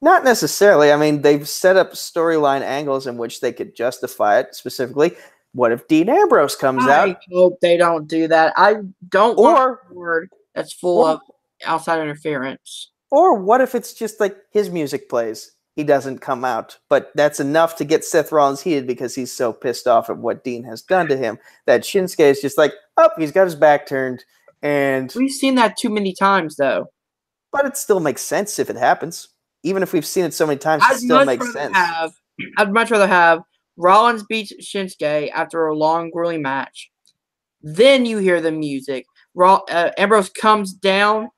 Not 0.00 0.24
necessarily. 0.24 0.90
I 0.90 0.96
mean, 0.96 1.22
they've 1.22 1.48
set 1.48 1.76
up 1.76 1.92
storyline 1.92 2.62
angles 2.62 3.06
in 3.06 3.18
which 3.18 3.40
they 3.40 3.52
could 3.52 3.76
justify 3.76 4.40
it. 4.40 4.54
Specifically, 4.54 5.12
what 5.54 5.72
if 5.72 5.86
Dean 5.88 6.08
Ambrose 6.08 6.56
comes 6.56 6.82
out? 6.84 6.90
I 7.08 7.10
out, 7.10 7.16
hope 7.30 7.60
they 7.60 7.76
don't 7.76 8.06
do 8.08 8.28
that. 8.28 8.54
I 8.56 8.76
don't 9.08 9.36
want 9.38 9.58
or 9.58 9.80
a 9.90 9.94
word 9.94 10.30
that's 10.54 10.72
full 10.72 11.04
or- 11.04 11.10
of 11.10 11.20
outside 11.64 12.00
interference. 12.00 12.90
or 13.10 13.34
what 13.38 13.60
if 13.60 13.74
it's 13.74 13.92
just 13.94 14.18
like 14.20 14.36
his 14.50 14.70
music 14.70 15.08
plays, 15.08 15.52
he 15.76 15.84
doesn't 15.84 16.18
come 16.18 16.44
out, 16.44 16.78
but 16.90 17.10
that's 17.14 17.40
enough 17.40 17.76
to 17.76 17.84
get 17.84 18.04
Seth 18.04 18.30
Rollins 18.32 18.60
heated 18.60 18.86
because 18.86 19.14
he's 19.14 19.32
so 19.32 19.52
pissed 19.52 19.86
off 19.86 20.10
at 20.10 20.18
what 20.18 20.44
Dean 20.44 20.64
has 20.64 20.82
done 20.82 21.06
to 21.08 21.16
him 21.16 21.38
that 21.66 21.82
Shinsuke 21.82 22.20
is 22.20 22.40
just 22.40 22.58
like, 22.58 22.74
oh, 22.98 23.08
he's 23.16 23.32
got 23.32 23.44
his 23.44 23.54
back 23.54 23.86
turned, 23.86 24.24
and 24.62 25.12
We've 25.16 25.30
seen 25.32 25.54
that 25.54 25.76
too 25.78 25.88
many 25.90 26.12
times, 26.14 26.56
though. 26.56 26.86
but 27.52 27.64
it 27.64 27.76
still 27.76 28.00
makes 28.00 28.20
sense 28.22 28.58
if 28.58 28.68
it 28.70 28.76
happens. 28.76 29.28
Even 29.62 29.82
if 29.82 29.92
we've 29.92 30.04
seen 30.04 30.24
it 30.24 30.34
so 30.34 30.46
many 30.46 30.58
times, 30.58 30.82
it 30.82 30.90
I'd 30.90 30.96
still 30.98 31.24
makes 31.24 31.52
sense. 31.52 31.74
have. 31.76 32.12
I'd 32.58 32.72
much 32.72 32.90
rather 32.90 33.06
have 33.06 33.42
Rollins 33.76 34.24
beats 34.24 34.52
Shinsuke 34.60 35.30
after 35.32 35.66
a 35.66 35.74
long, 35.74 36.10
grueling 36.10 36.42
match. 36.42 36.90
Then 37.62 38.06
you 38.06 38.18
hear 38.18 38.40
the 38.40 38.52
music. 38.52 39.06
Raw, 39.34 39.60
uh, 39.70 39.90
Ambrose 39.96 40.28
comes 40.30 40.72
down 40.72 41.28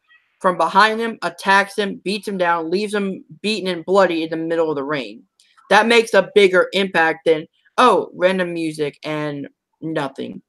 from 0.40 0.56
behind 0.56 1.00
him, 1.00 1.18
attacks 1.22 1.76
him, 1.78 2.00
beats 2.04 2.26
him 2.28 2.38
down, 2.38 2.70
leaves 2.70 2.94
him 2.94 3.24
beaten 3.40 3.68
and 3.68 3.84
bloody 3.84 4.22
in 4.24 4.30
the 4.30 4.36
middle 4.36 4.70
of 4.70 4.76
the 4.76 4.84
ring. 4.84 5.22
That 5.70 5.86
makes 5.86 6.12
a 6.12 6.30
bigger 6.34 6.68
impact 6.72 7.20
than 7.26 7.46
oh, 7.78 8.10
random 8.14 8.52
music 8.52 8.98
and 9.04 9.48
nothing. 9.80 10.42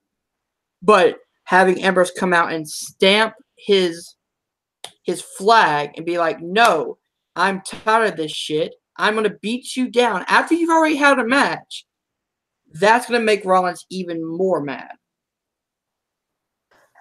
But 0.81 1.17
having 1.45 1.83
Ambrose 1.83 2.11
come 2.11 2.33
out 2.33 2.51
and 2.51 2.67
stamp 2.67 3.35
his 3.57 4.15
his 5.03 5.21
flag 5.21 5.91
and 5.95 6.05
be 6.05 6.17
like, 6.17 6.41
"No, 6.41 6.97
I'm 7.35 7.61
tired 7.61 8.11
of 8.11 8.17
this 8.17 8.31
shit. 8.31 8.75
I'm 8.97 9.15
gonna 9.15 9.35
beat 9.41 9.75
you 9.75 9.89
down 9.89 10.25
after 10.27 10.55
you've 10.55 10.69
already 10.69 10.95
had 10.95 11.19
a 11.19 11.25
match." 11.25 11.85
That's 12.73 13.07
gonna 13.07 13.19
make 13.23 13.45
Rollins 13.45 13.85
even 13.89 14.25
more 14.25 14.61
mad. 14.61 14.91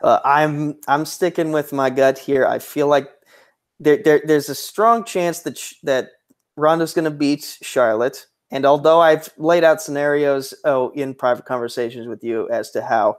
Uh, 0.02 0.20
I'm 0.24 0.78
I'm 0.86 1.06
sticking 1.06 1.50
with 1.50 1.72
my 1.72 1.88
gut 1.88 2.18
here. 2.18 2.46
I 2.46 2.58
feel 2.58 2.88
like 2.88 3.08
there, 3.80 3.96
there 4.02 4.22
there's 4.24 4.50
a 4.50 4.54
strong 4.54 5.04
chance 5.04 5.40
that 5.40 5.56
sh- 5.56 5.74
that 5.82 6.10
Ronda's 6.56 6.94
going 6.94 7.06
to 7.06 7.10
beat 7.10 7.58
Charlotte. 7.62 8.26
And 8.50 8.66
although 8.66 9.00
I've 9.00 9.30
laid 9.38 9.64
out 9.64 9.82
scenarios 9.82 10.54
oh 10.64 10.90
in 10.90 11.14
private 11.14 11.46
conversations 11.46 12.06
with 12.06 12.22
you 12.22 12.48
as 12.50 12.70
to 12.72 12.82
how 12.82 13.16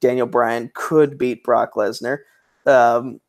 Daniel 0.00 0.26
Bryan 0.26 0.70
could 0.74 1.18
beat 1.18 1.42
Brock 1.42 1.72
Lesnar, 1.74 2.18
um, 2.66 3.20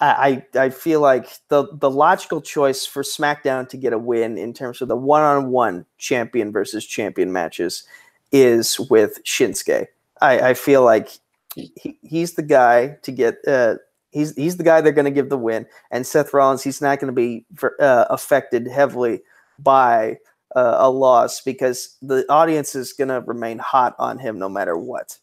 I 0.00 0.44
I 0.54 0.70
feel 0.70 1.00
like 1.00 1.28
the 1.48 1.68
the 1.72 1.90
logical 1.90 2.40
choice 2.40 2.84
for 2.84 3.02
SmackDown 3.02 3.68
to 3.70 3.76
get 3.76 3.92
a 3.92 3.98
win 3.98 4.36
in 4.36 4.52
terms 4.52 4.82
of 4.82 4.88
the 4.88 4.96
one 4.96 5.22
on 5.22 5.50
one 5.50 5.86
champion 5.98 6.52
versus 6.52 6.84
champion 6.84 7.32
matches 7.32 7.84
is 8.32 8.78
with 8.90 9.22
Shinsuke. 9.24 9.86
I, 10.20 10.50
I 10.50 10.54
feel 10.54 10.82
like 10.82 11.10
he, 11.54 11.98
he's 12.02 12.34
the 12.34 12.42
guy 12.42 12.98
to 13.02 13.12
get. 13.12 13.36
Uh, 13.46 13.76
he's 14.10 14.34
he's 14.34 14.56
the 14.56 14.64
guy 14.64 14.80
they're 14.80 14.92
going 14.92 15.06
to 15.06 15.10
give 15.10 15.30
the 15.30 15.38
win. 15.38 15.66
And 15.90 16.06
Seth 16.06 16.34
Rollins, 16.34 16.62
he's 16.62 16.82
not 16.82 17.00
going 17.00 17.14
to 17.14 17.20
be 17.20 17.46
uh, 17.80 18.06
affected 18.10 18.68
heavily 18.68 19.22
by 19.58 20.18
uh, 20.54 20.76
a 20.78 20.90
loss 20.90 21.40
because 21.40 21.96
the 22.02 22.24
audience 22.30 22.74
is 22.74 22.92
going 22.92 23.08
to 23.08 23.20
remain 23.20 23.58
hot 23.58 23.94
on 23.98 24.18
him 24.18 24.38
no 24.38 24.48
matter 24.48 24.76
what. 24.76 25.18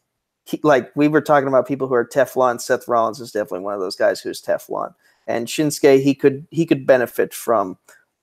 He, 0.46 0.60
like 0.64 0.94
we 0.96 1.08
were 1.08 1.22
talking 1.22 1.48
about 1.48 1.68
people 1.68 1.88
who 1.88 1.94
are 1.94 2.06
Teflon. 2.06 2.60
Seth 2.60 2.88
Rollins 2.88 3.20
is 3.20 3.32
definitely 3.32 3.62
one 3.62 3.74
of 3.74 3.80
those 3.80 3.96
guys 3.96 4.20
who's 4.20 4.42
Teflon. 4.42 4.94
And 5.28 5.48
Shinsuke, 5.48 6.02
he 6.02 6.14
could 6.14 6.46
he 6.52 6.66
could 6.66 6.86
benefit 6.86 7.34
from 7.34 7.78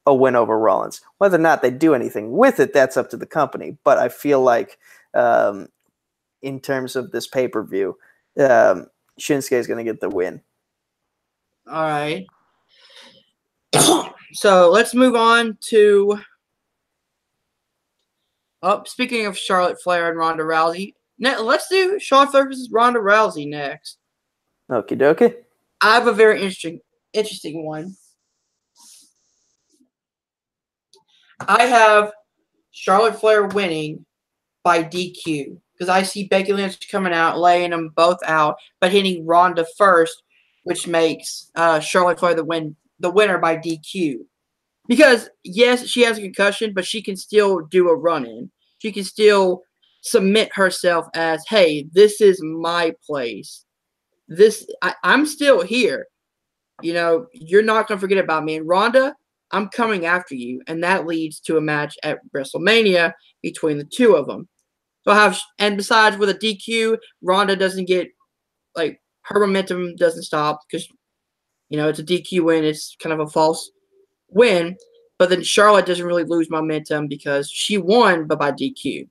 a 0.07 0.15
win 0.15 0.37
over 0.37 0.59
Rollins. 0.59 1.01
Whether 1.19 1.37
or 1.37 1.41
not 1.41 1.63
they 1.63 1.71
do 1.71 1.95
anything 1.95 2.33
with 2.33 2.61
it, 2.61 2.73
that's 2.73 2.97
up 2.97 3.11
to 3.11 3.17
the 3.17 3.27
company. 3.27 3.79
But 3.85 3.99
I 3.99 4.09
feel 4.09 4.43
like 4.43 4.79
um, 5.15 5.69
in 6.43 6.61
terms 6.61 6.97
of 6.97 7.11
this 7.11 7.27
pay 7.27 7.49
per 7.49 7.63
view, 7.63 7.97
um, 8.39 8.87
Shinsuke 9.19 9.53
is 9.53 9.67
going 9.67 9.85
to 9.85 9.91
get 9.91 10.01
the 10.01 10.11
win. 10.11 10.43
All 11.71 11.83
right. 11.83 12.27
so 14.33 14.71
let's 14.71 14.95
move 14.95 15.15
on 15.15 15.57
to. 15.69 16.19
Oh, 18.63 18.83
speaking 18.85 19.25
of 19.25 19.39
Charlotte 19.39 19.81
Flair 19.83 20.11
and 20.11 20.19
Ronda 20.19 20.43
Rousey, 20.43 20.95
ne- 21.21 21.39
let's 21.39 21.69
do 21.69 22.01
Flair 22.01 22.27
versus 22.33 22.69
Ronda 22.73 22.99
Rousey 22.99 23.49
next. 23.49 23.99
Okie 24.71 24.99
dokie. 24.99 25.35
I 25.81 25.95
have 25.95 26.07
a 26.07 26.13
very 26.13 26.41
interesting, 26.41 26.81
interesting 27.13 27.65
one. 27.65 27.95
I 31.41 31.65
have 31.65 32.13
Charlotte 32.71 33.19
Flair 33.19 33.47
winning 33.47 34.05
by 34.63 34.85
DQ 34.85 35.59
because 35.73 35.89
I 35.89 36.03
see 36.03 36.29
Becky 36.29 36.53
Lynch 36.53 36.91
coming 36.91 37.15
out, 37.15 37.39
laying 37.39 37.71
them 37.71 37.91
both 37.97 38.19
out, 38.27 38.57
but 38.81 38.93
hitting 38.93 39.27
Ronda 39.27 39.67
first, 39.79 40.23
which 40.65 40.87
makes 40.87 41.51
uh, 41.55 41.81
Charlotte 41.81 42.19
Flair 42.19 42.35
the 42.35 42.45
win, 42.45 42.77
the 42.99 43.11
winner 43.11 43.39
by 43.39 43.57
DQ. 43.57 44.19
Because 44.87 45.31
yes, 45.43 45.87
she 45.87 46.03
has 46.03 46.19
a 46.19 46.23
concussion, 46.23 46.75
but 46.75 46.85
she 46.85 47.01
can 47.01 47.17
still 47.17 47.61
do 47.61 47.89
a 47.89 47.97
run 47.97 48.27
in. 48.27 48.51
She 48.79 48.93
can 48.93 49.05
still 49.05 49.63
submit 50.03 50.55
herself 50.55 51.07
as, 51.15 51.45
"Hey, 51.49 51.87
this 51.93 52.21
is 52.21 52.41
my 52.43 52.95
place. 53.07 53.65
This 54.29 54.67
I, 54.83 54.95
I'm 55.03 55.27
still 55.27 55.63
here. 55.63 56.07
You 56.83 56.95
know, 56.95 57.27
you're 57.33 57.63
not 57.63 57.89
gonna 57.89 58.01
forget 58.01 58.19
about 58.19 58.45
me." 58.45 58.57
And 58.57 58.69
Ronda, 58.69 59.15
I'm 59.53 59.69
coming 59.69 60.07
after 60.07 60.35
you, 60.35 60.63
and 60.67 60.83
that 60.85 61.07
leads 61.07 61.41
to 61.41 61.57
a 61.57 61.61
match 61.61 61.97
at 62.03 62.21
WrestleMania 62.35 63.13
between 63.43 63.79
the 63.79 63.85
two 63.85 64.15
of 64.15 64.27
them. 64.27 64.49
So 65.03 65.13
I 65.13 65.17
have, 65.17 65.41
and 65.59 65.77
besides, 65.77 66.17
with 66.19 66.29
a 66.29 66.35
DQ, 66.35 66.99
Ronda 67.23 67.57
doesn't 67.57 67.87
get 67.87 68.09
like 68.77 69.01
her 69.23 69.41
momentum 69.41 69.97
doesn't 69.97 70.23
stop 70.23 70.61
because 70.71 70.87
you 71.69 71.77
know 71.77 71.89
it's 71.89 71.99
a 71.99 72.05
DQ 72.05 72.45
win. 72.45 72.65
It's 72.65 72.97
kind 73.03 73.13
of 73.13 73.21
a 73.21 73.31
false 73.31 73.71
win, 74.29 74.77
but 75.19 75.31
then 75.31 75.43
Charlotte 75.43 75.87
doesn't 75.87 76.07
really 76.07 76.25
lose 76.25 76.51
momentum 76.51 77.09
because 77.09 77.51
she 77.51 77.79
won, 77.79 78.27
but 78.27 78.39
by 78.39 78.53
DQ. 78.53 79.09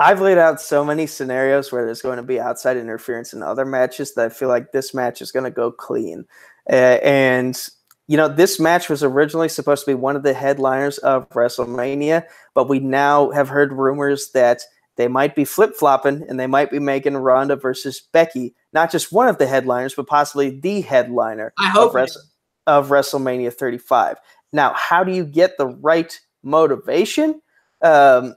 I've 0.00 0.20
laid 0.20 0.38
out 0.38 0.60
so 0.60 0.82
many 0.82 1.06
scenarios 1.06 1.70
where 1.70 1.84
there's 1.84 2.00
going 2.00 2.16
to 2.16 2.22
be 2.22 2.40
outside 2.40 2.78
interference 2.78 3.34
in 3.34 3.42
other 3.42 3.66
matches 3.66 4.14
that 4.14 4.26
I 4.26 4.28
feel 4.30 4.48
like 4.48 4.72
this 4.72 4.94
match 4.94 5.20
is 5.20 5.30
going 5.30 5.44
to 5.44 5.50
go 5.50 5.70
clean. 5.70 6.24
Uh, 6.68 6.98
and, 7.02 7.68
you 8.08 8.16
know, 8.16 8.26
this 8.26 8.58
match 8.58 8.88
was 8.88 9.04
originally 9.04 9.50
supposed 9.50 9.84
to 9.84 9.90
be 9.90 9.94
one 9.94 10.16
of 10.16 10.22
the 10.22 10.32
headliners 10.32 10.96
of 10.98 11.28
WrestleMania, 11.28 12.24
but 12.54 12.68
we 12.68 12.80
now 12.80 13.30
have 13.30 13.50
heard 13.50 13.74
rumors 13.74 14.30
that 14.32 14.62
they 14.96 15.06
might 15.06 15.34
be 15.34 15.44
flip 15.44 15.74
flopping 15.76 16.24
and 16.28 16.40
they 16.40 16.46
might 16.46 16.70
be 16.70 16.78
making 16.78 17.16
Ronda 17.16 17.56
versus 17.56 18.00
Becky 18.00 18.54
not 18.72 18.90
just 18.90 19.12
one 19.12 19.28
of 19.28 19.38
the 19.38 19.46
headliners, 19.46 19.94
but 19.94 20.06
possibly 20.06 20.60
the 20.60 20.80
headliner 20.80 21.52
I 21.58 21.68
hope 21.68 21.88
of, 21.88 21.94
Wres- 21.94 22.30
of 22.66 22.88
WrestleMania 22.88 23.52
35. 23.52 24.18
Now, 24.52 24.72
how 24.74 25.04
do 25.04 25.12
you 25.12 25.24
get 25.24 25.58
the 25.58 25.66
right 25.66 26.18
motivation 26.42 27.40
um, 27.82 28.34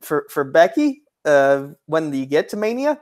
for 0.00 0.26
for 0.30 0.44
Becky? 0.44 1.02
uh, 1.26 1.68
when 1.86 2.12
you 2.14 2.24
get 2.24 2.48
to 2.50 2.56
Mania, 2.56 2.98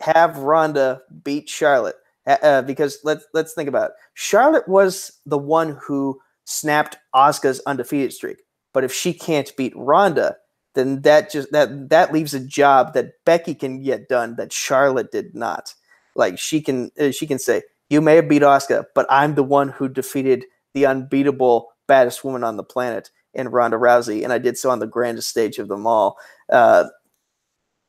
have 0.00 0.36
Ronda 0.36 1.00
beat 1.24 1.48
Charlotte 1.48 1.96
uh, 2.26 2.62
because 2.62 2.98
let's 3.02 3.26
let's 3.34 3.54
think 3.54 3.68
about 3.68 3.90
it. 3.90 3.96
Charlotte 4.14 4.68
was 4.68 5.10
the 5.26 5.38
one 5.38 5.78
who 5.82 6.20
snapped 6.44 6.96
Asuka's 7.14 7.60
undefeated 7.66 8.12
streak, 8.12 8.42
but 8.72 8.84
if 8.84 8.92
she 8.92 9.12
can't 9.12 9.50
beat 9.56 9.72
Ronda, 9.74 10.36
then 10.74 11.02
that 11.02 11.32
just 11.32 11.50
that 11.50 11.88
that 11.88 12.12
leaves 12.12 12.34
a 12.34 12.40
job 12.40 12.92
that 12.94 13.12
Becky 13.24 13.54
can 13.54 13.82
get 13.82 14.08
done 14.08 14.36
that 14.36 14.52
Charlotte 14.52 15.10
did 15.10 15.34
not. 15.34 15.74
Like 16.14 16.38
she 16.38 16.60
can 16.60 16.92
uh, 17.00 17.10
she 17.10 17.26
can 17.26 17.38
say, 17.38 17.62
"You 17.88 18.00
may 18.00 18.16
have 18.16 18.28
beat 18.28 18.42
Oscar, 18.42 18.86
but 18.94 19.06
I'm 19.10 19.34
the 19.34 19.42
one 19.42 19.70
who 19.70 19.88
defeated 19.88 20.44
the 20.74 20.86
unbeatable 20.86 21.68
baddest 21.88 22.22
woman 22.22 22.44
on 22.44 22.58
the 22.58 22.62
planet 22.62 23.10
in 23.34 23.48
Ronda 23.48 23.76
Rousey, 23.76 24.24
and 24.24 24.32
I 24.32 24.38
did 24.38 24.58
so 24.58 24.70
on 24.70 24.78
the 24.78 24.86
grandest 24.86 25.28
stage 25.28 25.58
of 25.58 25.68
them 25.68 25.86
all." 25.86 26.16
Uh, 26.50 26.84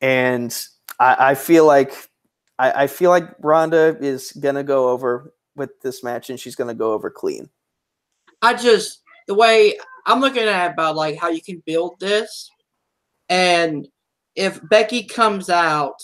and 0.02 0.56
I, 1.00 1.32
I 1.32 1.36
feel 1.36 1.66
like 1.66 1.94
I, 2.58 2.84
I 2.84 2.88
feel 2.88 3.10
like 3.10 3.30
Ronda 3.40 3.98
is 4.00 4.32
gonna 4.34 4.64
go 4.64 4.90
over 4.90 5.34
with 5.56 5.80
this 5.82 6.04
match, 6.04 6.30
and 6.30 6.40
she's 6.40 6.56
gonna 6.56 6.74
go 6.74 6.94
over 6.94 7.10
clean. 7.10 7.50
I 8.42 8.54
just 8.54 9.02
the 9.28 9.36
way 9.36 9.78
I'm 10.06 10.22
looking 10.22 10.44
at 10.44 10.72
about 10.72 10.96
like 10.96 11.18
how 11.18 11.30
you 11.30 11.42
can 11.42 11.62
build 11.66 12.00
this, 12.00 12.50
and 13.30 13.88
if 14.36 14.60
Becky 14.70 15.04
comes 15.04 15.50
out 15.50 16.02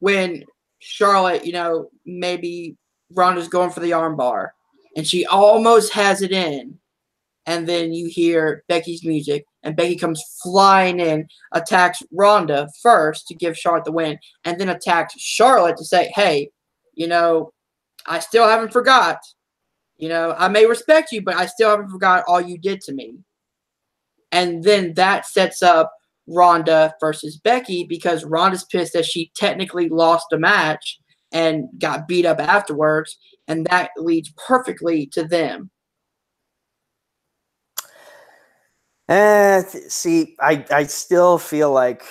when 0.00 0.44
Charlotte, 0.80 1.44
you 1.44 1.52
know, 1.52 1.90
maybe 2.06 2.76
Ronda's 3.12 3.48
going 3.48 3.70
for 3.70 3.80
the 3.80 3.92
armbar, 3.92 4.50
and 4.96 5.06
she 5.06 5.26
almost 5.26 5.92
has 5.92 6.22
it 6.22 6.32
in, 6.32 6.78
and 7.48 7.66
then 7.66 7.94
you 7.94 8.08
hear 8.08 8.62
Becky's 8.68 9.06
music, 9.06 9.46
and 9.62 9.74
Becky 9.74 9.96
comes 9.96 10.22
flying 10.42 11.00
in, 11.00 11.26
attacks 11.52 12.02
Ronda 12.12 12.68
first 12.82 13.26
to 13.26 13.34
give 13.34 13.56
Charlotte 13.56 13.86
the 13.86 13.92
win, 13.92 14.18
and 14.44 14.60
then 14.60 14.68
attacks 14.68 15.14
Charlotte 15.18 15.78
to 15.78 15.84
say, 15.84 16.12
"Hey, 16.14 16.50
you 16.92 17.08
know, 17.08 17.54
I 18.04 18.18
still 18.18 18.46
haven't 18.46 18.74
forgot. 18.74 19.18
You 19.96 20.10
know, 20.10 20.34
I 20.36 20.48
may 20.48 20.66
respect 20.66 21.10
you, 21.10 21.22
but 21.22 21.36
I 21.36 21.46
still 21.46 21.70
haven't 21.70 21.88
forgot 21.88 22.24
all 22.28 22.40
you 22.40 22.58
did 22.58 22.82
to 22.82 22.92
me." 22.92 23.14
And 24.30 24.62
then 24.62 24.92
that 24.94 25.24
sets 25.24 25.62
up 25.62 25.90
Ronda 26.26 26.94
versus 27.00 27.38
Becky 27.38 27.82
because 27.84 28.26
Ronda's 28.26 28.64
pissed 28.64 28.92
that 28.92 29.06
she 29.06 29.32
technically 29.34 29.88
lost 29.88 30.26
the 30.30 30.38
match 30.38 31.00
and 31.32 31.68
got 31.78 32.08
beat 32.08 32.26
up 32.26 32.40
afterwards, 32.40 33.16
and 33.48 33.66
that 33.68 33.92
leads 33.96 34.30
perfectly 34.36 35.06
to 35.06 35.24
them. 35.24 35.70
Eh, 39.08 39.62
see, 39.88 40.36
I, 40.40 40.64
I 40.70 40.84
still 40.84 41.38
feel 41.38 41.72
like 41.72 42.02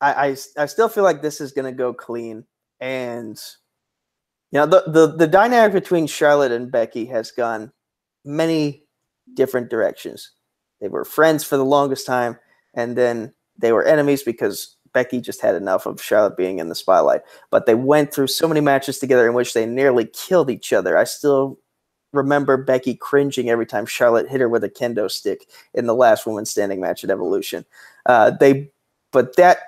I, 0.00 0.12
I, 0.28 0.36
I 0.58 0.66
still 0.66 0.88
feel 0.88 1.04
like 1.04 1.22
this 1.22 1.40
is 1.40 1.52
gonna 1.52 1.72
go 1.72 1.92
clean. 1.94 2.44
And 2.80 3.40
you 4.50 4.58
know, 4.58 4.66
the, 4.66 4.82
the 4.88 5.06
the 5.16 5.26
dynamic 5.28 5.72
between 5.72 6.06
Charlotte 6.06 6.52
and 6.52 6.72
Becky 6.72 7.06
has 7.06 7.30
gone 7.30 7.72
many 8.24 8.84
different 9.34 9.70
directions. 9.70 10.32
They 10.80 10.88
were 10.88 11.04
friends 11.04 11.44
for 11.44 11.56
the 11.56 11.64
longest 11.64 12.06
time, 12.06 12.38
and 12.74 12.96
then 12.96 13.34
they 13.58 13.72
were 13.72 13.84
enemies 13.84 14.22
because 14.24 14.76
Becky 14.92 15.20
just 15.20 15.40
had 15.40 15.54
enough 15.54 15.86
of 15.86 16.02
Charlotte 16.02 16.36
being 16.36 16.58
in 16.58 16.68
the 16.68 16.74
spotlight. 16.74 17.20
But 17.50 17.66
they 17.66 17.76
went 17.76 18.12
through 18.12 18.26
so 18.28 18.48
many 18.48 18.60
matches 18.60 18.98
together 18.98 19.28
in 19.28 19.34
which 19.34 19.54
they 19.54 19.66
nearly 19.66 20.06
killed 20.06 20.50
each 20.50 20.72
other. 20.72 20.98
I 20.98 21.04
still 21.04 21.58
remember 22.12 22.56
Becky 22.56 22.94
cringing 22.94 23.50
every 23.50 23.66
time 23.66 23.86
Charlotte 23.86 24.28
hit 24.28 24.40
her 24.40 24.48
with 24.48 24.64
a 24.64 24.68
kendo 24.68 25.10
stick 25.10 25.46
in 25.74 25.86
the 25.86 25.94
last 25.94 26.26
woman 26.26 26.44
standing 26.44 26.80
match 26.80 27.04
at 27.04 27.10
Evolution. 27.10 27.64
Uh, 28.06 28.30
they, 28.30 28.70
but 29.12 29.36
that 29.36 29.58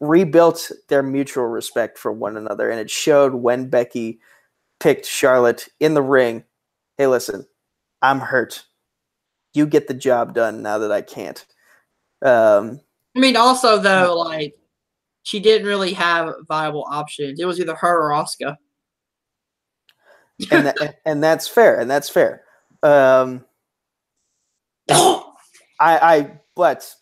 rebuilt 0.00 0.70
their 0.88 1.02
mutual 1.02 1.46
respect 1.46 1.98
for 1.98 2.12
one 2.12 2.36
another, 2.36 2.70
and 2.70 2.80
it 2.80 2.90
showed 2.90 3.34
when 3.34 3.68
Becky 3.68 4.20
picked 4.80 5.06
Charlotte 5.06 5.68
in 5.80 5.94
the 5.94 6.02
ring. 6.02 6.44
Hey, 6.98 7.06
listen, 7.06 7.46
I'm 8.02 8.20
hurt. 8.20 8.64
You 9.52 9.66
get 9.66 9.88
the 9.88 9.94
job 9.94 10.34
done 10.34 10.62
now 10.62 10.78
that 10.78 10.92
I 10.92 11.02
can't. 11.02 11.44
Um, 12.22 12.80
I 13.16 13.20
mean, 13.20 13.36
also 13.36 13.78
though, 13.78 14.16
like 14.16 14.54
she 15.22 15.40
didn't 15.40 15.66
really 15.66 15.92
have 15.92 16.34
viable 16.48 16.86
options. 16.90 17.38
It 17.38 17.46
was 17.46 17.60
either 17.60 17.74
her 17.74 18.02
or 18.02 18.10
Asuka 18.10 18.56
and 20.50 20.74
and 21.04 21.22
that's 21.22 21.48
fair, 21.48 21.78
and 21.78 21.90
that's 21.90 22.08
fair. 22.08 22.42
Um, 22.82 23.44
I, 24.88 25.22
I, 25.80 26.30
but 26.54 26.94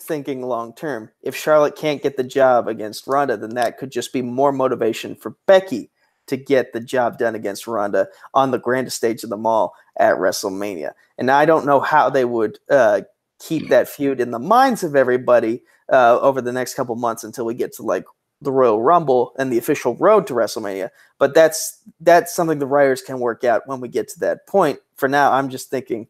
thinking 0.00 0.42
long 0.42 0.74
term, 0.74 1.10
if 1.22 1.36
Charlotte 1.36 1.76
can't 1.76 2.02
get 2.02 2.16
the 2.16 2.24
job 2.24 2.68
against 2.68 3.06
Ronda, 3.06 3.36
then 3.36 3.54
that 3.54 3.78
could 3.78 3.90
just 3.90 4.12
be 4.12 4.22
more 4.22 4.52
motivation 4.52 5.14
for 5.14 5.36
Becky 5.46 5.90
to 6.26 6.36
get 6.36 6.72
the 6.72 6.80
job 6.80 7.18
done 7.18 7.34
against 7.34 7.66
Ronda 7.66 8.08
on 8.34 8.50
the 8.50 8.58
grandest 8.58 8.96
stage 8.96 9.24
of 9.24 9.30
them 9.30 9.46
all 9.46 9.74
at 9.98 10.16
WrestleMania. 10.16 10.92
And 11.16 11.30
I 11.30 11.46
don't 11.46 11.66
know 11.66 11.80
how 11.80 12.10
they 12.10 12.24
would 12.24 12.58
uh, 12.70 13.02
keep 13.38 13.68
that 13.68 13.88
feud 13.88 14.20
in 14.20 14.30
the 14.30 14.38
minds 14.38 14.82
of 14.82 14.94
everybody 14.94 15.62
uh, 15.90 16.18
over 16.20 16.40
the 16.40 16.52
next 16.52 16.74
couple 16.74 16.94
months 16.96 17.24
until 17.24 17.46
we 17.46 17.54
get 17.54 17.72
to 17.74 17.82
like 17.82 18.04
the 18.40 18.52
Royal 18.52 18.80
Rumble 18.80 19.32
and 19.38 19.52
the 19.52 19.58
official 19.58 19.96
road 19.96 20.26
to 20.26 20.34
WrestleMania. 20.34 20.90
But 21.18 21.34
that's 21.34 21.82
that's 22.00 22.34
something 22.34 22.58
the 22.58 22.66
writers 22.66 23.02
can 23.02 23.20
work 23.20 23.44
out 23.44 23.66
when 23.66 23.80
we 23.80 23.88
get 23.88 24.08
to 24.08 24.20
that 24.20 24.46
point. 24.46 24.78
For 24.96 25.08
now, 25.08 25.32
I'm 25.32 25.48
just 25.48 25.70
thinking 25.70 26.08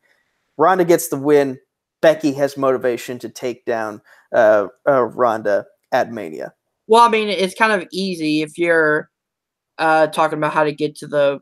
Ronda 0.56 0.84
gets 0.84 1.08
the 1.08 1.16
win. 1.16 1.58
Becky 2.00 2.32
has 2.32 2.56
motivation 2.56 3.18
to 3.20 3.28
take 3.28 3.64
down 3.64 4.00
uh, 4.32 4.68
uh, 4.86 5.04
Ronda 5.04 5.66
at 5.90 6.12
Mania. 6.12 6.54
Well, 6.86 7.02
I 7.02 7.08
mean, 7.08 7.28
it's 7.28 7.54
kind 7.54 7.72
of 7.72 7.88
easy 7.90 8.42
if 8.42 8.56
you're 8.56 9.10
uh, 9.78 10.06
talking 10.08 10.38
about 10.38 10.52
how 10.52 10.64
to 10.64 10.72
get 10.72 10.96
to 10.96 11.06
the 11.06 11.40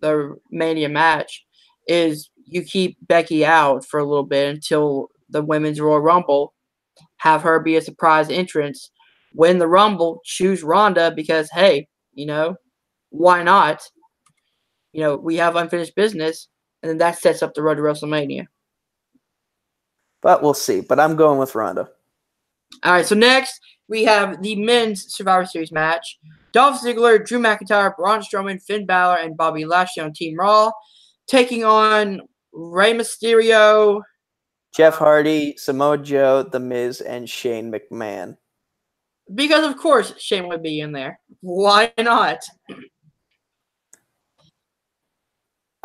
the 0.00 0.36
Mania 0.50 0.88
match. 0.88 1.44
Is 1.86 2.30
you 2.44 2.62
keep 2.62 2.96
Becky 3.02 3.44
out 3.44 3.84
for 3.84 3.98
a 3.98 4.04
little 4.04 4.24
bit 4.24 4.48
until 4.48 5.08
the 5.32 5.42
Women's 5.42 5.80
Royal 5.80 6.00
Rumble, 6.00 6.54
have 7.16 7.42
her 7.42 7.58
be 7.58 7.76
a 7.76 7.82
surprise 7.82 8.30
entrance, 8.30 8.90
win 9.34 9.58
the 9.58 9.68
Rumble, 9.68 10.20
choose 10.24 10.62
Ronda 10.62 11.12
because 11.14 11.50
hey, 11.50 11.88
you 12.14 12.26
know, 12.26 12.56
why 13.10 13.42
not? 13.42 13.82
You 14.92 15.00
know, 15.00 15.16
we 15.16 15.36
have 15.36 15.56
unfinished 15.56 15.94
business, 15.94 16.48
and 16.82 16.90
then 16.90 16.98
that 16.98 17.18
sets 17.18 17.42
up 17.42 17.54
the 17.54 17.62
road 17.62 17.76
to 17.76 17.82
WrestleMania. 17.82 18.46
But 20.20 20.42
we'll 20.42 20.54
see. 20.54 20.80
But 20.80 21.00
I'm 21.00 21.16
going 21.16 21.38
with 21.38 21.54
Ronda. 21.54 21.88
All 22.84 22.92
right. 22.92 23.06
So 23.06 23.14
next 23.14 23.60
we 23.88 24.04
have 24.04 24.42
the 24.42 24.56
men's 24.56 25.14
Survivor 25.14 25.46
Series 25.46 25.72
match: 25.72 26.18
Dolph 26.52 26.80
Ziggler, 26.80 27.24
Drew 27.24 27.38
McIntyre, 27.38 27.96
Braun 27.96 28.20
Strowman, 28.20 28.62
Finn 28.62 28.86
Balor, 28.86 29.16
and 29.16 29.36
Bobby 29.36 29.64
Lashley 29.64 30.02
on 30.02 30.12
Team 30.12 30.38
Raw, 30.38 30.70
taking 31.26 31.64
on 31.64 32.22
Rey 32.52 32.92
Mysterio, 32.92 34.02
Jeff 34.74 34.96
Hardy, 34.96 35.54
Samoa 35.56 35.98
Joe, 35.98 36.42
The 36.42 36.60
Miz, 36.60 37.00
and 37.00 37.28
Shane 37.28 37.72
McMahon. 37.72 38.36
Because 39.34 39.64
of 39.64 39.76
course 39.76 40.14
Shane 40.18 40.48
would 40.48 40.62
be 40.62 40.80
in 40.80 40.92
there. 40.92 41.20
Why 41.40 41.92
not? 41.98 42.38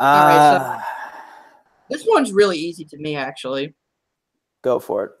right, 0.00 0.50
so 0.50 0.56
uh, 0.64 0.80
this 1.90 2.04
one's 2.06 2.32
really 2.32 2.58
easy 2.58 2.84
to 2.84 2.96
me, 2.98 3.16
actually. 3.16 3.74
Go 4.62 4.78
for 4.78 5.04
it. 5.04 5.12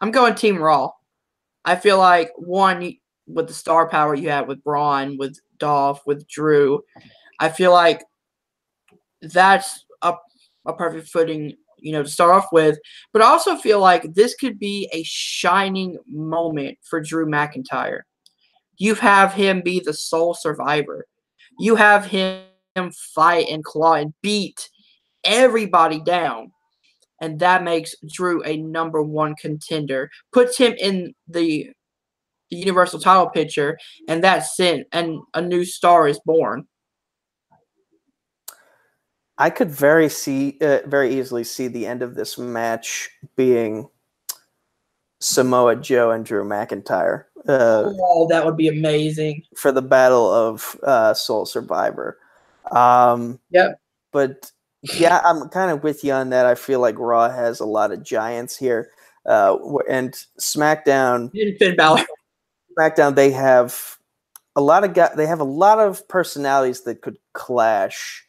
I'm 0.00 0.10
going 0.10 0.34
Team 0.34 0.58
Raw. 0.58 0.90
I 1.64 1.76
feel 1.76 1.96
like 1.98 2.32
one 2.36 2.96
with 3.26 3.48
the 3.48 3.54
star 3.54 3.88
power 3.88 4.14
you 4.14 4.28
have 4.28 4.48
with 4.48 4.62
Braun, 4.62 5.16
with 5.16 5.38
Dolph, 5.58 6.02
with 6.06 6.28
Drew, 6.28 6.82
I 7.38 7.48
feel 7.48 7.72
like 7.72 8.04
that's 9.22 9.84
a, 10.02 10.14
a 10.66 10.72
perfect 10.74 11.08
footing 11.08 11.56
you 11.84 11.92
know, 11.92 12.02
to 12.02 12.08
start 12.08 12.32
off 12.32 12.46
with. 12.50 12.78
But 13.12 13.22
I 13.22 13.26
also 13.26 13.56
feel 13.56 13.78
like 13.78 14.14
this 14.14 14.34
could 14.34 14.58
be 14.58 14.88
a 14.92 15.02
shining 15.04 15.98
moment 16.08 16.78
for 16.82 17.00
Drew 17.00 17.26
McIntyre. 17.26 18.00
You 18.78 18.94
have 18.96 19.34
him 19.34 19.60
be 19.60 19.80
the 19.80 19.92
sole 19.92 20.34
survivor. 20.34 21.06
You 21.60 21.76
have 21.76 22.06
him 22.06 22.42
fight 23.14 23.46
and 23.50 23.62
claw 23.62 23.94
and 23.94 24.14
beat 24.22 24.68
everybody 25.24 26.00
down. 26.00 26.50
And 27.20 27.38
that 27.40 27.62
makes 27.62 27.94
Drew 28.10 28.42
a 28.44 28.56
number 28.56 29.02
one 29.02 29.34
contender. 29.36 30.10
Puts 30.32 30.56
him 30.56 30.74
in 30.78 31.14
the, 31.28 31.70
the 32.50 32.56
Universal 32.56 33.00
title 33.00 33.28
picture, 33.28 33.78
and 34.08 34.24
that's 34.24 34.58
it. 34.58 34.88
And 34.90 35.20
a 35.34 35.42
new 35.42 35.64
star 35.66 36.08
is 36.08 36.18
born. 36.24 36.66
I 39.38 39.50
could 39.50 39.70
very 39.70 40.08
see 40.08 40.58
uh, 40.60 40.80
very 40.86 41.18
easily 41.18 41.44
see 41.44 41.68
the 41.68 41.86
end 41.86 42.02
of 42.02 42.14
this 42.14 42.38
match 42.38 43.10
being 43.36 43.88
Samoa 45.20 45.76
Joe 45.76 46.10
and 46.10 46.24
Drew 46.24 46.44
McIntyre. 46.44 47.24
Uh, 47.48 47.92
oh, 48.00 48.26
that 48.28 48.44
would 48.44 48.56
be 48.56 48.68
amazing 48.68 49.42
for 49.56 49.72
the 49.72 49.82
Battle 49.82 50.30
of 50.32 50.78
uh, 50.82 51.14
Sole 51.14 51.46
Survivor. 51.46 52.18
Um, 52.70 53.40
yep. 53.50 53.80
But 54.12 54.50
yeah, 54.82 55.20
I'm 55.24 55.48
kind 55.48 55.70
of 55.70 55.82
with 55.82 56.04
you 56.04 56.12
on 56.12 56.30
that. 56.30 56.46
I 56.46 56.54
feel 56.54 56.80
like 56.80 56.98
Raw 56.98 57.30
has 57.30 57.60
a 57.60 57.66
lot 57.66 57.92
of 57.92 58.02
giants 58.02 58.56
here. 58.56 58.90
Uh, 59.26 59.56
and 59.88 60.14
SmackDown, 60.38 61.30
And 61.34 61.58
Finn 61.58 61.76
Balor. 61.76 62.04
SmackDown, 62.78 63.14
they 63.14 63.30
have 63.30 63.98
a 64.56 64.60
lot 64.60 64.84
of 64.84 64.94
guys. 64.94 65.12
They 65.16 65.26
have 65.26 65.40
a 65.40 65.44
lot 65.44 65.78
of 65.80 66.06
personalities 66.08 66.82
that 66.82 67.00
could 67.00 67.16
clash 67.32 68.23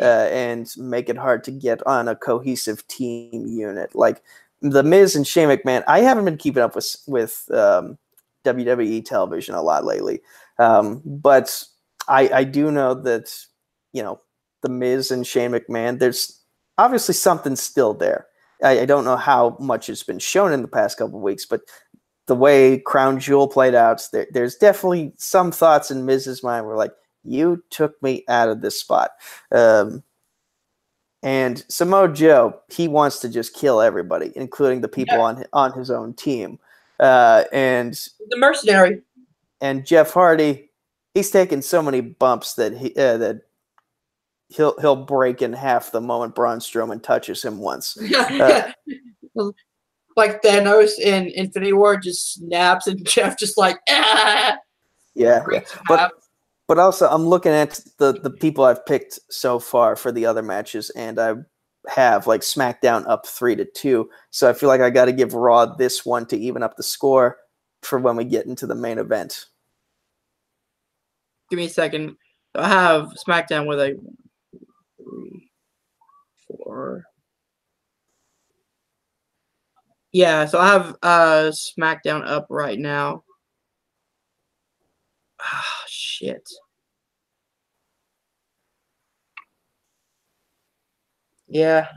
uh, 0.00 0.28
and 0.30 0.72
make 0.78 1.08
it 1.08 1.16
hard 1.16 1.44
to 1.44 1.50
get 1.50 1.86
on 1.86 2.08
a 2.08 2.16
cohesive 2.16 2.86
team 2.88 3.46
unit. 3.46 3.94
Like 3.94 4.22
the 4.62 4.82
Miz 4.82 5.16
and 5.16 5.26
Shane 5.26 5.48
McMahon. 5.48 5.84
I 5.86 6.00
haven't 6.00 6.24
been 6.24 6.36
keeping 6.36 6.62
up 6.62 6.74
with 6.74 6.96
with 7.06 7.48
um, 7.52 7.98
WWE 8.44 9.04
television 9.04 9.54
a 9.54 9.62
lot 9.62 9.84
lately, 9.84 10.20
um, 10.58 11.02
but 11.04 11.64
I, 12.08 12.28
I 12.28 12.44
do 12.44 12.70
know 12.70 12.94
that 12.94 13.34
you 13.92 14.02
know 14.02 14.20
the 14.62 14.68
Miz 14.68 15.10
and 15.10 15.26
Shane 15.26 15.52
McMahon. 15.52 15.98
There's 15.98 16.40
obviously 16.78 17.14
something 17.14 17.56
still 17.56 17.94
there. 17.94 18.26
I, 18.62 18.80
I 18.80 18.84
don't 18.84 19.04
know 19.04 19.16
how 19.16 19.56
much 19.60 19.86
has 19.86 20.02
been 20.02 20.18
shown 20.18 20.52
in 20.52 20.62
the 20.62 20.68
past 20.68 20.98
couple 20.98 21.20
weeks, 21.20 21.46
but 21.46 21.62
the 22.26 22.34
way 22.34 22.78
Crown 22.78 23.18
Jewel 23.18 23.48
played 23.48 23.74
out, 23.74 24.02
there, 24.12 24.26
there's 24.30 24.56
definitely 24.56 25.12
some 25.16 25.50
thoughts 25.50 25.90
in 25.90 26.06
Miz's 26.06 26.42
mind 26.42 26.66
were 26.66 26.76
like, 26.76 26.92
"You 27.24 27.62
took 27.70 28.00
me 28.02 28.24
out 28.28 28.48
of 28.48 28.60
this 28.60 28.78
spot." 28.80 29.10
Um, 29.52 30.02
and 31.22 31.62
Samoa 31.68 32.08
Joe, 32.12 32.60
he 32.70 32.88
wants 32.88 33.20
to 33.20 33.28
just 33.28 33.54
kill 33.54 33.80
everybody, 33.82 34.32
including 34.36 34.80
the 34.80 34.88
people 34.88 35.16
Yeah. 35.16 35.22
on 35.22 35.44
on 35.52 35.72
his 35.78 35.90
own 35.90 36.14
team. 36.14 36.58
Uh, 36.98 37.44
and 37.52 37.92
The 38.28 38.36
mercenary. 38.38 39.02
and 39.60 39.84
Jeff 39.86 40.12
Hardy, 40.12 40.70
he's 41.14 41.30
taken 41.30 41.60
so 41.62 41.82
many 41.82 42.00
bumps 42.00 42.54
that 42.54 42.72
he 42.76 42.94
uh, 42.96 43.16
that 43.18 43.42
he'll 44.48 44.78
he'll 44.80 44.96
break 45.04 45.42
in 45.42 45.52
half 45.52 45.92
the 45.92 46.00
moment 46.00 46.34
Braun 46.34 46.58
Strowman 46.58 47.02
touches 47.02 47.42
him 47.42 47.58
once. 47.58 47.96
like 50.16 50.42
Thanos 50.42 50.98
in 50.98 51.28
Infinity 51.28 51.72
War 51.72 51.96
just 51.96 52.34
snaps 52.34 52.86
and 52.86 53.04
Jeff 53.06 53.38
just 53.38 53.56
like 53.58 53.78
ah, 53.90 54.56
Yeah, 55.14 55.44
yeah. 55.52 55.60
But. 55.88 56.12
But 56.70 56.78
also 56.78 57.08
I'm 57.08 57.26
looking 57.26 57.50
at 57.50 57.80
the 57.98 58.12
the 58.12 58.30
people 58.30 58.62
I've 58.62 58.86
picked 58.86 59.18
so 59.28 59.58
far 59.58 59.96
for 59.96 60.12
the 60.12 60.24
other 60.24 60.40
matches, 60.40 60.88
and 60.90 61.18
I 61.18 61.34
have 61.88 62.28
like 62.28 62.42
SmackDown 62.42 63.08
up 63.08 63.26
three 63.26 63.56
to 63.56 63.64
two. 63.64 64.08
So 64.30 64.48
I 64.48 64.52
feel 64.52 64.68
like 64.68 64.80
I 64.80 64.88
got 64.88 65.06
to 65.06 65.12
give 65.12 65.34
Raw 65.34 65.66
this 65.66 66.06
one 66.06 66.26
to 66.26 66.36
even 66.38 66.62
up 66.62 66.76
the 66.76 66.84
score 66.84 67.38
for 67.82 67.98
when 67.98 68.14
we 68.14 68.24
get 68.24 68.46
into 68.46 68.68
the 68.68 68.76
main 68.76 68.98
event. 68.98 69.46
give 71.50 71.56
me 71.56 71.64
a 71.64 71.68
second. 71.68 72.14
I 72.54 72.68
have 72.68 73.14
SmackDown 73.26 73.66
with 73.66 73.80
a 73.80 73.98
three, 74.96 75.50
four. 76.46 77.02
Yeah, 80.12 80.44
so 80.44 80.60
I 80.60 80.68
have 80.68 80.96
uh 81.02 81.50
SmackDown 81.50 82.24
up 82.24 82.46
right 82.48 82.78
now. 82.78 83.24
Ah, 85.44 85.84
shit. 85.88 86.48
Yeah. 91.48 91.88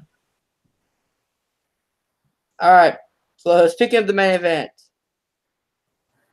All 2.59 2.71
right. 2.71 2.97
So 3.37 3.67
speaking 3.67 3.99
of 3.99 4.07
the 4.07 4.13
main 4.13 4.31
event, 4.31 4.71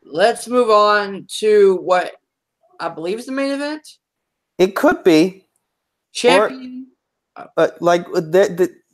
let's 0.03 0.49
move 0.49 0.71
on 0.71 1.27
to 1.39 1.77
what 1.83 2.13
I 2.79 2.89
believe 2.89 3.19
is 3.19 3.27
the 3.27 3.33
main 3.33 3.53
event. 3.53 3.87
It 4.59 4.77
could 4.77 5.05
be, 5.05 5.47
Champion. 6.13 6.89
but 7.57 7.81
like 7.81 8.07
the, 8.13 8.21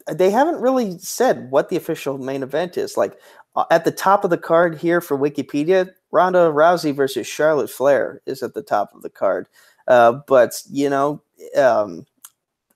the, 0.06 0.14
they 0.14 0.30
haven't 0.30 0.60
really 0.60 0.98
said 0.98 1.50
what 1.50 1.68
the 1.68 1.76
official 1.76 2.18
main 2.18 2.42
event 2.42 2.76
is. 2.76 2.96
Like 2.96 3.18
uh, 3.57 3.64
at 3.70 3.84
the 3.84 3.90
top 3.90 4.24
of 4.24 4.30
the 4.30 4.38
card 4.38 4.76
here 4.78 5.00
for 5.00 5.18
Wikipedia, 5.18 5.90
Ronda 6.12 6.50
Rousey 6.52 6.94
versus 6.94 7.26
Charlotte 7.26 7.70
Flair 7.70 8.20
is 8.26 8.42
at 8.42 8.54
the 8.54 8.62
top 8.62 8.94
of 8.94 9.02
the 9.02 9.11
card. 9.11 9.48
Uh, 9.88 10.12
but 10.26 10.62
you 10.70 10.90
know, 10.90 11.22
um, 11.57 12.07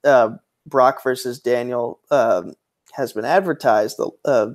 uh, 0.04 0.30
Brock 0.66 1.02
versus 1.02 1.40
Daniel 1.40 2.00
um, 2.10 2.54
has 2.92 3.12
been 3.12 3.24
advertised. 3.24 4.00
Uh, 4.24 4.50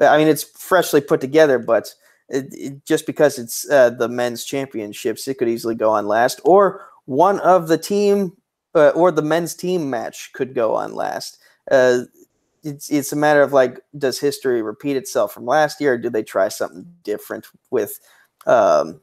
I 0.00 0.18
mean, 0.18 0.28
it's 0.28 0.44
freshly 0.44 1.00
put 1.00 1.20
together, 1.20 1.58
but 1.58 1.94
it, 2.28 2.46
it- 2.52 2.84
just 2.84 3.06
because 3.06 3.38
it's 3.38 3.68
uh, 3.70 3.90
the 3.90 4.08
men's 4.08 4.44
championships, 4.44 5.28
it 5.28 5.38
could 5.38 5.48
easily 5.48 5.74
go 5.74 5.90
on 5.90 6.06
last, 6.06 6.40
or 6.44 6.82
one 7.06 7.38
of 7.40 7.68
the 7.68 7.78
team 7.78 8.32
or 8.74 9.12
the 9.12 9.22
men's 9.22 9.54
team 9.54 9.88
match 9.88 10.32
could 10.32 10.54
go 10.54 10.74
on 10.74 10.94
last. 10.94 11.38
Uh, 11.70 12.00
it's 12.64 12.90
it's 12.90 13.12
a 13.12 13.16
matter 13.16 13.42
of 13.42 13.52
like, 13.52 13.80
does 13.96 14.18
history 14.18 14.62
repeat 14.62 14.96
itself 14.96 15.32
from 15.32 15.46
last 15.46 15.80
year, 15.80 15.94
or 15.94 15.98
do 15.98 16.10
they 16.10 16.22
try 16.22 16.48
something 16.48 16.86
different 17.02 17.46
with 17.70 18.00
um, 18.46 19.00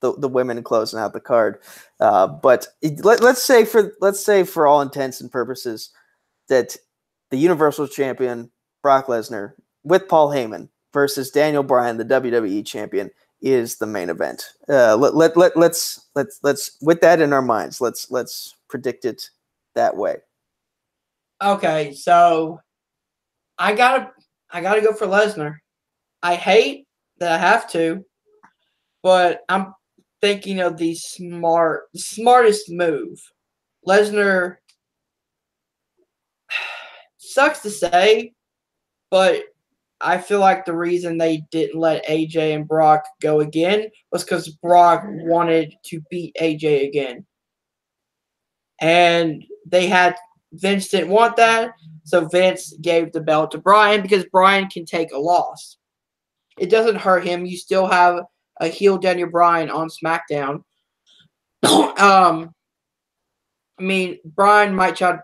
the 0.00 0.14
the 0.18 0.28
women 0.28 0.62
closing 0.62 0.98
out 0.98 1.12
the 1.12 1.20
card? 1.20 1.60
Uh, 2.00 2.26
but 2.26 2.68
it, 2.82 3.04
let, 3.04 3.20
let's 3.20 3.42
say 3.42 3.64
for 3.64 3.94
let's 4.00 4.24
say 4.24 4.44
for 4.44 4.66
all 4.66 4.82
intents 4.82 5.20
and 5.20 5.32
purposes 5.32 5.90
that 6.48 6.76
the 7.30 7.38
Universal 7.38 7.88
Champion 7.88 8.50
Brock 8.82 9.06
Lesnar 9.06 9.52
with 9.84 10.08
Paul 10.08 10.30
Heyman 10.30 10.68
versus 10.92 11.30
Daniel 11.30 11.62
Bryan, 11.62 11.96
the 11.96 12.04
WWE 12.04 12.64
Champion, 12.64 13.10
is 13.40 13.76
the 13.76 13.86
main 13.86 14.10
event. 14.10 14.44
Uh, 14.68 14.96
let, 14.96 15.14
let, 15.14 15.36
let, 15.36 15.56
let's 15.56 16.06
let's 16.14 16.40
let's 16.42 16.76
with 16.82 17.00
that 17.00 17.20
in 17.20 17.32
our 17.32 17.42
minds, 17.42 17.80
let's 17.80 18.10
let's 18.10 18.54
predict 18.68 19.04
it 19.04 19.30
that 19.74 19.96
way. 19.96 20.16
Okay, 21.40 21.92
so 21.94 22.60
I 23.58 23.74
gotta 23.74 24.10
I 24.50 24.60
gotta 24.60 24.80
go 24.80 24.92
for 24.92 25.06
Lesnar. 25.06 25.56
I 26.22 26.34
hate 26.34 26.86
that 27.18 27.32
I 27.32 27.38
have 27.38 27.70
to, 27.72 28.04
but 29.02 29.40
I'm 29.48 29.74
thinking 30.20 30.60
of 30.60 30.76
the 30.76 30.94
smart 30.94 31.84
smartest 31.96 32.70
move. 32.70 33.18
Lesnar 33.86 34.56
sucks 37.18 37.60
to 37.62 37.70
say, 37.70 38.32
but 39.10 39.42
I 40.00 40.18
feel 40.18 40.38
like 40.38 40.64
the 40.64 40.76
reason 40.76 41.18
they 41.18 41.42
didn't 41.50 41.80
let 41.80 42.06
AJ 42.06 42.54
and 42.54 42.68
Brock 42.68 43.04
go 43.20 43.40
again 43.40 43.88
was 44.12 44.22
because 44.22 44.48
Brock 44.48 45.02
wanted 45.04 45.74
to 45.86 46.00
beat 46.10 46.36
AJ 46.40 46.86
again. 46.86 47.26
And 48.80 49.42
they 49.66 49.88
had 49.88 50.14
Vince 50.52 50.88
didn't 50.88 51.10
want 51.10 51.36
that, 51.36 51.72
so 52.04 52.26
Vince 52.26 52.74
gave 52.80 53.12
the 53.12 53.20
belt 53.20 53.50
to 53.50 53.58
Bryan 53.58 54.02
because 54.02 54.24
Bryan 54.26 54.68
can 54.68 54.84
take 54.84 55.12
a 55.12 55.18
loss. 55.18 55.76
It 56.58 56.70
doesn't 56.70 56.96
hurt 56.96 57.24
him. 57.24 57.46
You 57.46 57.56
still 57.56 57.86
have 57.86 58.24
a 58.60 58.68
heel 58.68 58.98
Daniel 58.98 59.28
Bryan 59.28 59.70
on 59.70 59.88
SmackDown. 59.88 60.62
um, 61.62 62.54
I 63.78 63.82
mean, 63.82 64.18
Bryan 64.24 64.74
might 64.74 64.96
try 64.96 65.18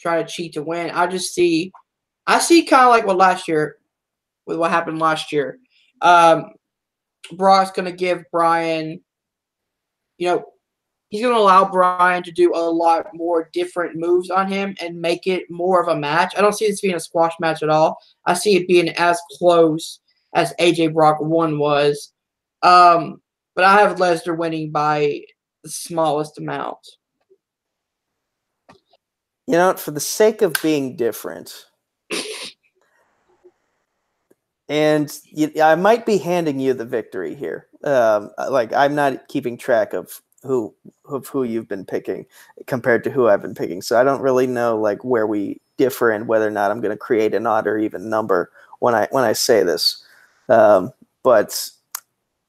try 0.00 0.22
to 0.22 0.28
cheat 0.28 0.54
to 0.54 0.62
win. 0.62 0.90
I 0.90 1.06
just 1.06 1.32
see, 1.32 1.70
I 2.26 2.40
see 2.40 2.64
kind 2.64 2.84
of 2.84 2.90
like 2.90 3.06
what 3.06 3.16
last 3.16 3.46
year, 3.46 3.76
with 4.46 4.58
what 4.58 4.72
happened 4.72 4.98
last 4.98 5.32
year. 5.32 5.58
Um, 6.00 6.46
Brock's 7.32 7.70
gonna 7.70 7.92
give 7.92 8.24
Bryan, 8.32 9.00
you 10.18 10.26
know, 10.26 10.44
he's 11.12 11.20
going 11.20 11.34
to 11.34 11.40
allow 11.40 11.70
Bryan 11.70 12.22
to 12.22 12.32
do 12.32 12.52
a 12.54 12.56
lot 12.56 13.06
more 13.12 13.50
different 13.52 13.96
moves 13.96 14.30
on 14.30 14.50
him 14.50 14.74
and 14.80 14.98
make 14.98 15.26
it 15.26 15.48
more 15.50 15.80
of 15.80 15.88
a 15.88 16.00
match. 16.00 16.32
I 16.36 16.40
don't 16.40 16.54
see 16.54 16.66
this 16.66 16.80
being 16.80 16.94
a 16.94 17.00
squash 17.00 17.34
match 17.38 17.62
at 17.62 17.68
all. 17.68 17.98
I 18.24 18.32
see 18.32 18.56
it 18.56 18.66
being 18.66 18.88
as 18.88 19.20
close 19.36 20.00
as 20.34 20.54
AJ 20.58 20.94
Brock 20.94 21.20
1 21.20 21.58
was. 21.58 22.12
Um, 22.62 23.20
but 23.54 23.64
I 23.64 23.78
have 23.80 23.98
Lesnar 23.98 24.38
winning 24.38 24.72
by 24.72 25.20
the 25.62 25.68
smallest 25.68 26.38
amount. 26.38 26.78
You 29.46 29.54
know, 29.54 29.74
for 29.74 29.90
the 29.90 30.00
sake 30.00 30.40
of 30.40 30.54
being 30.62 30.96
different, 30.96 31.52
and 34.68 35.14
you, 35.24 35.50
I 35.62 35.74
might 35.74 36.06
be 36.06 36.16
handing 36.16 36.58
you 36.58 36.72
the 36.72 36.86
victory 36.86 37.34
here. 37.34 37.66
Um, 37.84 38.30
like 38.48 38.72
I'm 38.72 38.94
not 38.94 39.26
keeping 39.28 39.58
track 39.58 39.92
of 39.92 40.22
who 40.42 40.74
of 41.06 41.28
who 41.28 41.44
you've 41.44 41.68
been 41.68 41.84
picking 41.84 42.26
compared 42.66 43.04
to 43.04 43.10
who 43.10 43.28
I've 43.28 43.42
been 43.42 43.54
picking, 43.54 43.82
so 43.82 43.98
I 44.00 44.04
don't 44.04 44.22
really 44.22 44.46
know 44.46 44.78
like 44.78 45.04
where 45.04 45.26
we 45.26 45.60
differ 45.76 46.10
and 46.10 46.28
whether 46.28 46.46
or 46.46 46.50
not 46.50 46.70
I'm 46.70 46.80
going 46.80 46.90
to 46.90 46.96
create 46.96 47.34
an 47.34 47.46
odd 47.46 47.66
or 47.66 47.78
even 47.78 48.08
number 48.10 48.50
when 48.80 48.94
I 48.94 49.08
when 49.10 49.24
I 49.24 49.32
say 49.32 49.62
this. 49.62 50.04
Um, 50.48 50.92
but 51.22 51.70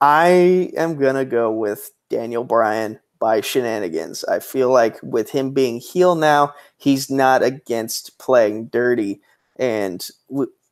I 0.02 0.72
am 0.76 0.98
gonna 0.98 1.26
go 1.26 1.52
with 1.52 1.92
Daniel 2.10 2.44
Bryan 2.44 3.00
by 3.20 3.40
shenanigans. 3.40 4.26
I 4.26 4.40
feel 4.40 4.70
like 4.70 5.00
with 5.02 5.30
him 5.30 5.52
being 5.52 5.80
heel 5.80 6.16
now, 6.16 6.54
he's 6.78 7.10
not 7.10 7.42
against 7.42 8.18
playing 8.20 8.66
dirty. 8.66 9.22
And 9.56 10.06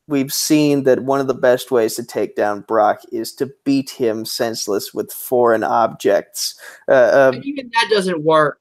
we've 0.08 0.32
seen 0.32 0.84
that 0.84 1.04
one 1.04 1.20
of 1.20 1.26
the 1.26 1.34
best 1.34 1.70
ways 1.70 1.94
to 1.96 2.04
take 2.04 2.36
down 2.36 2.62
Brock 2.62 3.00
is 3.12 3.32
to 3.34 3.50
beat 3.64 3.90
him 3.90 4.24
senseless 4.24 4.92
with 4.92 5.12
foreign 5.12 5.64
objects. 5.64 6.58
Uh, 6.88 6.92
uh, 6.92 7.40
even 7.42 7.70
that 7.74 7.88
doesn't 7.90 8.22
work. 8.22 8.60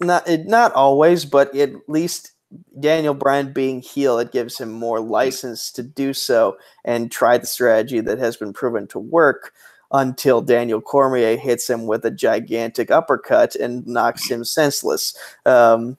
not 0.00 0.28
it, 0.28 0.46
not 0.46 0.72
always, 0.72 1.24
but 1.24 1.54
at 1.54 1.72
least 1.88 2.32
Daniel 2.80 3.14
Bryan 3.14 3.52
being 3.52 3.80
heel, 3.80 4.18
it 4.18 4.32
gives 4.32 4.58
him 4.58 4.72
more 4.72 5.00
license 5.00 5.70
to 5.72 5.82
do 5.82 6.14
so 6.14 6.56
and 6.84 7.12
try 7.12 7.36
the 7.38 7.46
strategy 7.46 8.00
that 8.00 8.18
has 8.18 8.36
been 8.36 8.52
proven 8.52 8.86
to 8.88 8.98
work 8.98 9.52
until 9.92 10.40
Daniel 10.40 10.80
Cormier 10.80 11.36
hits 11.36 11.68
him 11.68 11.86
with 11.86 12.04
a 12.04 12.10
gigantic 12.10 12.90
uppercut 12.90 13.54
and 13.54 13.86
knocks 13.86 14.30
him 14.30 14.44
senseless. 14.44 15.16
Um, 15.44 15.96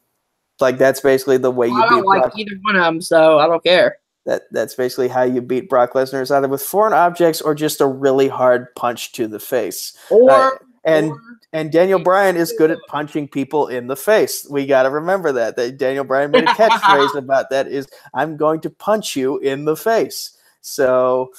like 0.59 0.77
that's 0.77 1.01
basically 1.01 1.37
the 1.37 1.51
way 1.51 1.67
you 1.67 1.83
I 1.83 1.89
don't 1.89 2.05
like 2.05 2.21
Brock. 2.23 2.33
either 2.37 2.55
one 2.61 2.75
of 2.75 2.83
them, 2.83 3.01
so 3.01 3.39
I 3.39 3.47
don't 3.47 3.63
care. 3.63 3.98
That 4.25 4.43
that's 4.51 4.75
basically 4.75 5.07
how 5.07 5.23
you 5.23 5.41
beat 5.41 5.69
Brock 5.69 5.93
Lesnar 5.93 6.21
is 6.21 6.29
either 6.31 6.47
with 6.47 6.61
foreign 6.61 6.93
objects 6.93 7.41
or 7.41 7.55
just 7.55 7.81
a 7.81 7.87
really 7.87 8.27
hard 8.27 8.73
punch 8.75 9.11
to 9.13 9.27
the 9.27 9.39
face. 9.39 9.97
Or 10.09 10.31
Uh, 10.31 10.49
and 10.83 11.11
or- 11.11 11.21
and 11.51 11.71
Daniel 11.71 11.99
Bryan 11.99 12.37
is 12.37 12.53
good 12.57 12.69
at 12.69 12.77
punching 12.89 13.27
people 13.29 13.67
in 13.69 13.87
the 13.87 13.95
face. 13.95 14.45
We 14.51 14.67
got 14.67 14.83
to 14.83 14.91
remember 14.91 15.31
that. 15.31 15.55
That 15.55 15.77
Daniel 15.79 16.03
Bryan 16.03 16.29
made 16.29 16.43
a 16.43 16.47
catchphrase 16.47 17.15
about 17.17 17.49
that 17.49 17.67
is 17.67 17.87
I'm 18.13 18.37
going 18.37 18.61
to 18.61 18.69
punch 18.69 19.15
you 19.15 19.39
in 19.39 19.65
the 19.65 19.75
face. 19.75 20.37
So, 20.61 21.31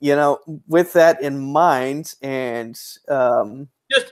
you 0.00 0.16
know, 0.16 0.40
with 0.66 0.94
that 0.94 1.22
in 1.22 1.38
mind 1.38 2.14
and 2.22 2.76
um 3.08 3.68
just 3.90 4.06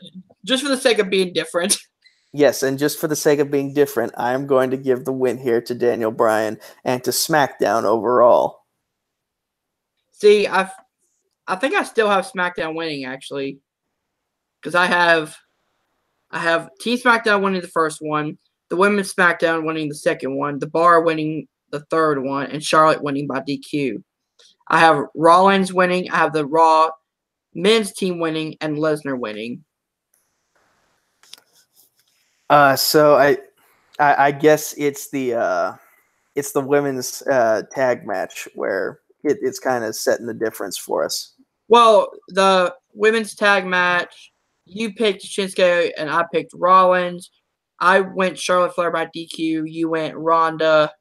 just 0.45 0.62
for 0.62 0.68
the 0.68 0.77
sake 0.77 0.99
of 1.01 1.11
being 1.11 1.33
different. 1.33 1.79
Yes, 2.33 2.62
and 2.62 2.78
just 2.78 2.99
for 3.01 3.09
the 3.09 3.16
sake 3.16 3.41
of 3.41 3.51
being 3.51 3.74
different, 3.74 4.12
I 4.16 4.33
am 4.33 4.47
going 4.47 4.70
to 4.70 4.76
give 4.76 5.05
the 5.05 5.12
win 5.12 5.37
here 5.37 5.61
to 5.62 5.74
Daniel 5.74 6.12
Bryan 6.12 6.59
and 6.85 7.03
to 7.05 7.11
SmackDown 7.11 7.83
overall. 7.85 8.61
See, 10.12 10.47
I 10.47 10.70
I 11.49 11.57
think 11.57 11.74
I 11.74 11.83
still 11.83 12.09
have 12.09 12.31
SmackDown 12.31 12.76
winning 12.76 13.05
actually, 13.05 13.59
because 14.61 14.76
I 14.76 14.87
have 14.87 15.37
I 16.31 16.39
have 16.39 16.70
Team 16.81 16.99
SmackDown 16.99 17.43
winning 17.43 17.62
the 17.62 17.68
first 17.68 17.99
one, 18.01 18.39
the 18.68 18.76
Women's 18.76 19.12
SmackDown 19.12 19.66
winning 19.66 19.89
the 19.89 19.95
second 19.97 20.37
one, 20.37 20.61
the 20.61 20.68
Bar 20.68 21.03
winning 21.03 21.49
the 21.70 21.81
third 21.91 22.22
one, 22.22 22.47
and 22.47 22.62
Charlotte 22.62 23.03
winning 23.03 23.26
by 23.26 23.41
DQ. 23.41 24.03
I 24.68 24.78
have 24.78 25.05
Rollins 25.16 25.72
winning. 25.72 26.09
I 26.11 26.16
have 26.18 26.33
the 26.33 26.47
Raw 26.47 26.91
men's 27.55 27.93
team 27.93 28.20
winning 28.20 28.57
and 28.61 28.76
Lesnar 28.76 29.18
winning. 29.18 29.64
Uh, 32.51 32.74
so 32.74 33.14
I, 33.16 33.38
I, 34.01 34.26
I 34.26 34.30
guess 34.32 34.74
it's 34.76 35.09
the 35.11 35.34
uh, 35.34 35.72
it's 36.34 36.53
the 36.53 36.61
women's 36.61 37.22
uh, 37.22 37.62
tag 37.70 38.07
match 38.07 38.48
where 38.55 38.98
it, 39.22 39.38
it's 39.40 39.61
kind 39.61 39.84
of 39.84 39.94
setting 39.94 40.26
the 40.26 40.34
difference 40.34 40.76
for 40.76 41.05
us. 41.05 41.34
Well, 41.68 42.11
the 42.28 42.74
women's 42.92 43.36
tag 43.36 43.64
match, 43.64 44.32
you 44.64 44.92
picked 44.92 45.24
Shinsuke 45.24 45.92
and 45.96 46.11
I 46.11 46.24
picked 46.32 46.53
Rollins. 46.55 47.30
I 47.78 48.01
went 48.01 48.38
Charlotte 48.38 48.74
Flair 48.74 48.90
by 48.90 49.07
DQ. 49.07 49.70
You 49.70 49.88
went 49.88 50.16
Ronda. 50.16 50.92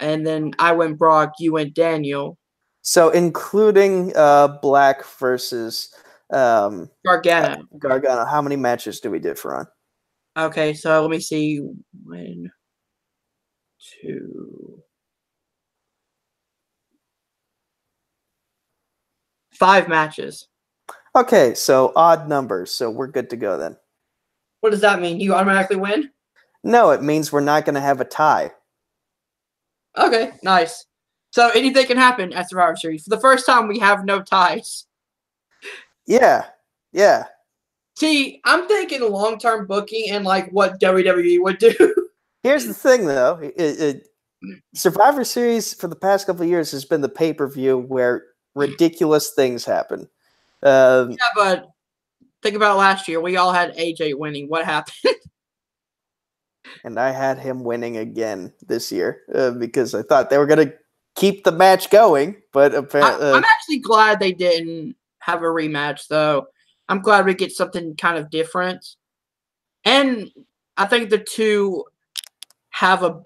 And 0.00 0.26
then 0.26 0.50
I 0.58 0.72
went 0.72 0.98
Brock. 0.98 1.34
You 1.38 1.52
went 1.52 1.74
Daniel. 1.74 2.36
So 2.82 3.10
including 3.10 4.12
uh, 4.16 4.48
Black 4.60 5.04
versus 5.04 5.94
um, 6.32 6.90
Gargano. 7.06 7.62
Gargano, 7.78 8.24
how 8.24 8.42
many 8.42 8.56
matches 8.56 8.98
do 8.98 9.10
we 9.10 9.20
differ 9.20 9.54
on? 9.54 9.66
Okay, 10.36 10.72
so 10.72 11.02
let 11.02 11.10
me 11.10 11.20
see. 11.20 11.60
One, 12.04 12.50
two, 14.00 14.82
five 19.52 19.88
matches. 19.88 20.48
Okay, 21.14 21.54
so 21.54 21.92
odd 21.94 22.28
numbers, 22.28 22.70
so 22.70 22.90
we're 22.90 23.06
good 23.06 23.28
to 23.30 23.36
go 23.36 23.58
then. 23.58 23.76
What 24.60 24.70
does 24.70 24.80
that 24.80 25.00
mean? 25.00 25.20
You 25.20 25.34
automatically 25.34 25.76
win? 25.76 26.10
No, 26.64 26.90
it 26.90 27.02
means 27.02 27.30
we're 27.30 27.40
not 27.40 27.64
going 27.64 27.74
to 27.74 27.80
have 27.80 28.00
a 28.00 28.04
tie. 28.04 28.52
Okay, 29.98 30.32
nice. 30.42 30.86
So 31.32 31.50
anything 31.50 31.86
can 31.86 31.98
happen 31.98 32.32
at 32.32 32.48
Survivor 32.48 32.76
Series. 32.76 33.04
For 33.04 33.10
the 33.10 33.20
first 33.20 33.44
time, 33.44 33.68
we 33.68 33.78
have 33.80 34.04
no 34.04 34.22
ties. 34.22 34.86
Yeah, 36.06 36.46
yeah. 36.92 37.24
See, 38.02 38.40
I'm 38.44 38.66
thinking 38.66 39.00
long 39.08 39.38
term 39.38 39.68
booking 39.68 40.10
and 40.10 40.24
like 40.24 40.50
what 40.50 40.80
WWE 40.80 41.40
would 41.40 41.58
do. 41.58 41.94
Here's 42.42 42.66
the 42.66 42.74
thing, 42.74 43.06
though. 43.06 43.38
It, 43.40 43.54
it, 43.56 44.08
Survivor 44.74 45.22
Series 45.22 45.72
for 45.72 45.86
the 45.86 45.94
past 45.94 46.26
couple 46.26 46.42
of 46.42 46.48
years 46.48 46.72
has 46.72 46.84
been 46.84 47.00
the 47.00 47.08
pay 47.08 47.32
per 47.32 47.46
view 47.46 47.78
where 47.78 48.24
ridiculous 48.56 49.30
things 49.34 49.64
happen. 49.64 50.08
Um, 50.64 51.12
yeah, 51.12 51.18
but 51.36 51.68
think 52.42 52.56
about 52.56 52.76
last 52.76 53.06
year. 53.06 53.20
We 53.20 53.36
all 53.36 53.52
had 53.52 53.76
AJ 53.76 54.18
winning. 54.18 54.48
What 54.48 54.64
happened? 54.64 54.96
and 56.84 56.98
I 56.98 57.12
had 57.12 57.38
him 57.38 57.62
winning 57.62 57.98
again 57.98 58.52
this 58.66 58.90
year 58.90 59.20
uh, 59.32 59.52
because 59.52 59.94
I 59.94 60.02
thought 60.02 60.28
they 60.28 60.38
were 60.38 60.46
going 60.46 60.66
to 60.66 60.74
keep 61.14 61.44
the 61.44 61.52
match 61.52 61.88
going, 61.88 62.34
but 62.52 62.74
apparently, 62.74 63.28
I'm 63.28 63.44
actually 63.44 63.78
glad 63.78 64.18
they 64.18 64.32
didn't 64.32 64.96
have 65.20 65.42
a 65.42 65.46
rematch, 65.46 66.08
though. 66.08 66.48
I'm 66.88 67.00
glad 67.00 67.26
we 67.26 67.34
get 67.34 67.52
something 67.52 67.96
kind 67.96 68.18
of 68.18 68.30
different. 68.30 68.96
And 69.84 70.30
I 70.76 70.86
think 70.86 71.10
the 71.10 71.18
two 71.18 71.84
have 72.70 73.02
a 73.02 73.20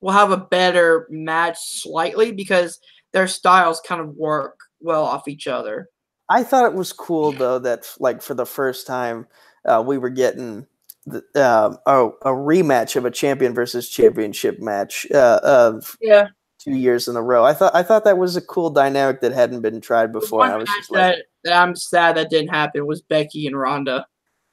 will 0.00 0.12
have 0.12 0.30
a 0.30 0.36
better 0.36 1.06
match 1.10 1.56
slightly 1.58 2.30
because 2.30 2.78
their 3.12 3.26
styles 3.26 3.80
kind 3.80 4.00
of 4.00 4.16
work 4.16 4.58
well 4.80 5.04
off 5.04 5.28
each 5.28 5.46
other. 5.46 5.88
I 6.28 6.42
thought 6.42 6.66
it 6.66 6.76
was 6.76 6.92
cool 6.92 7.32
though 7.32 7.58
that 7.60 7.86
like 8.00 8.22
for 8.22 8.34
the 8.34 8.46
first 8.46 8.86
time 8.86 9.26
uh, 9.64 9.82
we 9.86 9.98
were 9.98 10.10
getting 10.10 10.66
the, 11.06 11.18
um, 11.36 11.78
a, 11.86 12.06
a 12.28 12.34
rematch 12.34 12.96
of 12.96 13.04
a 13.04 13.10
champion 13.10 13.54
versus 13.54 13.88
championship 13.88 14.60
match 14.60 15.06
uh, 15.12 15.40
of 15.42 15.96
Yeah. 16.00 16.28
Two 16.64 16.74
years 16.74 17.08
in 17.08 17.16
a 17.16 17.22
row. 17.22 17.44
I 17.44 17.52
thought 17.52 17.74
I 17.74 17.82
thought 17.82 18.04
that 18.04 18.18
was 18.18 18.36
a 18.36 18.40
cool 18.40 18.70
dynamic 18.70 19.20
that 19.20 19.32
hadn't 19.32 19.60
been 19.60 19.80
tried 19.80 20.12
before. 20.12 20.40
One 20.40 20.50
I 20.50 20.56
was 20.56 20.68
just 20.68 20.90
like, 20.90 21.00
that, 21.00 21.18
that 21.44 21.52
I'm 21.52 21.76
sad 21.76 22.16
that 22.16 22.30
didn't 22.30 22.48
happen 22.48 22.86
was 22.86 23.02
Becky 23.02 23.46
and 23.46 23.58
Ronda. 23.58 24.06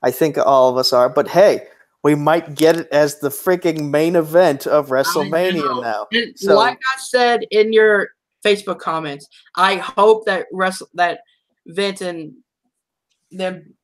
I 0.03 0.11
think 0.11 0.37
all 0.37 0.69
of 0.69 0.77
us 0.77 0.93
are, 0.93 1.09
but 1.09 1.27
hey, 1.27 1.67
we 2.03 2.15
might 2.15 2.55
get 2.55 2.75
it 2.75 2.87
as 2.91 3.19
the 3.19 3.29
freaking 3.29 3.89
main 3.89 4.15
event 4.15 4.65
of 4.67 4.89
WrestleMania 4.89 5.81
now. 5.81 6.07
And 6.11 6.37
So- 6.37 6.55
like 6.55 6.77
I 6.77 6.99
said 6.99 7.45
in 7.51 7.71
your 7.71 8.09
Facebook 8.43 8.79
comments, 8.79 9.27
I 9.55 9.75
hope 9.75 10.25
that 10.25 10.47
wrestle 10.51 10.87
that 10.95 11.19
Vince 11.67 12.01
and 12.01 12.33
them 13.29 13.75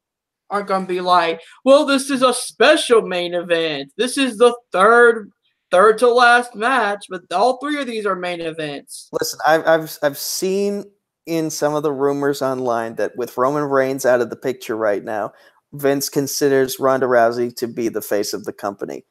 aren't 0.49 0.67
gonna 0.67 0.87
be 0.87 1.01
like, 1.01 1.41
well, 1.63 1.85
this 1.85 2.09
is 2.09 2.23
a 2.23 2.33
special 2.33 3.01
main 3.03 3.35
event. 3.35 3.91
This 3.97 4.17
is 4.17 4.37
the 4.37 4.57
third 4.71 5.31
third 5.71 5.97
to 5.99 6.07
last 6.09 6.55
match, 6.55 7.05
but 7.09 7.21
all 7.31 7.57
three 7.57 7.79
of 7.79 7.87
these 7.87 8.05
are 8.05 8.15
main 8.15 8.41
events. 8.41 9.09
Listen, 9.11 9.39
I've 9.45 9.65
I've 9.67 9.97
I've 10.03 10.17
seen 10.17 10.85
in 11.25 11.49
some 11.49 11.75
of 11.75 11.83
the 11.83 11.91
rumors 11.91 12.41
online 12.41 12.95
that 12.95 13.15
with 13.17 13.37
Roman 13.37 13.63
Reigns 13.63 14.05
out 14.05 14.21
of 14.21 14.29
the 14.29 14.35
picture 14.37 14.77
right 14.77 15.03
now, 15.03 15.31
Vince 15.73 16.07
considers 16.09 16.79
Ronda 16.79 17.05
Rousey 17.05 17.53
to 17.57 17.67
be 17.67 17.89
the 17.89 18.01
face 18.01 18.33
of 18.33 18.45
the 18.45 18.53
company. 18.53 19.05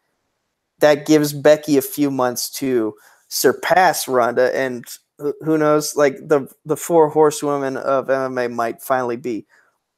That 0.81 1.07
gives 1.07 1.33
Becky 1.33 1.77
a 1.77 1.83
few 1.83 2.11
months 2.11 2.51
to 2.53 2.95
surpass 3.29 4.07
Ronda, 4.09 4.55
and 4.57 4.85
who- 5.19 5.59
knows? 5.59 5.97
Like 5.97 6.17
the 6.29 6.49
the 6.65 6.77
four 6.77 7.09
horsewomen 7.09 7.77
of 7.77 8.09
MMA 8.09 8.53
might 8.53 8.83
finally 8.83 9.17
be 9.17 9.47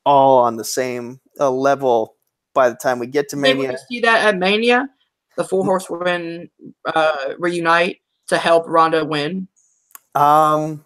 all 0.06 0.38
on 0.38 0.56
the 0.56 0.64
same 0.64 1.20
uh, 1.38 1.50
level 1.50 2.16
by 2.54 2.68
the 2.70 2.76
time 2.76 2.98
we 2.98 3.06
get 3.06 3.28
to 3.28 3.36
Maybe 3.36 3.61
Mania. 3.62 3.78
see 3.90 4.00
that 4.00 4.26
at 4.26 4.38
Mania, 4.38 4.88
the 5.39 5.45
four 5.45 5.64
horsewomen 5.64 6.51
uh, 6.84 7.34
reunite 7.39 8.01
to 8.26 8.36
help 8.36 8.64
Ronda 8.66 9.05
win. 9.05 9.49
Um, 10.14 10.84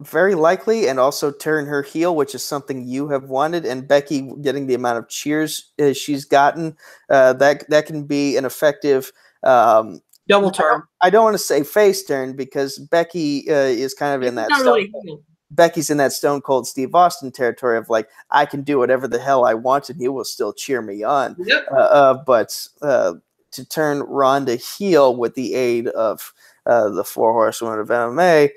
very 0.00 0.34
likely, 0.34 0.86
and 0.86 1.00
also 1.00 1.32
turn 1.32 1.66
her 1.66 1.82
heel, 1.82 2.14
which 2.14 2.34
is 2.34 2.44
something 2.44 2.86
you 2.86 3.08
have 3.08 3.24
wanted. 3.24 3.64
And 3.64 3.88
Becky 3.88 4.30
getting 4.42 4.66
the 4.66 4.74
amount 4.74 4.98
of 4.98 5.08
cheers 5.08 5.72
uh, 5.80 5.94
she's 5.94 6.24
gotten, 6.24 6.76
uh, 7.10 7.32
that 7.34 7.68
that 7.70 7.86
can 7.86 8.04
be 8.04 8.36
an 8.36 8.44
effective. 8.44 9.10
Um, 9.42 10.00
Double 10.28 10.50
turn. 10.50 10.82
I 11.00 11.08
don't 11.08 11.24
want 11.24 11.34
to 11.34 11.42
say 11.42 11.64
face 11.64 12.04
turn 12.04 12.36
because 12.36 12.78
Becky 12.78 13.50
uh, 13.50 13.54
is 13.54 13.94
kind 13.94 14.14
of 14.14 14.22
in 14.28 14.34
that. 14.34 14.50
Not 14.50 14.60
Stone, 14.60 14.74
really. 14.74 15.18
Becky's 15.50 15.88
in 15.88 15.96
that 15.96 16.12
Stone 16.12 16.42
Cold 16.42 16.66
Steve 16.66 16.94
Austin 16.94 17.32
territory 17.32 17.78
of 17.78 17.88
like 17.88 18.10
I 18.30 18.44
can 18.44 18.60
do 18.62 18.78
whatever 18.78 19.08
the 19.08 19.18
hell 19.18 19.46
I 19.46 19.54
want, 19.54 19.88
and 19.88 19.98
he 19.98 20.08
will 20.08 20.24
still 20.24 20.52
cheer 20.52 20.82
me 20.82 21.02
on. 21.02 21.36
Yep. 21.38 21.66
Uh, 21.72 21.74
uh, 21.74 22.22
but 22.26 22.66
uh, 22.82 23.14
to 23.52 23.64
turn 23.64 24.00
Ronda 24.00 24.56
heel 24.56 25.16
with 25.16 25.34
the 25.34 25.54
aid 25.54 25.88
of 25.88 26.32
uh, 26.66 26.88
the 26.90 27.04
four 27.04 27.32
horsewomen 27.32 27.80
of 27.80 27.88
MMA. 27.88 28.50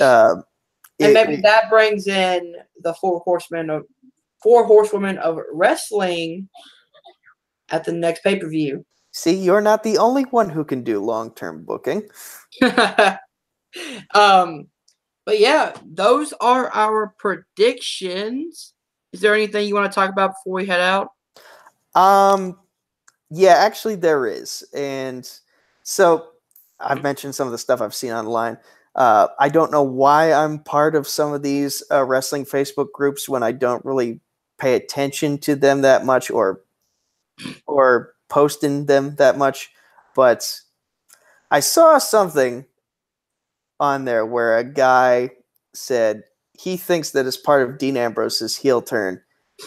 Uh, 0.00 0.36
And 1.00 1.10
it- 1.10 1.14
maybe 1.14 1.36
that 1.42 1.70
brings 1.70 2.06
in 2.06 2.54
the 2.80 2.94
four 2.94 3.20
horsemen 3.20 3.70
of 3.70 3.84
four 4.42 4.64
horsewomen 4.64 5.18
of 5.18 5.38
wrestling 5.52 6.48
at 7.70 7.84
the 7.84 7.92
next 7.92 8.22
pay 8.22 8.38
per 8.38 8.48
view. 8.48 8.84
see, 9.12 9.32
you're 9.34 9.60
not 9.60 9.82
the 9.82 9.96
only 9.98 10.24
one 10.24 10.50
who 10.50 10.64
can 10.64 10.82
do 10.82 11.00
long 11.00 11.32
term 11.34 11.64
booking. 11.64 12.02
um, 14.14 14.66
but 15.24 15.40
yeah, 15.40 15.72
those 15.84 16.34
are 16.40 16.70
our 16.74 17.14
predictions. 17.18 18.74
Is 19.12 19.20
there 19.20 19.34
anything 19.34 19.66
you 19.66 19.74
want 19.74 19.90
to 19.90 19.94
talk 19.94 20.10
about 20.10 20.32
before 20.32 20.54
we 20.54 20.66
head 20.66 20.80
out? 20.80 21.10
Um, 21.94 22.58
yeah, 23.30 23.54
actually, 23.54 23.96
there 23.96 24.26
is, 24.26 24.64
and 24.74 25.28
So 25.84 26.28
I've 26.80 27.04
mentioned 27.04 27.36
some 27.36 27.48
of 27.48 27.52
the 27.52 27.58
stuff 27.58 27.82
I've 27.82 27.94
seen 27.94 28.12
online. 28.12 28.58
Uh, 28.96 29.28
I 29.40 29.50
don't 29.50 29.72
know 29.72 29.84
why 29.84 30.32
I'm 30.32 30.60
part 30.60 30.96
of 30.96 31.08
some 31.08 31.34
of 31.34 31.42
these 31.44 31.82
uh, 31.92 32.04
wrestling 32.04 32.46
Facebook 32.46 32.92
groups 32.94 33.28
when 33.28 33.44
I 33.44 33.52
don't 33.52 33.84
really 33.86 34.20
pay 34.58 34.74
attention 34.76 35.38
to 35.40 35.56
them 35.56 35.82
that 35.82 36.06
much 36.06 36.30
or 36.30 36.62
or 37.66 38.14
posting 38.28 38.86
them 38.86 39.16
that 39.16 39.38
much, 39.38 39.70
but 40.14 40.60
I 41.50 41.60
saw 41.60 41.98
something 41.98 42.66
on 43.80 44.04
there 44.04 44.24
where 44.26 44.58
a 44.58 44.64
guy 44.64 45.30
said 45.74 46.24
he 46.58 46.76
thinks 46.76 47.10
that 47.10 47.26
as 47.26 47.36
part 47.36 47.68
of 47.68 47.78
Dean 47.78 47.96
Ambrose's 47.96 48.56
heel 48.56 48.82
turn, 48.82 49.20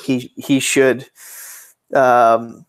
he 0.06 0.34
he 0.38 0.60
should 0.60 1.08
um, 1.96 2.66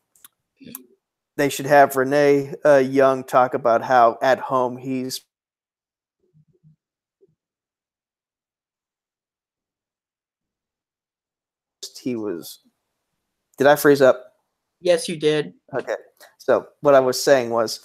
they 1.39 1.49
should 1.49 1.67
have 1.67 1.97
Renee 1.97 2.53
uh, 2.65 2.77
Young 2.77 3.23
talk 3.23 3.55
about 3.55 3.81
how 3.81 4.19
at 4.21 4.41
home 4.41 4.77
he's 4.77 5.23
he 12.03 12.17
was 12.17 12.61
did 13.57 13.67
I 13.67 13.77
freeze 13.77 14.01
up? 14.01 14.35
Yes, 14.81 15.09
you 15.09 15.17
did. 15.17 15.53
Okay. 15.75 15.97
So 16.39 16.67
what 16.81 16.95
I 16.95 17.01
was 17.01 17.23
saying 17.23 17.51
was 17.51 17.81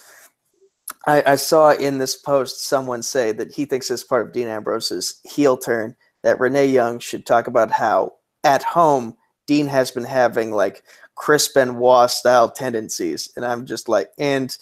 I, 1.06 1.22
I 1.26 1.36
saw 1.36 1.72
in 1.72 1.98
this 1.98 2.16
post 2.16 2.66
someone 2.66 3.02
say 3.02 3.32
that 3.32 3.52
he 3.52 3.64
thinks 3.64 3.90
as 3.90 4.04
part 4.04 4.26
of 4.26 4.32
Dean 4.32 4.48
Ambrose's 4.48 5.20
heel 5.24 5.56
turn 5.56 5.96
that 6.22 6.40
Renee 6.40 6.66
Young 6.66 6.98
should 6.98 7.26
talk 7.26 7.46
about 7.46 7.70
how 7.70 8.14
at 8.44 8.62
home 8.62 9.16
Dean 9.46 9.66
has 9.66 9.90
been 9.90 10.04
having 10.04 10.50
like 10.52 10.82
Chris 11.14 11.48
Benoit 11.48 12.10
style 12.10 12.50
tendencies. 12.50 13.30
And 13.36 13.44
I'm 13.44 13.66
just 13.66 13.88
like, 13.88 14.10
and 14.18 14.56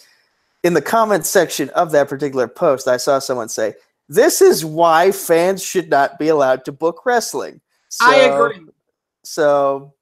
in 0.63 0.73
the 0.73 0.81
comment 0.81 1.25
section 1.25 1.69
of 1.69 1.91
that 1.91 2.09
particular 2.09 2.47
post, 2.47 2.87
I 2.87 2.97
saw 2.97 3.19
someone 3.19 3.49
say, 3.49 3.73
This 4.07 4.41
is 4.41 4.63
why 4.63 5.11
fans 5.11 5.63
should 5.63 5.89
not 5.89 6.19
be 6.19 6.29
allowed 6.29 6.65
to 6.65 6.71
book 6.71 7.05
wrestling. 7.05 7.61
So, 7.89 8.05
I 8.05 8.15
agree. 8.15 8.65
So 9.23 9.93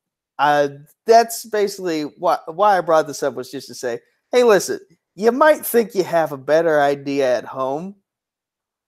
uh, 0.41 0.69
that's 1.05 1.45
basically 1.45 2.03
why, 2.03 2.39
why 2.47 2.77
I 2.77 2.81
brought 2.81 3.05
this 3.05 3.21
up 3.21 3.35
was 3.35 3.51
just 3.51 3.67
to 3.67 3.75
say, 3.75 3.99
hey, 4.31 4.43
listen, 4.43 4.79
you 5.15 5.31
might 5.31 5.65
think 5.65 5.93
you 5.93 6.03
have 6.03 6.31
a 6.31 6.37
better 6.37 6.81
idea 6.81 7.37
at 7.37 7.45
home, 7.45 7.95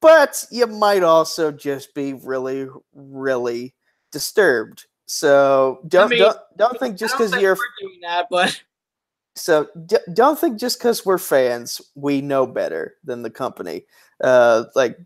but 0.01 0.45
you 0.49 0.65
might 0.65 1.03
also 1.03 1.51
just 1.51 1.93
be 1.93 2.13
really, 2.13 2.67
really 2.93 3.75
disturbed. 4.11 4.85
So 5.05 5.81
don't 5.87 6.09
mean, 6.09 6.19
don't, 6.19 6.37
don't 6.57 6.79
think 6.79 6.97
just 6.97 7.17
because 7.17 7.35
you're 7.41 7.57
doing 7.81 7.99
that, 8.01 8.27
but 8.29 8.61
so 9.35 9.67
d- 9.85 9.97
don't 10.13 10.39
think 10.39 10.59
just 10.59 10.79
because 10.79 11.05
we're 11.05 11.17
fans 11.17 11.81
we 11.95 12.21
know 12.21 12.47
better 12.47 12.95
than 13.03 13.21
the 13.21 13.29
company. 13.29 13.85
Uh, 14.23 14.65
like 14.75 14.97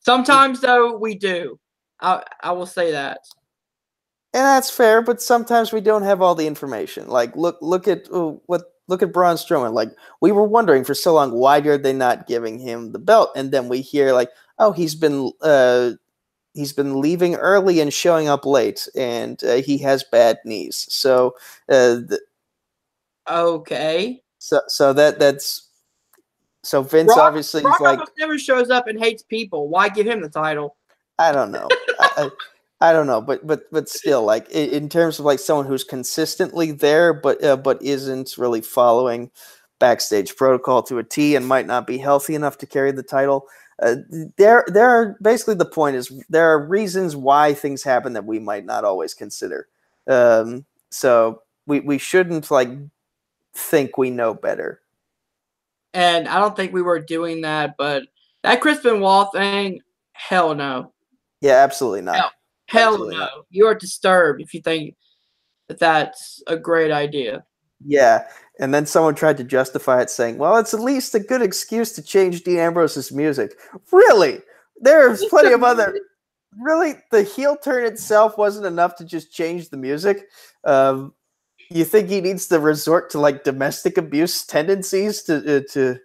sometimes 0.00 0.60
though 0.60 0.96
we 0.96 1.14
do. 1.14 1.58
I 2.00 2.22
I 2.42 2.52
will 2.52 2.66
say 2.66 2.92
that. 2.92 3.18
and 4.32 4.42
that's 4.44 4.70
fair, 4.70 5.02
but 5.02 5.20
sometimes 5.22 5.72
we 5.72 5.80
don't 5.80 6.02
have 6.02 6.22
all 6.22 6.34
the 6.34 6.46
information. 6.46 7.08
Like 7.08 7.34
look 7.36 7.58
look 7.60 7.86
at 7.86 8.10
uh, 8.12 8.32
what 8.46 8.62
look 8.88 9.02
at 9.02 9.12
Braun 9.12 9.36
Strowman. 9.36 9.74
Like 9.74 9.90
we 10.20 10.32
were 10.32 10.44
wondering 10.46 10.84
for 10.84 10.94
so 10.94 11.14
long 11.14 11.32
why 11.32 11.58
are 11.58 11.78
they 11.78 11.92
not 11.92 12.26
giving 12.26 12.58
him 12.58 12.92
the 12.92 12.98
belt, 12.98 13.30
and 13.36 13.52
then 13.52 13.68
we 13.68 13.80
hear 13.80 14.12
like 14.12 14.30
oh 14.58 14.72
he's 14.72 14.94
been 14.94 15.32
uh 15.42 15.92
he's 16.54 16.72
been 16.72 17.00
leaving 17.00 17.34
early 17.36 17.80
and 17.80 17.92
showing 17.92 18.28
up 18.28 18.44
late, 18.44 18.88
and 18.96 19.42
uh, 19.44 19.56
he 19.56 19.78
has 19.78 20.04
bad 20.04 20.38
knees. 20.44 20.86
So 20.88 21.34
uh 21.68 22.00
th- 22.08 22.20
Okay. 23.28 24.22
so 24.38 24.60
so 24.68 24.92
that 24.92 25.18
that's 25.18 25.68
so 26.62 26.82
Vince 26.82 27.14
Brock- 27.14 27.26
obviously 27.28 27.62
Brock 27.62 27.76
is 27.76 27.80
like 27.80 28.00
never 28.18 28.38
shows 28.38 28.70
up 28.70 28.86
and 28.86 28.98
hates 28.98 29.22
people. 29.22 29.68
Why 29.68 29.88
give 29.88 30.06
him 30.06 30.20
the 30.20 30.28
title? 30.28 30.76
I 31.18 31.32
don't 31.32 31.52
know. 31.52 31.68
I, 32.00 32.10
I, 32.16 32.30
I 32.88 32.92
don't 32.92 33.06
know, 33.06 33.20
but 33.20 33.46
but 33.46 33.70
but 33.70 33.88
still, 33.88 34.24
like 34.24 34.48
in, 34.50 34.70
in 34.70 34.88
terms 34.88 35.18
of 35.18 35.24
like 35.24 35.38
someone 35.38 35.66
who's 35.66 35.84
consistently 35.84 36.72
there, 36.72 37.12
but 37.12 37.42
uh, 37.44 37.56
but 37.56 37.80
isn't 37.82 38.36
really 38.38 38.62
following 38.62 39.30
backstage 39.78 40.36
protocol 40.36 40.82
to 40.84 40.98
a 40.98 41.04
T, 41.04 41.36
and 41.36 41.46
might 41.46 41.66
not 41.66 41.86
be 41.86 41.98
healthy 41.98 42.34
enough 42.34 42.58
to 42.58 42.66
carry 42.66 42.90
the 42.92 43.02
title. 43.02 43.46
Uh, 43.80 43.96
there, 44.36 44.64
there 44.68 44.88
are 44.88 45.16
basically 45.22 45.54
the 45.54 45.64
point 45.64 45.96
is 45.96 46.12
there 46.28 46.50
are 46.50 46.66
reasons 46.66 47.16
why 47.16 47.54
things 47.54 47.82
happen 47.82 48.12
that 48.12 48.26
we 48.26 48.38
might 48.38 48.64
not 48.64 48.84
always 48.84 49.14
consider. 49.14 49.68
Um, 50.06 50.66
so 50.90 51.42
we 51.66 51.80
we 51.80 51.98
shouldn't 51.98 52.50
like 52.50 52.68
think 53.54 53.96
we 53.96 54.10
know 54.10 54.34
better. 54.34 54.80
And 55.94 56.28
I 56.28 56.38
don't 56.38 56.54
think 56.54 56.72
we 56.72 56.82
were 56.82 57.00
doing 57.00 57.40
that, 57.40 57.76
but 57.76 58.04
that 58.42 58.60
Crispin 58.60 59.00
Wall 59.00 59.30
thing, 59.32 59.80
hell 60.12 60.54
no. 60.54 60.92
Yeah, 61.40 61.54
absolutely 61.54 62.02
not. 62.02 62.16
Hell, 62.16 62.32
Hell 62.70 62.92
Absolutely 62.92 63.16
no. 63.16 63.20
not. 63.20 63.30
You 63.50 63.66
are 63.66 63.74
disturbed 63.74 64.40
if 64.40 64.54
you 64.54 64.60
think 64.60 64.94
that 65.66 65.80
that's 65.80 66.40
a 66.46 66.56
great 66.56 66.92
idea. 66.92 67.44
Yeah, 67.84 68.26
and 68.58 68.74
then 68.74 68.86
someone 68.86 69.14
tried 69.14 69.38
to 69.38 69.44
justify 69.44 70.02
it, 70.02 70.10
saying, 70.10 70.38
"Well, 70.38 70.56
it's 70.58 70.74
at 70.74 70.80
least 70.80 71.14
a 71.14 71.20
good 71.20 71.42
excuse 71.42 71.92
to 71.92 72.02
change 72.02 72.42
Dean 72.42 72.58
Ambrose's 72.58 73.10
music." 73.10 73.58
Really, 73.90 74.40
there's 74.80 75.24
plenty 75.26 75.52
of 75.52 75.62
other. 75.62 75.98
Really, 76.60 76.94
the 77.10 77.22
heel 77.22 77.56
turn 77.56 77.86
itself 77.86 78.36
wasn't 78.36 78.66
enough 78.66 78.96
to 78.96 79.04
just 79.04 79.32
change 79.32 79.70
the 79.70 79.76
music. 79.76 80.28
Um, 80.64 81.14
you 81.70 81.84
think 81.84 82.08
he 82.08 82.20
needs 82.20 82.48
to 82.48 82.58
resort 82.58 83.08
to 83.10 83.20
like 83.20 83.44
domestic 83.44 83.96
abuse 83.96 84.44
tendencies 84.44 85.22
to 85.22 85.36
uh, 85.36 85.60
to 85.72 85.98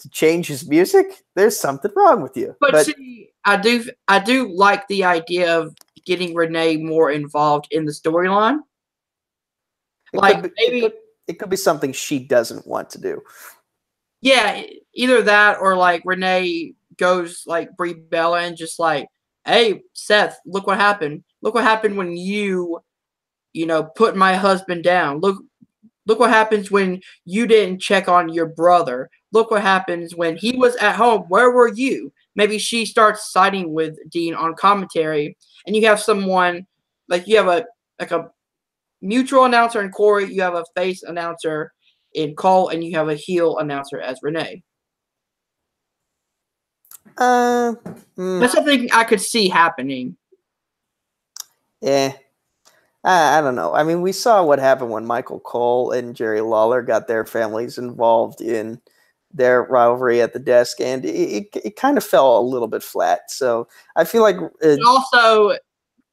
to 0.00 0.08
change 0.10 0.48
his 0.48 0.68
music? 0.68 1.06
There's 1.36 1.58
something 1.58 1.92
wrong 1.96 2.20
with 2.22 2.36
you. 2.36 2.54
But, 2.60 2.84
see, 2.86 3.30
I 3.44 3.56
do 3.56 3.84
I 4.08 4.18
do 4.18 4.52
like 4.52 4.86
the 4.88 5.04
idea 5.04 5.58
of 5.58 5.74
getting 6.04 6.34
Renee 6.34 6.76
more 6.78 7.10
involved 7.10 7.68
in 7.70 7.86
the 7.86 7.92
storyline. 7.92 8.58
like, 10.12 10.42
could 10.42 10.52
maybe- 10.58 10.80
could, 10.82 10.92
it 11.26 11.38
could 11.38 11.50
be 11.50 11.56
something 11.56 11.92
she 11.92 12.18
doesn't 12.18 12.66
want 12.66 12.90
to 12.90 13.00
do. 13.00 13.22
Yeah, 14.20 14.62
either 14.94 15.22
that 15.22 15.58
or 15.60 15.76
like 15.76 16.02
Renee 16.04 16.74
goes 16.96 17.42
like 17.46 17.76
Brie 17.76 17.94
Bella 17.94 18.40
and 18.40 18.56
just 18.56 18.78
like, 18.78 19.08
hey, 19.44 19.82
Seth, 19.92 20.38
look 20.46 20.66
what 20.66 20.78
happened. 20.78 21.24
Look 21.42 21.54
what 21.54 21.64
happened 21.64 21.96
when 21.96 22.16
you, 22.16 22.80
you 23.52 23.66
know, 23.66 23.84
put 23.84 24.16
my 24.16 24.34
husband 24.34 24.84
down. 24.84 25.20
Look, 25.20 25.42
look 26.06 26.18
what 26.18 26.30
happens 26.30 26.70
when 26.70 27.00
you 27.24 27.46
didn't 27.46 27.80
check 27.80 28.08
on 28.08 28.30
your 28.32 28.46
brother. 28.46 29.10
Look 29.32 29.50
what 29.50 29.62
happens 29.62 30.14
when 30.14 30.36
he 30.36 30.56
was 30.56 30.76
at 30.76 30.96
home. 30.96 31.22
Where 31.28 31.50
were 31.50 31.68
you? 31.68 32.12
Maybe 32.36 32.58
she 32.58 32.86
starts 32.86 33.30
siding 33.30 33.72
with 33.72 33.98
Dean 34.10 34.34
on 34.34 34.54
commentary, 34.54 35.36
and 35.66 35.76
you 35.76 35.86
have 35.86 36.00
someone 36.00 36.66
like 37.08 37.26
you 37.26 37.36
have 37.36 37.48
a 37.48 37.66
like 38.00 38.10
a 38.10 38.30
mutual 39.04 39.44
announcer 39.44 39.82
in 39.82 39.90
Corey. 39.90 40.32
You 40.32 40.42
have 40.42 40.54
a 40.54 40.64
face 40.74 41.02
announcer 41.02 41.72
in 42.14 42.34
Cole, 42.34 42.68
and 42.70 42.82
you 42.82 42.96
have 42.96 43.08
a 43.08 43.14
heel 43.14 43.58
announcer 43.58 44.00
as 44.00 44.18
Renee. 44.22 44.62
Uh, 47.16 47.74
mm. 48.16 48.40
That's 48.40 48.52
something 48.52 48.88
I 48.92 49.04
could 49.04 49.20
see 49.20 49.48
happening. 49.48 50.16
Yeah. 51.80 52.12
I, 53.04 53.38
I 53.38 53.40
don't 53.40 53.54
know. 53.54 53.74
I 53.74 53.84
mean, 53.84 54.00
we 54.00 54.12
saw 54.12 54.42
what 54.42 54.58
happened 54.58 54.90
when 54.90 55.06
Michael 55.06 55.40
Cole 55.40 55.92
and 55.92 56.16
Jerry 56.16 56.40
Lawler 56.40 56.82
got 56.82 57.06
their 57.06 57.24
families 57.24 57.78
involved 57.78 58.40
in 58.40 58.80
their 59.32 59.64
rivalry 59.64 60.22
at 60.22 60.32
the 60.32 60.38
desk, 60.38 60.80
and 60.80 61.04
it, 61.04 61.08
it, 61.08 61.60
it 61.64 61.76
kind 61.76 61.98
of 61.98 62.04
fell 62.04 62.38
a 62.38 62.40
little 62.40 62.68
bit 62.68 62.82
flat. 62.82 63.22
So 63.28 63.68
I 63.96 64.04
feel 64.04 64.22
like 64.22 64.36
And 64.62 64.82
also, 64.84 65.56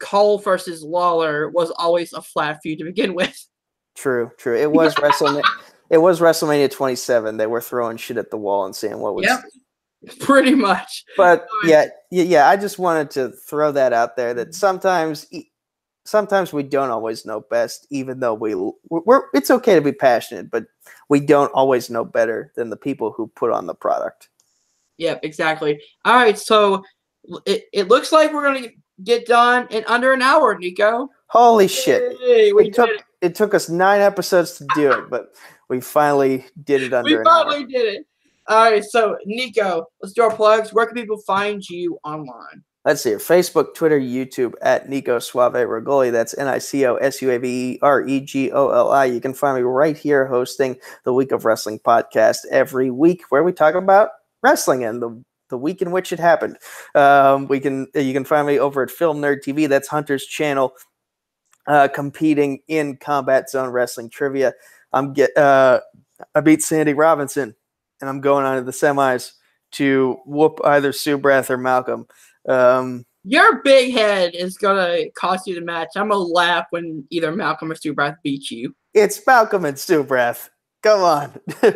Cole 0.01 0.39
versus 0.39 0.83
Lawler 0.83 1.49
was 1.49 1.71
always 1.71 2.11
a 2.13 2.21
flat 2.21 2.59
feud 2.61 2.79
to 2.79 2.85
begin 2.85 3.13
with. 3.13 3.47
true, 3.95 4.31
true. 4.37 4.57
It 4.57 4.71
was 4.71 4.95
WrestleMania. 4.95 5.43
It 5.89 5.99
was 5.99 6.19
WrestleMania 6.19 6.71
27. 6.71 7.37
They 7.37 7.47
were 7.47 7.61
throwing 7.61 7.97
shit 7.97 8.17
at 8.17 8.31
the 8.31 8.37
wall 8.37 8.65
and 8.65 8.75
seeing 8.75 8.99
what 8.99 9.15
was. 9.15 9.25
Yep. 9.25 10.19
Pretty 10.19 10.55
much. 10.55 11.05
But 11.15 11.45
yeah, 11.65 11.85
yeah, 12.09 12.23
yeah. 12.23 12.49
I 12.49 12.57
just 12.57 12.79
wanted 12.79 13.11
to 13.11 13.29
throw 13.29 13.71
that 13.73 13.93
out 13.93 14.15
there 14.15 14.33
that 14.33 14.47
mm-hmm. 14.47 14.53
sometimes, 14.53 15.27
e- 15.31 15.51
sometimes 16.05 16.51
we 16.51 16.63
don't 16.63 16.89
always 16.89 17.23
know 17.25 17.41
best, 17.41 17.85
even 17.91 18.19
though 18.19 18.33
we 18.33 18.55
we're, 18.55 19.01
we're. 19.05 19.23
It's 19.35 19.51
okay 19.51 19.75
to 19.75 19.81
be 19.81 19.91
passionate, 19.91 20.49
but 20.49 20.65
we 21.09 21.19
don't 21.19 21.51
always 21.51 21.91
know 21.91 22.03
better 22.03 22.51
than 22.55 22.71
the 22.71 22.77
people 22.77 23.11
who 23.11 23.27
put 23.35 23.51
on 23.51 23.67
the 23.67 23.75
product. 23.75 24.29
Yep, 24.97 25.19
exactly. 25.23 25.79
All 26.03 26.15
right, 26.15 26.39
so 26.39 26.83
it, 27.45 27.65
it 27.73 27.87
looks 27.87 28.11
like 28.11 28.33
we're 28.33 28.43
going 28.43 28.63
to 28.63 28.71
get 29.03 29.25
done 29.25 29.67
in 29.69 29.83
under 29.87 30.13
an 30.13 30.21
hour, 30.21 30.57
Nico. 30.57 31.09
Holy 31.27 31.67
shit! 31.67 32.17
We 32.55 32.67
It 32.67 32.73
took 32.73 32.89
it. 32.89 33.03
it 33.21 33.35
took 33.35 33.53
us 33.53 33.69
nine 33.69 34.01
episodes 34.01 34.57
to 34.57 34.67
do 34.75 34.91
it, 34.91 35.09
but 35.09 35.33
we 35.69 35.79
finally 35.79 36.45
did 36.63 36.83
it 36.83 36.93
under 36.93 37.17
We 37.17 37.23
finally 37.23 37.65
did 37.65 37.95
it. 37.95 38.05
All 38.47 38.69
right, 38.69 38.83
so 38.83 39.17
Nico, 39.25 39.85
let's 40.01 40.13
do 40.13 40.23
our 40.23 40.35
plugs. 40.35 40.73
Where 40.73 40.85
can 40.85 40.95
people 40.95 41.19
find 41.19 41.67
you 41.69 41.97
online? 42.03 42.63
Let's 42.83 43.03
see. 43.03 43.11
Facebook, 43.11 43.75
Twitter, 43.75 43.99
YouTube 43.99 44.53
at 44.63 44.89
Nico 44.89 45.19
Suave 45.19 45.53
Regoli. 45.53 46.11
That's 46.11 46.35
N 46.37 46.47
I 46.47 46.57
C 46.57 46.85
O 46.87 46.95
S 46.95 47.21
U 47.21 47.29
A 47.29 47.37
V 47.37 47.47
E 47.47 47.79
R 47.83 48.05
E 48.05 48.19
G 48.19 48.51
O 48.51 48.69
L 48.71 48.91
I. 48.91 49.05
You 49.05 49.21
can 49.21 49.35
find 49.35 49.55
me 49.55 49.61
right 49.61 49.95
here 49.95 50.25
hosting 50.25 50.77
the 51.05 51.13
Week 51.13 51.31
of 51.31 51.45
Wrestling 51.45 51.79
podcast 51.79 52.39
every 52.49 52.89
week 52.89 53.23
where 53.29 53.43
we 53.43 53.53
talk 53.53 53.75
about 53.75 54.09
wrestling 54.41 54.83
and 54.83 54.99
the 55.01 55.23
the 55.51 55.57
week 55.57 55.83
in 55.83 55.91
which 55.91 56.11
it 56.11 56.19
happened. 56.19 56.57
Um, 56.95 57.47
we 57.47 57.59
can 57.59 57.85
you 57.93 58.13
can 58.13 58.25
find 58.25 58.47
me 58.47 58.57
over 58.57 58.81
at 58.81 58.89
Film 58.89 59.21
Nerd 59.21 59.43
TV. 59.43 59.69
That's 59.69 59.87
Hunter's 59.87 60.25
channel, 60.25 60.73
uh, 61.67 61.87
competing 61.89 62.61
in 62.67 62.97
Combat 62.97 63.49
Zone 63.49 63.69
Wrestling 63.69 64.09
trivia. 64.09 64.53
I'm 64.91 65.13
get 65.13 65.37
uh, 65.37 65.81
I 66.33 66.41
beat 66.41 66.63
Sandy 66.63 66.93
Robinson, 66.93 67.55
and 67.99 68.09
I'm 68.09 68.21
going 68.21 68.45
on 68.45 68.57
to 68.57 68.63
the 68.63 68.71
semis 68.71 69.33
to 69.73 70.19
whoop 70.25 70.59
either 70.65 70.91
Sue 70.91 71.17
Brath 71.17 71.49
or 71.49 71.57
Malcolm. 71.57 72.07
Um, 72.47 73.05
Your 73.23 73.61
big 73.61 73.93
head 73.93 74.33
is 74.35 74.57
gonna 74.57 75.09
cost 75.11 75.47
you 75.47 75.55
the 75.55 75.61
match. 75.61 75.89
I'm 75.95 76.09
gonna 76.09 76.23
laugh 76.23 76.65
when 76.71 77.05
either 77.09 77.31
Malcolm 77.31 77.71
or 77.71 77.75
Subrath 77.75 78.17
beat 78.23 78.49
you. 78.49 78.75
it's 78.93 79.25
Malcolm 79.25 79.65
and 79.65 79.77
Sue 79.77 80.03
Brath. 80.03 80.49
Come 80.83 81.01
on. 81.01 81.39
I'm 81.63 81.73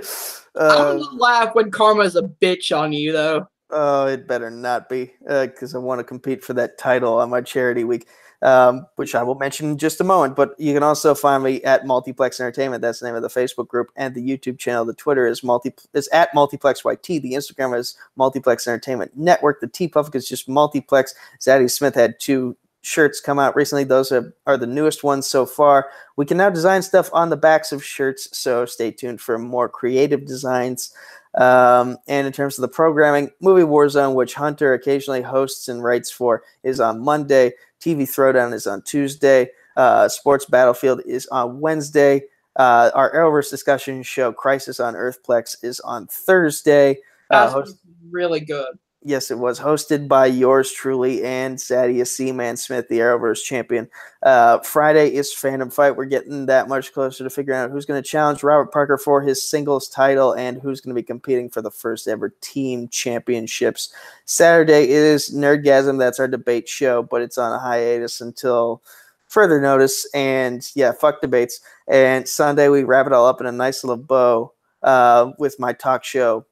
uh, 0.56 0.94
gonna 0.94 1.16
laugh 1.16 1.56
when 1.56 1.72
Karma's 1.72 2.16
a 2.16 2.24
bitch 2.24 2.76
on 2.76 2.94
you 2.94 3.12
though. 3.12 3.48
Oh, 3.78 4.08
it 4.08 4.26
better 4.26 4.50
not 4.50 4.88
be, 4.88 5.12
because 5.28 5.76
I 5.76 5.80
want 5.80 6.00
to 6.00 6.06
compete 6.06 6.42
for 6.42 6.54
that 6.54 6.78
title 6.78 7.20
on 7.20 7.30
my 7.30 7.42
charity 7.42 7.84
week, 7.84 8.08
um, 8.42 8.88
which 8.96 9.14
I 9.16 9.22
will 9.22 9.36
mention 9.36 9.72
in 9.72 9.78
just 9.78 10.00
a 10.00 10.06
moment. 10.06 10.38
But 10.38 10.58
you 10.58 10.74
can 10.74 10.82
also 10.82 11.14
find 11.14 11.44
me 11.44 11.62
at 11.64 11.86
Multiplex 11.86 12.40
Entertainment. 12.40 12.82
That's 12.82 13.02
the 13.02 13.08
name 13.08 13.16
of 13.16 13.22
the 13.22 13.28
Facebook 13.28 13.68
group 13.68 13.90
and 13.98 14.16
the 14.16 14.26
YouTube 14.26 14.60
channel. 14.60 14.86
The 14.86 14.94
Twitter 14.94 15.28
is 15.28 15.44
multi 15.44 15.74
is 15.94 16.08
at 16.14 16.34
Multiplex 16.34 16.86
YT. 16.86 17.04
The 17.04 17.34
Instagram 17.34 17.78
is 17.78 17.98
Multiplex 18.16 18.66
Entertainment 18.66 19.18
Network. 19.18 19.60
The 19.60 19.68
T 19.68 19.90
Puff 19.90 20.16
is 20.16 20.30
just 20.30 20.48
Multiplex. 20.48 21.14
Zaddy 21.42 21.70
Smith 21.70 21.96
had 21.96 22.18
two 22.18 22.56
shirts 22.82 23.20
come 23.20 23.40
out 23.40 23.58
recently. 23.58 23.84
Those 23.84 24.10
are, 24.14 24.34
are 24.46 24.58
the 24.58 24.68
newest 24.68 25.04
ones 25.04 25.28
so 25.28 25.46
far. 25.46 25.90
We 26.16 26.26
can 26.26 26.38
now 26.38 26.50
design 26.50 26.82
stuff 26.82 27.10
on 27.12 27.30
the 27.30 27.36
backs 27.36 27.74
of 27.74 27.84
shirts, 27.84 28.30
so 28.38 28.66
stay 28.66 28.92
tuned 28.92 29.20
for 29.20 29.38
more 29.38 29.68
creative 29.68 30.26
designs. 30.26 30.94
Um, 31.36 31.98
and 32.08 32.26
in 32.26 32.34
terms 32.34 32.58
of 32.58 32.62
the 32.62 32.68
programming, 32.68 33.30
Movie 33.42 33.64
Warzone, 33.64 34.16
which 34.16 34.34
Hunter 34.34 34.74
occasionally 34.74 35.22
hosts 35.22 35.68
and 35.68 35.84
writes 35.84 36.10
for, 36.10 36.44
is 36.64 36.80
on 36.80 37.02
Monday. 37.02 37.54
TV 37.82 38.04
Throwdown 38.04 38.54
is 38.54 38.68
on 38.68 38.82
Tuesday. 38.82 39.50
Uh, 39.76 40.08
Sports 40.08 40.46
Battlefield 40.46 41.02
is 41.06 41.28
on 41.28 41.60
Wednesday. 41.60 42.24
Uh, 42.56 42.90
our 42.96 43.14
Arrowverse 43.14 43.50
discussion 43.50 44.02
show, 44.02 44.32
Crisis 44.32 44.80
on 44.80 44.94
Earthplex, 44.94 45.58
is 45.62 45.82
on 45.82 46.08
Thursday. 46.08 46.92
Uh, 47.30 47.42
That's 47.42 47.54
host- 47.54 47.78
really 48.10 48.40
good. 48.40 48.80
Yes, 49.06 49.30
it 49.30 49.38
was 49.38 49.60
hosted 49.60 50.08
by 50.08 50.26
yours 50.26 50.72
truly 50.72 51.24
and 51.24 51.58
Sadia 51.58 52.08
Seaman 52.08 52.58
Smith, 52.58 52.90
the 52.90 53.00
Arrowverse 53.00 53.44
champion. 53.44 53.88
Uh, 54.24 54.60
Friday 54.60 55.14
is 55.14 55.32
Phantom 55.32 55.70
Fight. 55.70 55.96
We're 55.96 56.06
getting 56.06 56.48
that 56.48 56.68
much 56.68 56.92
closer 56.92 57.24
to 57.24 57.30
figuring 57.30 57.60
out 57.60 57.70
who's 57.70 57.86
going 57.86 58.02
to 58.02 58.10
challenge 58.10 58.42
Robert 58.42 58.74
Parker 58.74 58.98
for 58.98 59.22
his 59.22 59.48
singles 59.48 59.88
title 59.88 60.34
and 60.34 60.60
who's 60.60 60.82
going 60.82 60.94
to 60.94 61.00
be 61.00 61.06
competing 61.06 61.50
for 61.50 61.62
the 61.62 61.70
first 61.70 62.08
ever 62.08 62.34
team 62.42 62.88
championships. 62.88 63.94
Saturday 64.26 64.90
is 64.90 65.32
Nerdgasm. 65.34 66.00
That's 66.00 66.20
our 66.20 66.28
debate 66.28 66.68
show, 66.68 67.04
but 67.04 67.22
it's 67.22 67.38
on 67.38 67.54
a 67.54 67.60
hiatus 67.60 68.22
until 68.22 68.82
further 69.28 69.62
notice. 69.62 70.10
And 70.16 70.68
yeah, 70.74 70.92
fuck 70.92 71.22
debates. 71.22 71.60
And 71.88 72.28
Sunday, 72.28 72.70
we 72.70 72.84
wrap 72.84 73.06
it 73.06 73.14
all 73.14 73.28
up 73.28 73.40
in 73.40 73.46
a 73.46 73.52
nice 73.52 73.84
little 73.84 74.04
bow 74.04 74.52
uh, 74.82 75.32
with 75.38 75.60
my 75.60 75.74
talk 75.74 76.04
show 76.04 76.48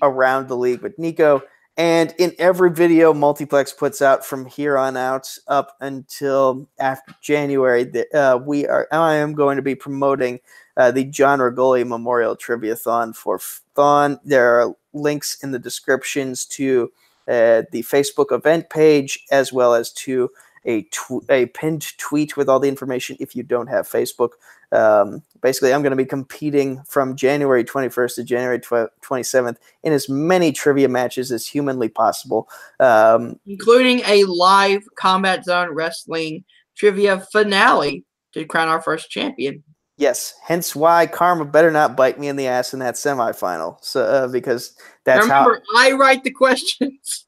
around 0.00 0.48
the 0.48 0.56
league 0.56 0.80
with 0.80 0.98
Nico. 0.98 1.42
And 1.78 2.12
in 2.18 2.34
every 2.40 2.72
video 2.72 3.14
Multiplex 3.14 3.72
puts 3.72 4.02
out 4.02 4.26
from 4.26 4.46
here 4.46 4.76
on 4.76 4.96
out 4.96 5.38
up 5.46 5.76
until 5.80 6.68
after 6.80 7.14
January, 7.20 7.88
uh, 8.12 8.40
we 8.44 8.66
are 8.66 8.88
I 8.90 9.14
am 9.14 9.32
going 9.32 9.54
to 9.56 9.62
be 9.62 9.76
promoting 9.76 10.40
uh, 10.76 10.90
the 10.90 11.04
John 11.04 11.38
Regoli 11.38 11.86
Memorial 11.86 12.36
Triviathon 12.36 13.14
for 13.14 13.38
Thon. 13.76 14.18
There 14.24 14.60
are 14.60 14.74
links 14.92 15.40
in 15.44 15.52
the 15.52 15.58
descriptions 15.60 16.46
to 16.46 16.90
uh, 17.28 17.62
the 17.70 17.84
Facebook 17.84 18.32
event 18.32 18.70
page 18.70 19.24
as 19.30 19.52
well 19.52 19.72
as 19.72 19.92
to 19.92 20.30
a 20.64 20.82
tw- 20.84 21.24
a 21.28 21.46
pinned 21.46 21.96
tweet 21.98 22.36
with 22.36 22.48
all 22.48 22.60
the 22.60 22.68
information 22.68 23.16
if 23.20 23.34
you 23.34 23.42
don't 23.42 23.68
have 23.68 23.88
Facebook. 23.88 24.30
Um, 24.70 25.22
basically, 25.40 25.72
I'm 25.72 25.82
going 25.82 25.92
to 25.92 25.96
be 25.96 26.04
competing 26.04 26.82
from 26.82 27.16
January 27.16 27.64
21st 27.64 28.16
to 28.16 28.24
January 28.24 28.60
tw- 28.60 28.92
27th 29.02 29.56
in 29.82 29.92
as 29.92 30.08
many 30.08 30.52
trivia 30.52 30.88
matches 30.88 31.32
as 31.32 31.46
humanly 31.46 31.88
possible. 31.88 32.48
Um, 32.80 33.38
including 33.46 34.00
a 34.00 34.24
live 34.24 34.82
Combat 34.96 35.44
Zone 35.44 35.70
Wrestling 35.70 36.44
trivia 36.76 37.20
finale 37.32 38.04
to 38.34 38.44
crown 38.44 38.68
our 38.68 38.82
first 38.82 39.10
champion. 39.10 39.62
yes, 39.96 40.34
hence 40.44 40.76
why 40.76 41.06
Karma 41.06 41.44
better 41.44 41.70
not 41.70 41.96
bite 41.96 42.20
me 42.20 42.28
in 42.28 42.36
the 42.36 42.46
ass 42.46 42.72
in 42.72 42.80
that 42.80 42.94
semifinal. 42.94 43.78
So 43.82 44.04
uh, 44.04 44.28
because 44.28 44.76
that's 45.04 45.26
how 45.26 45.46
Remember, 45.46 45.64
I 45.76 45.92
write 45.92 46.24
the 46.24 46.30
questions. 46.30 47.26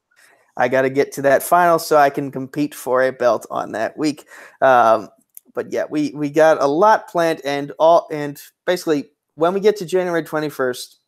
I 0.57 0.67
got 0.67 0.83
to 0.83 0.89
get 0.89 1.11
to 1.13 1.21
that 1.23 1.43
final 1.43 1.79
so 1.79 1.97
I 1.97 2.09
can 2.09 2.31
compete 2.31 2.75
for 2.75 3.03
a 3.03 3.11
belt 3.11 3.45
on 3.49 3.71
that 3.73 3.97
week. 3.97 4.25
Um, 4.61 5.09
but 5.53 5.71
yeah, 5.71 5.85
we 5.89 6.11
we 6.11 6.29
got 6.29 6.61
a 6.61 6.67
lot 6.67 7.09
planned, 7.09 7.41
and 7.43 7.71
all 7.79 8.07
and 8.11 8.41
basically 8.65 9.09
when 9.35 9.53
we 9.53 9.59
get 9.59 9.77
to 9.77 9.85
January 9.85 10.23
twenty 10.23 10.49
first, 10.49 10.99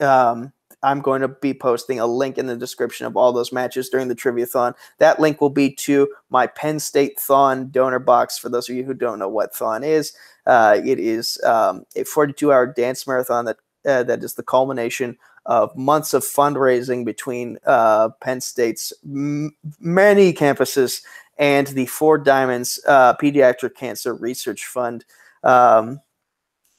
um, 0.00 0.52
I'm 0.82 1.00
going 1.00 1.20
to 1.20 1.28
be 1.28 1.52
posting 1.52 2.00
a 2.00 2.06
link 2.06 2.38
in 2.38 2.46
the 2.46 2.56
description 2.56 3.06
of 3.06 3.16
all 3.16 3.32
those 3.32 3.52
matches 3.52 3.88
during 3.88 4.08
the 4.08 4.14
Triviathon. 4.14 4.74
That 4.98 5.20
link 5.20 5.40
will 5.40 5.50
be 5.50 5.74
to 5.76 6.08
my 6.30 6.46
Penn 6.46 6.78
State 6.78 7.18
Thon 7.18 7.70
donor 7.70 7.98
box. 7.98 8.38
For 8.38 8.48
those 8.48 8.68
of 8.68 8.76
you 8.76 8.84
who 8.84 8.94
don't 8.94 9.18
know 9.18 9.28
what 9.28 9.54
Thon 9.54 9.82
is, 9.82 10.14
uh, 10.46 10.80
it 10.84 10.98
is 10.98 11.40
um, 11.44 11.84
a 11.96 12.04
42 12.04 12.52
hour 12.52 12.66
dance 12.66 13.06
marathon 13.06 13.44
that 13.46 13.56
uh, 13.86 14.02
that 14.04 14.22
is 14.22 14.34
the 14.34 14.42
culmination 14.42 15.16
of 15.46 15.76
months 15.76 16.14
of 16.14 16.22
fundraising 16.22 17.04
between 17.04 17.58
uh, 17.66 18.10
Penn 18.20 18.40
State's 18.40 18.92
m- 19.04 19.54
many 19.80 20.32
campuses 20.32 21.02
and 21.38 21.66
the 21.68 21.86
Four 21.86 22.18
Diamonds 22.18 22.78
uh, 22.86 23.14
Pediatric 23.16 23.74
Cancer 23.74 24.14
Research 24.14 24.66
Fund. 24.66 25.04
Um, 25.42 26.00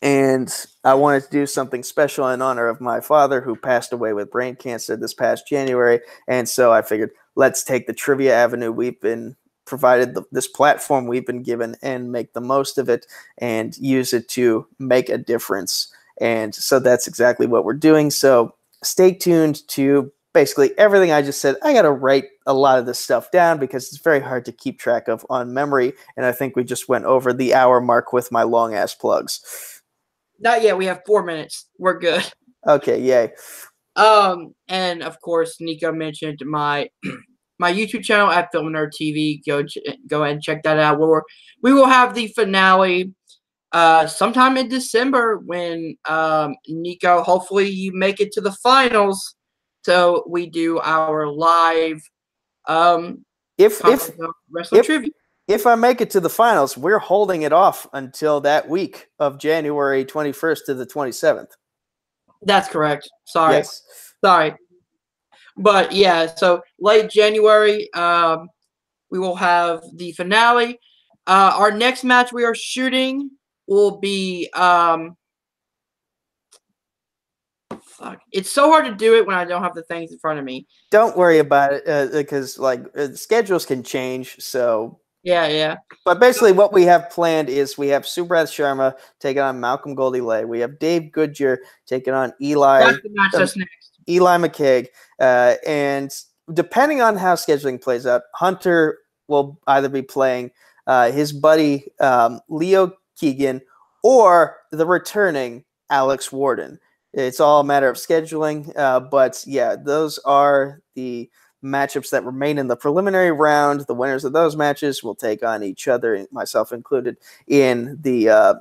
and 0.02 0.54
I 0.84 0.94
wanted 0.96 1.24
to 1.24 1.30
do 1.30 1.46
something 1.46 1.84
special 1.84 2.28
in 2.30 2.42
honor 2.42 2.68
of 2.68 2.82
my 2.82 3.02
father 3.02 3.42
who 3.42 3.56
passed 3.56 3.94
away 3.94 4.14
with 4.14 4.32
brain 4.32 4.56
cancer 4.56 4.96
this 4.96 5.14
past 5.14 5.48
January. 5.48 6.00
And 6.28 6.50
so 6.50 6.72
I 6.72 6.82
figured, 6.82 7.12
let's 7.36 7.64
take 7.64 7.86
the 7.88 7.94
trivia 7.94 8.36
avenue 8.36 8.72
we've 8.72 9.00
been 9.00 9.36
provided 9.66 10.16
the, 10.16 10.24
this 10.32 10.48
platform 10.48 11.08
we've 11.08 11.26
been 11.26 11.44
given 11.44 11.76
and 11.82 12.12
make 12.12 12.34
the 12.34 12.42
most 12.42 12.78
of 12.78 12.90
it 12.90 13.06
and 13.38 13.78
use 13.78 14.12
it 14.12 14.28
to 14.28 14.68
make 14.80 15.08
a 15.08 15.18
difference. 15.18 15.94
And 16.22 16.54
so 16.56 16.80
that's 16.80 17.08
exactly 17.08 17.48
what 17.48 17.66
we're 17.66 17.74
doing. 17.74 18.12
So 18.12 18.54
stay 18.84 19.12
tuned 19.12 19.68
to 19.70 20.12
basically 20.34 20.78
everything 20.78 21.12
I 21.12 21.22
just 21.22 21.42
said. 21.42 21.58
I 21.64 21.74
got 21.74 21.82
to 21.82 21.92
write 21.92 22.26
a 22.46 22.54
lot 22.54 22.80
of 22.80 22.86
this 22.86 23.00
stuff 23.00 23.32
down 23.32 23.60
because 23.60 23.88
it's 23.88 24.02
very 24.02 24.22
hard 24.22 24.46
to 24.46 24.52
keep 24.52 24.80
track 24.80 25.08
of 25.08 25.26
on 25.30 25.54
memory. 25.54 25.94
And 26.16 26.26
I 26.26 26.32
think 26.32 26.56
we 26.56 26.64
just 26.64 26.88
went 26.88 27.06
over 27.06 27.34
the 27.34 27.54
hour 27.54 27.82
mark 27.82 28.14
with 28.14 28.32
my 28.32 28.44
long 28.44 28.76
ass 28.76 28.96
plugs. 28.96 29.82
Not 30.40 30.64
yet. 30.64 30.78
We 30.78 30.86
have 30.86 31.02
four 31.06 31.24
minutes. 31.24 31.68
We're 31.78 32.00
good. 32.00 32.32
Okay, 32.68 33.02
yay. 33.02 33.32
Um, 33.96 34.54
and 34.68 35.04
of 35.04 35.20
course, 35.22 35.58
Nico 35.60 35.92
mentioned 35.92 36.40
my 36.46 36.90
my 37.60 37.74
YouTube 37.74 38.04
channel 38.04 38.30
at 38.30 38.52
Film 38.52 38.68
Nerd 38.68 38.92
TV. 39.00 39.40
Go 39.46 39.64
ch- 39.64 39.78
go 40.08 40.24
ahead 40.24 40.36
and 40.36 40.44
check 40.44 40.64
that 40.64 40.80
out. 40.80 41.00
Where 41.00 41.24
we 41.62 41.74
will 41.74 41.88
have 41.88 42.14
the 42.14 42.28
finale 42.28 43.14
uh 43.74 44.06
sometime 44.08 44.58
in 44.58 44.68
December 44.68 45.38
when 45.46 45.96
um 46.06 46.56
Nico 46.68 47.22
hopefully 47.24 47.70
you 47.70 47.92
make 47.94 48.20
it 48.20 48.32
to 48.34 48.42
the 48.42 48.52
finals. 48.52 49.36
So 49.86 50.24
we 50.28 50.48
do 50.50 50.80
our 50.80 51.28
live 51.28 52.02
um 52.68 53.26
If 53.58 53.84
if 53.86 54.12
wrestling 54.52 54.80
if- 54.80 54.86
trivia. 54.86 55.10
if 55.48 55.66
I 55.66 55.76
make 55.76 56.02
it 56.02 56.10
to 56.12 56.20
the 56.20 56.30
finals, 56.30 56.78
we're 56.78 57.00
holding 57.00 57.42
it 57.44 57.54
off 57.54 57.88
until 57.94 58.42
that 58.42 58.68
week 58.70 59.08
of 59.20 59.38
January 59.40 60.06
21st 60.06 60.66
to 60.66 60.74
the 60.74 60.86
27th. 60.86 61.52
That's 62.44 62.68
correct. 62.68 63.10
Sorry. 63.26 63.56
Yes. 63.56 63.82
Sorry. 64.24 64.54
But 65.58 65.92
yeah, 65.92 66.34
so 66.36 66.62
late 66.80 67.10
January, 67.10 67.92
um, 67.94 68.48
we 69.10 69.20
will 69.20 69.36
have 69.36 69.84
the 69.96 70.12
finale. 70.14 70.80
Uh, 71.28 71.52
our 71.56 71.72
next 71.72 72.04
match 72.04 72.32
we 72.34 72.44
are 72.46 72.56
shooting 72.56 73.30
will 73.72 74.00
be 74.00 74.50
um, 74.54 75.16
fuck. 77.82 78.20
It's 78.34 78.52
so 78.52 78.70
hard 78.70 78.84
to 78.86 78.94
do 78.94 79.16
it 79.16 79.26
when 79.26 79.38
I 79.38 79.46
don't 79.46 79.64
have 79.64 79.74
the 79.74 79.84
things 79.84 80.12
in 80.12 80.20
front 80.20 80.40
of 80.40 80.46
me. 80.46 80.68
Don't 80.92 81.16
worry 81.16 81.40
about 81.40 81.74
it 81.74 81.88
uh, 81.88 82.08
because 82.12 82.60
like 82.60 82.84
uh, 82.98 83.14
schedules 83.14 83.66
can 83.66 83.82
change. 83.82 84.36
So 84.40 85.00
Yeah, 85.24 85.48
yeah. 85.48 85.78
But 86.04 86.20
basically, 86.20 86.52
what 86.52 86.74
we 86.74 86.84
have 86.84 87.10
planned 87.10 87.48
is 87.48 87.78
we 87.78 87.88
have 87.88 88.04
Subrath 88.04 88.52
Sharma 88.52 88.94
taking 89.22 89.42
on 89.42 89.62
Malcolm 89.62 89.96
Goldie 89.96 90.20
Lay. 90.20 90.44
We 90.44 90.60
have 90.60 90.78
Dave 90.78 91.14
Goodyear 91.14 91.62
taking 91.88 92.14
on 92.14 92.34
Eli 92.42 92.80
That's 92.80 93.04
the 93.04 93.10
match 93.12 93.56
um. 93.56 93.64
Eli 94.10 94.38
McKaig, 94.38 94.88
uh, 95.20 95.56
and 95.66 96.12
depending 96.54 97.02
on 97.02 97.16
how 97.16 97.36
scheduling 97.36 97.82
plays 97.82 98.06
out, 98.06 98.24
Hunter 98.34 98.98
will 99.30 99.60
either 99.68 99.88
be 99.88 100.02
playing 100.02 100.52
uh, 100.88 101.12
his 101.12 101.32
buddy 101.32 101.86
um, 102.00 102.42
Leo 102.50 102.92
Keegan 103.22 103.62
or 104.04 104.58
the 104.72 104.86
returning 104.86 105.64
Alex 105.92 106.32
Warden. 106.32 106.80
It's 107.14 107.40
all 107.40 107.62
a 107.62 107.64
matter 107.64 107.88
of 107.88 107.98
scheduling, 107.98 108.76
uh, 108.78 109.00
but 109.00 109.44
yeah, 109.46 109.76
those 109.76 110.18
are 110.20 110.82
the 110.96 111.30
matchups 111.64 112.10
that 112.10 112.26
remain 112.26 112.58
in 112.58 112.68
the 112.68 112.76
preliminary 112.76 113.32
round. 113.32 113.82
The 113.82 113.94
winners 113.94 114.26
of 114.26 114.34
those 114.34 114.56
matches 114.56 115.04
will 115.04 115.14
take 115.14 115.44
on 115.44 115.62
each 115.62 115.88
other, 115.88 116.26
myself 116.32 116.72
included, 116.72 117.18
in 117.48 118.00
the 118.02 118.30
uh, 118.30 118.54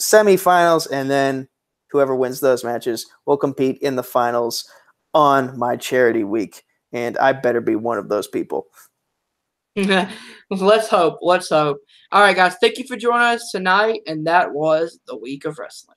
semifinals, 0.00 0.88
and 0.90 1.08
then 1.08 1.46
whoever 1.90 2.16
wins 2.16 2.40
those 2.40 2.64
matches 2.64 3.06
will 3.26 3.36
compete 3.36 3.78
in 3.78 3.94
the 3.94 4.02
finals 4.02 4.68
on 5.14 5.56
my 5.56 5.76
charity 5.76 6.24
week. 6.24 6.64
And 6.92 7.16
I 7.18 7.32
better 7.32 7.60
be 7.60 7.76
one 7.76 7.98
of 7.98 8.08
those 8.08 8.26
people. 8.26 8.66
let's 10.50 10.88
hope. 10.88 11.18
Let's 11.22 11.48
hope. 11.48 11.78
All 12.12 12.20
right, 12.20 12.36
guys. 12.36 12.56
Thank 12.60 12.78
you 12.78 12.86
for 12.86 12.96
joining 12.96 13.22
us 13.22 13.50
tonight. 13.52 14.00
And 14.06 14.26
that 14.26 14.52
was 14.52 14.98
the 15.06 15.16
week 15.16 15.44
of 15.44 15.58
wrestling. 15.58 15.96